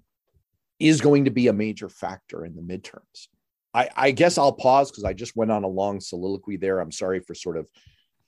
is 0.78 1.00
going 1.00 1.26
to 1.26 1.30
be 1.30 1.48
a 1.48 1.52
major 1.52 1.88
factor 1.88 2.44
in 2.44 2.56
the 2.56 2.62
midterms 2.62 3.28
i 3.74 3.88
i 3.96 4.10
guess 4.10 4.38
i'll 4.38 4.52
pause 4.52 4.90
because 4.90 5.04
i 5.04 5.12
just 5.12 5.36
went 5.36 5.50
on 5.50 5.64
a 5.64 5.68
long 5.68 6.00
soliloquy 6.00 6.56
there. 6.56 6.80
I'm 6.80 6.92
sorry 6.92 7.20
for 7.20 7.34
sort 7.34 7.56
of 7.56 7.68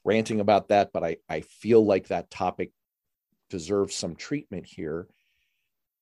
ranting 0.04 0.40
about 0.40 0.68
that 0.68 0.90
but 0.92 1.04
i 1.04 1.16
i 1.28 1.40
feel 1.40 1.84
like 1.84 2.08
that 2.08 2.30
topic 2.30 2.70
deserves 3.50 3.94
some 3.94 4.16
treatment 4.16 4.66
here. 4.66 5.06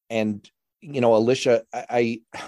And 0.09 0.49
you 0.81 1.01
know 1.01 1.15
alicia 1.17 1.65
I, 1.75 1.85
I 1.91 2.43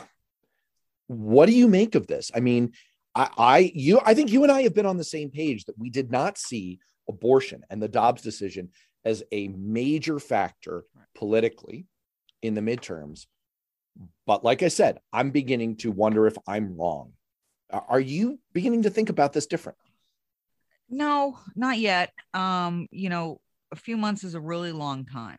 what 1.09 1.47
do 1.47 1.53
you 1.53 1.68
make 1.68 1.95
of 1.95 2.07
this? 2.07 2.30
I 2.34 2.40
mean 2.40 2.72
I, 3.14 3.28
I 3.36 3.72
you 3.74 4.01
I 4.05 4.14
think 4.14 4.30
you 4.30 4.43
and 4.45 4.53
I 4.53 4.62
have 4.62 4.74
been 4.74 4.86
on 4.86 4.97
the 4.97 5.05
same 5.05 5.30
page 5.30 5.64
that 5.64 5.78
we 5.78 5.90
did 5.90 6.11
not 6.11 6.38
see 6.38 6.78
abortion 7.09 7.64
and 7.68 7.82
the 7.82 7.88
Dobbs 7.88 8.22
decision 8.22 8.70
as 9.05 9.22
a 9.32 9.49
major 9.49 10.18
factor 10.18 10.84
politically 11.14 11.86
in 12.40 12.55
the 12.55 12.61
midterms. 12.61 13.26
But 14.26 14.45
like 14.45 14.62
I 14.62 14.68
said, 14.68 14.99
I'm 15.12 15.30
beginning 15.30 15.76
to 15.78 15.90
wonder 15.90 16.26
if 16.26 16.36
I'm 16.47 16.76
wrong. 16.76 17.12
Are 17.70 18.01
you 18.01 18.38
beginning 18.53 18.82
to 18.82 18.90
think 18.90 19.09
about 19.09 19.32
this 19.32 19.47
differently? 19.47 19.90
No, 20.88 21.38
not 21.57 21.78
yet. 21.78 22.12
Um, 22.34 22.86
you 22.90 23.09
know, 23.09 23.40
a 23.72 23.76
few 23.76 23.97
months 23.97 24.24
is 24.24 24.34
a 24.34 24.40
really 24.40 24.72
long 24.72 25.07
time. 25.07 25.38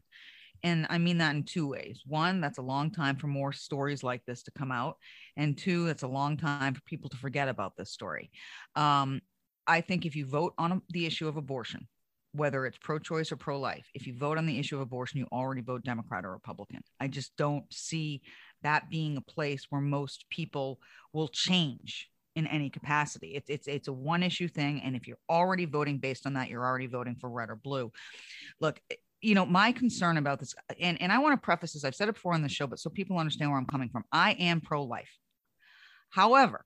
And 0.64 0.88
I 0.90 0.98
mean 0.98 1.18
that 1.18 1.36
in 1.36 1.44
two 1.44 1.68
ways. 1.68 2.02
One, 2.08 2.42
that's 2.42 2.58
a 2.58 2.64
long 2.64 2.90
time 2.90 3.18
for 3.18 3.28
more 3.28 3.52
stories 3.52 4.02
like 4.02 4.26
this 4.26 4.44
to 4.44 4.52
come 4.52 4.72
out. 4.72 4.98
And 5.36 5.58
two, 5.58 5.88
it's 5.88 6.04
a 6.04 6.08
long 6.08 6.38
time 6.38 6.74
for 6.74 6.82
people 6.82 7.10
to 7.10 7.18
forget 7.18 7.50
about 7.50 7.76
this 7.76 7.92
story. 7.92 8.32
Um, 8.76 9.22
I 9.68 9.82
think 9.82 10.06
if 10.06 10.16
you 10.16 10.26
vote 10.26 10.54
on 10.58 10.82
the 10.90 11.06
issue 11.06 11.28
of 11.28 11.38
abortion, 11.38 11.88
whether 12.34 12.66
it's 12.66 12.78
pro 12.78 13.00
choice 13.00 13.32
or 13.32 13.36
pro 13.36 13.60
life, 13.60 13.86
if 13.94 14.08
you 14.08 14.16
vote 14.16 14.38
on 14.38 14.46
the 14.46 14.60
issue 14.60 14.76
of 14.76 14.82
abortion, 14.82 15.20
you 15.20 15.28
already 15.32 15.62
vote 15.62 15.84
Democrat 15.84 16.26
or 16.26 16.32
Republican. 16.32 16.82
I 17.00 17.08
just 17.08 17.36
don't 17.38 17.72
see 17.72 18.22
that 18.64 18.90
being 18.90 19.18
a 19.18 19.22
place 19.22 19.68
where 19.70 19.82
most 19.82 20.26
people 20.30 20.80
will 21.14 21.28
change 21.28 22.10
in 22.36 22.48
any 22.48 22.70
capacity. 22.70 23.36
It's 23.36 23.50
it's 23.50 23.68
it's 23.68 23.88
a 23.88 23.94
one 23.94 24.24
issue 24.24 24.48
thing, 24.48 24.82
and 24.84 24.96
if 24.96 25.08
you're 25.08 25.20
already 25.30 25.66
voting 25.66 26.00
based 26.00 26.26
on 26.26 26.34
that, 26.34 26.50
you're 26.50 26.66
already 26.66 26.88
voting 26.88 27.16
for 27.16 27.30
red 27.30 27.50
or 27.50 27.56
blue. 27.56 27.92
Look, 28.60 28.82
eh, 28.90 28.96
you 29.22 29.36
know, 29.36 29.46
my 29.46 29.72
concern 29.72 30.18
about 30.18 30.40
this, 30.40 30.54
and, 30.80 31.02
and 31.02 31.12
I 31.12 31.20
want 31.20 31.40
to 31.40 31.46
preface 31.46 31.74
this, 31.74 31.86
I've 31.86 31.96
said 31.96 32.10
it 32.10 32.16
before 32.16 32.34
on 32.34 32.42
the 32.42 32.50
show, 32.50 32.68
but 32.68 32.80
so 32.80 32.90
people 32.90 33.18
understand 33.18 33.52
where 33.52 33.60
I'm 33.60 33.66
coming 33.66 33.90
from. 33.90 34.04
I 34.12 34.32
am 34.34 34.60
pro 34.60 34.84
life. 34.84 35.18
However, 36.10 36.66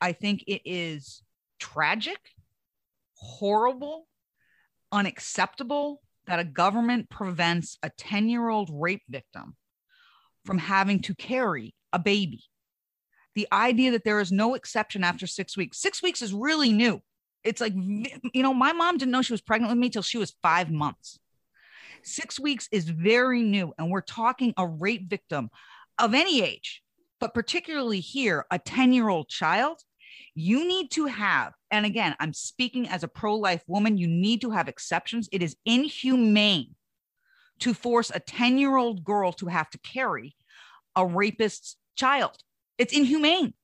I 0.00 0.12
think 0.12 0.44
it 0.46 0.62
is 0.64 1.22
tragic, 1.58 2.20
horrible, 3.14 4.06
unacceptable 4.92 6.02
that 6.26 6.40
a 6.40 6.44
government 6.44 7.10
prevents 7.10 7.78
a 7.82 7.90
10 7.90 8.28
year 8.28 8.48
old 8.48 8.70
rape 8.72 9.02
victim 9.08 9.56
from 10.44 10.58
having 10.58 11.00
to 11.00 11.14
carry 11.14 11.74
a 11.92 11.98
baby. 11.98 12.44
The 13.34 13.48
idea 13.52 13.92
that 13.92 14.04
there 14.04 14.20
is 14.20 14.32
no 14.32 14.54
exception 14.54 15.04
after 15.04 15.26
six 15.26 15.56
weeks, 15.56 15.80
six 15.80 16.02
weeks 16.02 16.22
is 16.22 16.32
really 16.32 16.72
new. 16.72 17.00
It's 17.42 17.60
like, 17.60 17.72
you 17.74 18.42
know, 18.42 18.52
my 18.52 18.72
mom 18.72 18.98
didn't 18.98 19.12
know 19.12 19.22
she 19.22 19.32
was 19.32 19.40
pregnant 19.40 19.70
with 19.70 19.78
me 19.78 19.88
till 19.88 20.02
she 20.02 20.18
was 20.18 20.34
five 20.42 20.70
months 20.70 21.18
Six 22.02 22.40
weeks 22.40 22.68
is 22.72 22.88
very 22.88 23.42
new, 23.42 23.74
and 23.78 23.90
we're 23.90 24.00
talking 24.00 24.54
a 24.56 24.66
rape 24.66 25.08
victim 25.08 25.50
of 25.98 26.14
any 26.14 26.42
age, 26.42 26.82
but 27.18 27.34
particularly 27.34 28.00
here, 28.00 28.46
a 28.50 28.58
10 28.58 28.92
year 28.92 29.08
old 29.08 29.28
child. 29.28 29.82
You 30.34 30.66
need 30.66 30.90
to 30.92 31.06
have, 31.06 31.54
and 31.70 31.86
again, 31.86 32.14
I'm 32.20 32.32
speaking 32.32 32.88
as 32.88 33.02
a 33.02 33.08
pro 33.08 33.36
life 33.36 33.62
woman, 33.66 33.98
you 33.98 34.06
need 34.06 34.40
to 34.42 34.50
have 34.50 34.68
exceptions. 34.68 35.28
It 35.32 35.42
is 35.42 35.56
inhumane 35.64 36.74
to 37.60 37.74
force 37.74 38.10
a 38.14 38.20
10 38.20 38.58
year 38.58 38.76
old 38.76 39.04
girl 39.04 39.32
to 39.34 39.46
have 39.46 39.70
to 39.70 39.78
carry 39.78 40.34
a 40.96 41.06
rapist's 41.06 41.76
child. 41.96 42.36
It's 42.78 42.92
inhumane. 42.92 43.54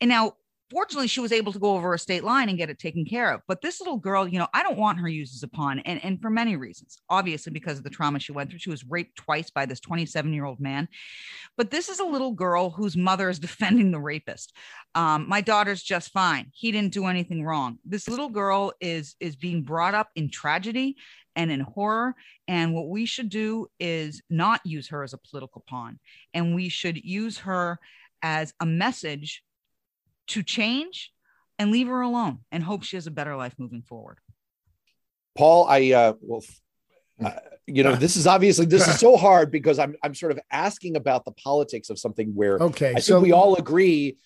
And 0.00 0.08
now 0.08 0.34
fortunately 0.70 1.06
she 1.06 1.20
was 1.20 1.32
able 1.32 1.52
to 1.52 1.58
go 1.58 1.74
over 1.74 1.94
a 1.94 1.98
state 1.98 2.24
line 2.24 2.48
and 2.48 2.58
get 2.58 2.70
it 2.70 2.78
taken 2.78 3.04
care 3.04 3.32
of 3.32 3.40
but 3.46 3.60
this 3.60 3.80
little 3.80 3.96
girl 3.96 4.26
you 4.26 4.38
know 4.38 4.48
i 4.54 4.62
don't 4.62 4.78
want 4.78 4.98
her 4.98 5.08
used 5.08 5.34
as 5.34 5.42
a 5.42 5.48
pawn 5.48 5.80
and, 5.80 6.02
and 6.04 6.20
for 6.20 6.30
many 6.30 6.56
reasons 6.56 6.98
obviously 7.08 7.52
because 7.52 7.78
of 7.78 7.84
the 7.84 7.90
trauma 7.90 8.18
she 8.18 8.32
went 8.32 8.50
through 8.50 8.58
she 8.58 8.70
was 8.70 8.84
raped 8.84 9.16
twice 9.16 9.50
by 9.50 9.66
this 9.66 9.80
27 9.80 10.32
year 10.32 10.44
old 10.44 10.60
man 10.60 10.88
but 11.56 11.70
this 11.70 11.88
is 11.88 12.00
a 12.00 12.04
little 12.04 12.32
girl 12.32 12.70
whose 12.70 12.96
mother 12.96 13.28
is 13.28 13.38
defending 13.46 13.90
the 13.90 14.00
rapist 14.00 14.54
um, 14.94 15.28
my 15.28 15.40
daughter's 15.40 15.82
just 15.82 16.12
fine 16.12 16.50
he 16.52 16.72
didn't 16.72 16.92
do 16.92 17.06
anything 17.06 17.44
wrong 17.44 17.78
this 17.84 18.08
little 18.08 18.28
girl 18.28 18.72
is 18.80 19.14
is 19.20 19.36
being 19.36 19.62
brought 19.62 19.94
up 19.94 20.10
in 20.14 20.30
tragedy 20.30 20.96
and 21.36 21.50
in 21.50 21.60
horror. 21.60 22.14
And 22.48 22.74
what 22.74 22.88
we 22.88 23.06
should 23.06 23.28
do 23.28 23.68
is 23.78 24.22
not 24.30 24.64
use 24.64 24.88
her 24.88 25.02
as 25.02 25.12
a 25.12 25.18
political 25.18 25.62
pawn, 25.68 26.00
and 26.34 26.54
we 26.54 26.68
should 26.68 26.96
use 27.04 27.38
her 27.38 27.78
as 28.22 28.54
a 28.60 28.66
message 28.66 29.44
to 30.28 30.42
change 30.42 31.12
and 31.58 31.70
leave 31.70 31.88
her 31.88 32.00
alone 32.00 32.38
and 32.52 32.62
hope 32.62 32.82
she 32.82 32.96
has 32.96 33.06
a 33.06 33.10
better 33.10 33.36
life 33.36 33.54
moving 33.58 33.82
forward. 33.82 34.18
Paul, 35.36 35.66
I 35.68 35.92
uh, 35.92 36.12
well, 36.20 36.42
uh, 37.24 37.30
you 37.66 37.82
know, 37.82 37.94
this 37.96 38.16
is 38.16 38.26
obviously 38.26 38.66
this 38.66 38.86
is 38.86 38.98
so 38.98 39.16
hard 39.16 39.50
because 39.50 39.78
I'm 39.78 39.96
I'm 40.02 40.14
sort 40.14 40.32
of 40.32 40.40
asking 40.50 40.96
about 40.96 41.24
the 41.24 41.32
politics 41.32 41.90
of 41.90 41.98
something 41.98 42.34
where 42.34 42.58
okay, 42.58 42.94
I 42.96 43.00
so 43.00 43.16
think 43.16 43.26
we 43.26 43.32
all 43.32 43.56
agree 43.56 44.16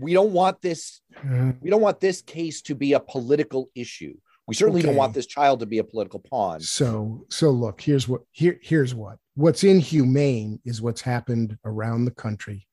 we 0.00 0.12
don't 0.12 0.32
want 0.32 0.62
this 0.62 1.00
mm-hmm. 1.16 1.50
we 1.60 1.70
don't 1.70 1.80
want 1.80 2.00
this 2.00 2.22
case 2.22 2.62
to 2.62 2.74
be 2.74 2.92
a 2.92 3.00
political 3.00 3.70
issue. 3.74 4.14
We 4.48 4.54
certainly 4.54 4.80
okay. 4.80 4.88
don't 4.88 4.96
want 4.96 5.12
this 5.12 5.26
child 5.26 5.60
to 5.60 5.66
be 5.66 5.78
a 5.78 5.84
political 5.84 6.20
pawn. 6.20 6.60
So 6.60 7.26
so 7.28 7.50
look, 7.50 7.80
here's 7.82 8.08
what 8.08 8.22
here 8.32 8.58
here's 8.62 8.94
what 8.94 9.18
what's 9.34 9.62
inhumane 9.62 10.58
is 10.64 10.82
what's 10.82 11.02
happened 11.02 11.56
around 11.64 12.06
the 12.06 12.10
country 12.10 12.66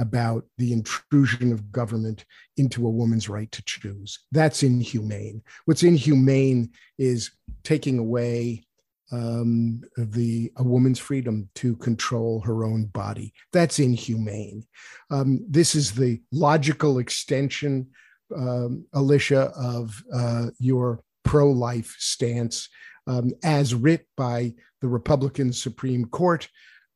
about 0.00 0.44
the 0.58 0.72
intrusion 0.72 1.52
of 1.52 1.70
government 1.72 2.24
into 2.56 2.86
a 2.86 2.90
woman's 2.90 3.28
right 3.28 3.50
to 3.52 3.62
choose. 3.64 4.18
That's 4.32 4.62
inhumane. 4.62 5.42
What's 5.64 5.82
inhumane 5.82 6.72
is 6.98 7.30
taking 7.62 7.98
away 7.98 8.64
um, 9.12 9.82
the 9.96 10.52
a 10.56 10.62
woman's 10.62 10.98
freedom 10.98 11.48
to 11.56 11.76
control 11.76 12.40
her 12.40 12.64
own 12.64 12.86
body. 12.86 13.32
That's 13.52 13.78
inhumane. 13.78 14.66
Um, 15.10 15.44
this 15.48 15.74
is 15.74 15.92
the 15.92 16.20
logical 16.32 16.98
extension, 16.98 17.88
um, 18.36 18.84
Alicia, 18.92 19.52
of 19.56 20.02
uh, 20.12 20.46
your 20.58 21.02
pro-life 21.30 21.94
stance 21.96 22.68
um, 23.06 23.30
as 23.44 23.72
writ 23.72 24.04
by 24.16 24.52
the 24.80 24.88
Republican 24.88 25.52
Supreme 25.52 26.04
Court 26.06 26.48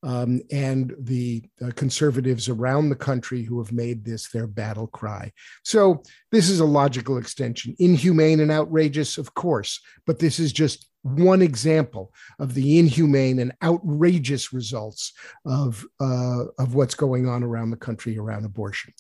um, 0.03 0.41
and 0.51 0.93
the 0.99 1.45
uh, 1.65 1.71
conservatives 1.77 2.49
around 2.49 2.89
the 2.89 2.97
country 2.97 3.45
who 3.45 3.63
have 3.63 3.71
made 3.71 4.05
this 4.05 4.29
their 4.31 4.49
battle 4.49 4.89
cry. 4.89 5.31
So, 5.63 6.03
this 6.33 6.51
is 6.51 6.59
a 6.59 6.65
logical 6.65 7.17
extension. 7.17 7.77
Inhumane 7.79 8.41
and 8.41 8.51
outrageous, 8.51 9.19
of 9.19 9.35
course, 9.35 9.81
but 10.05 10.19
this 10.19 10.41
is 10.41 10.53
just 10.53 10.89
one 11.03 11.41
example 11.41 12.13
of 12.41 12.55
the 12.55 12.81
inhumane 12.81 13.39
and 13.39 13.53
outrageous 13.63 14.53
results 14.53 15.13
of, 15.47 15.87
uh, 16.01 16.47
of 16.59 16.75
what's 16.75 16.97
going 16.97 17.29
on 17.29 17.45
around 17.45 17.71
the 17.71 17.77
country 17.77 18.19
around 18.19 18.45
abortion. 18.45 18.93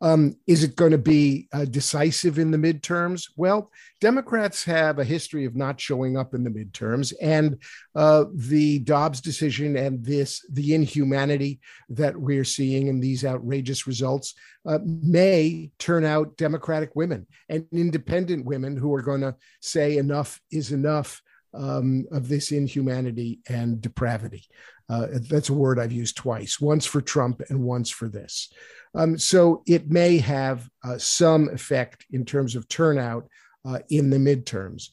Um, 0.00 0.36
is 0.46 0.64
it 0.64 0.76
going 0.76 0.92
to 0.92 0.98
be 0.98 1.48
uh, 1.52 1.66
decisive 1.66 2.38
in 2.38 2.50
the 2.50 2.58
midterms? 2.58 3.28
Well, 3.36 3.70
Democrats 4.00 4.64
have 4.64 4.98
a 4.98 5.04
history 5.04 5.44
of 5.44 5.54
not 5.54 5.80
showing 5.80 6.16
up 6.16 6.34
in 6.34 6.42
the 6.42 6.50
midterms, 6.50 7.12
and 7.20 7.58
uh, 7.94 8.24
the 8.34 8.78
Dobbs 8.80 9.20
decision 9.20 9.76
and 9.76 10.04
this 10.04 10.44
the 10.50 10.74
inhumanity 10.74 11.60
that 11.90 12.16
we're 12.16 12.44
seeing 12.44 12.86
in 12.86 13.00
these 13.00 13.24
outrageous 13.24 13.86
results 13.86 14.34
uh, 14.66 14.78
may 14.84 15.70
turn 15.78 16.04
out 16.04 16.36
Democratic 16.36 16.96
women 16.96 17.26
and 17.48 17.66
independent 17.72 18.44
women 18.46 18.76
who 18.76 18.94
are 18.94 19.02
going 19.02 19.20
to 19.20 19.34
say 19.60 19.98
enough 19.98 20.40
is 20.50 20.72
enough 20.72 21.22
um, 21.54 22.06
of 22.12 22.28
this 22.28 22.52
inhumanity 22.52 23.40
and 23.48 23.80
depravity. 23.80 24.44
Uh, 24.88 25.06
that's 25.28 25.50
a 25.50 25.54
word 25.54 25.78
I've 25.78 25.92
used 25.92 26.16
twice, 26.16 26.60
once 26.60 26.84
for 26.84 27.00
Trump 27.00 27.42
and 27.48 27.62
once 27.62 27.90
for 27.90 28.08
this. 28.08 28.52
Um, 28.94 29.18
so 29.18 29.62
it 29.66 29.90
may 29.90 30.18
have 30.18 30.68
uh, 30.84 30.98
some 30.98 31.48
effect 31.50 32.06
in 32.10 32.24
terms 32.24 32.56
of 32.56 32.68
turnout 32.68 33.28
uh, 33.64 33.78
in 33.88 34.10
the 34.10 34.16
midterms. 34.16 34.88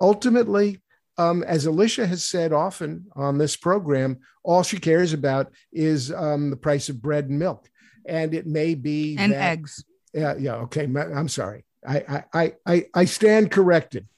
Ultimately, 0.00 0.80
um, 1.18 1.42
as 1.42 1.66
Alicia 1.66 2.06
has 2.06 2.24
said 2.24 2.52
often 2.52 3.06
on 3.14 3.36
this 3.36 3.56
program, 3.56 4.20
all 4.42 4.62
she 4.62 4.78
cares 4.78 5.12
about 5.12 5.52
is 5.72 6.10
um, 6.12 6.50
the 6.50 6.56
price 6.56 6.88
of 6.88 7.02
bread 7.02 7.28
and 7.28 7.38
milk. 7.38 7.68
And 8.06 8.34
it 8.34 8.46
may 8.46 8.74
be 8.74 9.16
and 9.18 9.32
that, 9.32 9.52
eggs. 9.52 9.84
Yeah, 10.14 10.34
yeah. 10.36 10.54
Okay, 10.54 10.84
I'm 10.84 11.28
sorry. 11.28 11.64
I 11.86 12.24
I 12.32 12.52
I 12.66 12.86
I 12.94 13.04
stand 13.04 13.50
corrected. 13.50 14.08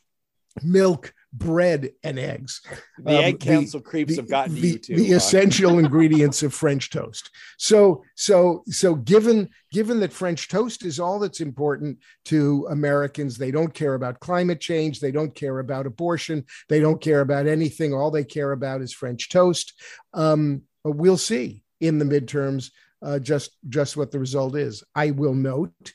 Milk 0.63 1.13
bread 1.37 1.91
and 2.05 2.19
eggs. 2.19 2.63
The 2.99 3.19
um, 3.19 3.25
egg 3.25 3.41
council 3.41 3.81
the, 3.81 3.85
creeps 3.85 4.15
the, 4.15 4.23
have 4.23 4.31
gotten 4.31 4.55
the, 4.55 4.61
you 4.61 4.79
too. 4.79 4.97
The 4.97 5.13
essential 5.13 5.79
ingredients 5.79 6.43
of 6.43 6.55
French 6.55 6.91
toast. 6.91 7.31
So, 7.59 8.05
so, 8.15 8.63
so 8.69 8.95
given 8.95 9.51
given 9.73 10.01
that 10.01 10.13
French 10.13 10.49
toast 10.49 10.85
is 10.85 11.01
all 11.01 11.19
that's 11.19 11.41
important 11.41 11.99
to 12.27 12.67
Americans, 12.71 13.37
they 13.37 13.51
don't 13.51 13.75
care 13.75 13.95
about 13.95 14.21
climate 14.21 14.61
change, 14.61 15.01
they 15.01 15.11
don't 15.11 15.35
care 15.35 15.59
about 15.59 15.87
abortion, 15.87 16.45
they 16.69 16.81
don't 16.81 17.01
care 17.01 17.21
about 17.21 17.47
anything. 17.47 17.93
All 17.93 18.11
they 18.11 18.25
care 18.25 18.53
about 18.53 18.81
is 18.81 18.93
French 18.93 19.29
toast. 19.29 19.75
Um, 20.13 20.63
we'll 20.85 21.19
see 21.19 21.65
in 21.81 21.99
the 21.99 22.05
midterms 22.05 22.71
uh, 23.03 23.19
just 23.19 23.51
just 23.69 23.97
what 23.97 24.13
the 24.13 24.21
result 24.21 24.57
is. 24.57 24.85
I 24.95 25.11
will 25.11 25.35
note 25.35 25.93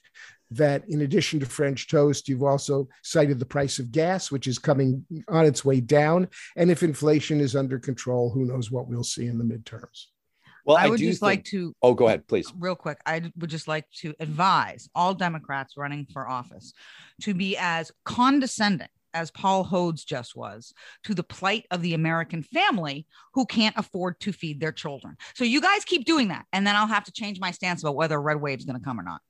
that 0.51 0.87
in 0.89 1.01
addition 1.01 1.39
to 1.39 1.45
French 1.45 1.87
toast, 1.87 2.27
you've 2.27 2.43
also 2.43 2.87
cited 3.03 3.39
the 3.39 3.45
price 3.45 3.79
of 3.79 3.91
gas, 3.91 4.31
which 4.31 4.47
is 4.47 4.59
coming 4.59 5.05
on 5.27 5.45
its 5.45 5.63
way 5.63 5.79
down. 5.79 6.27
And 6.55 6.71
if 6.71 6.83
inflation 6.83 7.39
is 7.39 7.55
under 7.55 7.79
control, 7.79 8.29
who 8.29 8.45
knows 8.45 8.71
what 8.71 8.87
we'll 8.87 9.03
see 9.03 9.27
in 9.27 9.37
the 9.37 9.43
midterms. 9.43 10.05
Well, 10.65 10.77
I, 10.77 10.85
I 10.85 10.89
would 10.89 10.99
just 10.99 11.19
think... 11.19 11.21
like 11.21 11.43
to. 11.45 11.73
Oh, 11.81 11.93
go 11.93 12.07
ahead, 12.07 12.27
please. 12.27 12.51
Real 12.57 12.75
quick. 12.75 12.99
I 13.05 13.31
would 13.37 13.49
just 13.49 13.67
like 13.67 13.89
to 14.01 14.13
advise 14.19 14.89
all 14.93 15.13
Democrats 15.13 15.75
running 15.77 16.05
for 16.11 16.29
office 16.29 16.73
to 17.21 17.33
be 17.33 17.57
as 17.57 17.91
condescending 18.05 18.89
as 19.13 19.31
Paul 19.31 19.65
Hodes 19.65 20.05
just 20.05 20.35
was 20.35 20.73
to 21.03 21.15
the 21.15 21.23
plight 21.23 21.65
of 21.71 21.81
the 21.81 21.93
American 21.93 22.43
family 22.43 23.07
who 23.33 23.45
can't 23.45 23.75
afford 23.77 24.19
to 24.19 24.31
feed 24.31 24.59
their 24.59 24.71
children. 24.71 25.17
So 25.33 25.43
you 25.43 25.61
guys 25.61 25.83
keep 25.85 26.05
doing 26.05 26.27
that. 26.27 26.45
And 26.53 26.67
then 26.67 26.75
I'll 26.75 26.87
have 26.87 27.05
to 27.05 27.11
change 27.11 27.39
my 27.39 27.51
stance 27.51 27.81
about 27.81 27.95
whether 27.95 28.15
a 28.15 28.19
red 28.19 28.39
wave 28.39 28.59
is 28.59 28.65
going 28.65 28.79
to 28.79 28.85
come 28.85 28.99
or 28.99 29.03
not. 29.03 29.21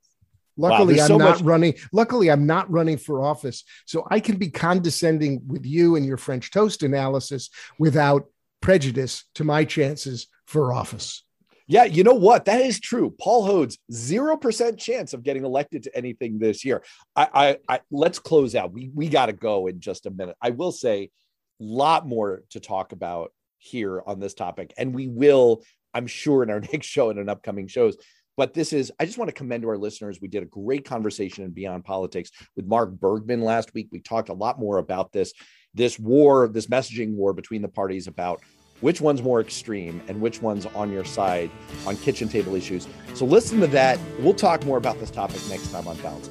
Luckily, 0.59 0.95
wow, 0.95 1.01
I'm 1.03 1.07
so 1.07 1.17
not 1.17 1.37
much- 1.37 1.41
running. 1.41 1.73
Luckily, 1.93 2.29
I'm 2.29 2.45
not 2.45 2.69
running 2.69 2.97
for 2.97 3.23
office, 3.23 3.63
so 3.85 4.05
I 4.11 4.19
can 4.19 4.35
be 4.35 4.49
condescending 4.49 5.41
with 5.47 5.65
you 5.65 5.95
and 5.95 6.05
your 6.05 6.17
French 6.17 6.51
toast 6.51 6.83
analysis 6.83 7.49
without 7.79 8.25
prejudice 8.61 9.23
to 9.35 9.45
my 9.45 9.63
chances 9.63 10.27
for 10.45 10.73
office. 10.73 11.23
Yeah, 11.67 11.85
you 11.85 12.03
know 12.03 12.15
what? 12.15 12.45
That 12.45 12.61
is 12.61 12.79
true. 12.79 13.15
Paul 13.21 13.47
Hodes 13.47 13.77
zero 13.91 14.35
percent 14.35 14.79
chance 14.79 15.13
of 15.13 15.23
getting 15.23 15.45
elected 15.45 15.83
to 15.83 15.95
anything 15.95 16.39
this 16.39 16.65
year. 16.65 16.83
I, 17.15 17.29
I, 17.33 17.75
I 17.75 17.79
let's 17.91 18.19
close 18.19 18.53
out. 18.55 18.73
We 18.73 18.89
we 18.93 19.07
got 19.07 19.27
to 19.27 19.33
go 19.33 19.67
in 19.67 19.79
just 19.79 20.07
a 20.07 20.09
minute. 20.09 20.35
I 20.41 20.49
will 20.49 20.71
say, 20.71 21.03
a 21.03 21.63
lot 21.63 22.05
more 22.07 22.43
to 22.49 22.59
talk 22.59 22.91
about 22.91 23.31
here 23.59 24.01
on 24.05 24.19
this 24.19 24.33
topic, 24.33 24.73
and 24.77 24.93
we 24.95 25.07
will, 25.07 25.63
I'm 25.93 26.07
sure, 26.07 26.43
in 26.43 26.49
our 26.49 26.59
next 26.73 26.87
show 26.87 27.11
and 27.11 27.19
in 27.19 27.29
upcoming 27.29 27.67
shows. 27.67 27.95
But 28.39 28.53
this 28.53 28.71
is, 28.71 28.89
I 28.97 29.05
just 29.05 29.17
want 29.17 29.27
to 29.27 29.33
commend 29.33 29.63
to 29.63 29.67
our 29.67 29.77
listeners. 29.77 30.21
We 30.21 30.29
did 30.29 30.43
a 30.43 30.45
great 30.45 30.85
conversation 30.85 31.43
in 31.43 31.51
Beyond 31.51 31.83
Politics 31.83 32.31
with 32.55 32.65
Mark 32.65 32.89
Bergman 32.91 33.41
last 33.41 33.73
week. 33.73 33.89
We 33.91 33.99
talked 33.99 34.29
a 34.29 34.33
lot 34.33 34.57
more 34.57 34.77
about 34.77 35.11
this, 35.11 35.33
this 35.73 35.99
war, 35.99 36.47
this 36.47 36.67
messaging 36.67 37.15
war 37.15 37.33
between 37.33 37.61
the 37.61 37.67
parties 37.67 38.07
about 38.07 38.41
which 38.79 39.01
one's 39.01 39.21
more 39.21 39.41
extreme 39.41 40.01
and 40.07 40.21
which 40.21 40.41
one's 40.41 40.65
on 40.67 40.89
your 40.89 41.03
side 41.03 41.51
on 41.85 41.97
kitchen 41.97 42.29
table 42.29 42.55
issues. 42.55 42.87
So 43.13 43.25
listen 43.25 43.59
to 43.59 43.67
that. 43.67 43.99
We'll 44.19 44.33
talk 44.33 44.65
more 44.65 44.77
about 44.77 45.01
this 45.01 45.11
topic 45.11 45.41
next 45.49 45.69
time 45.73 45.85
on 45.85 45.97
Balance. 45.97 46.29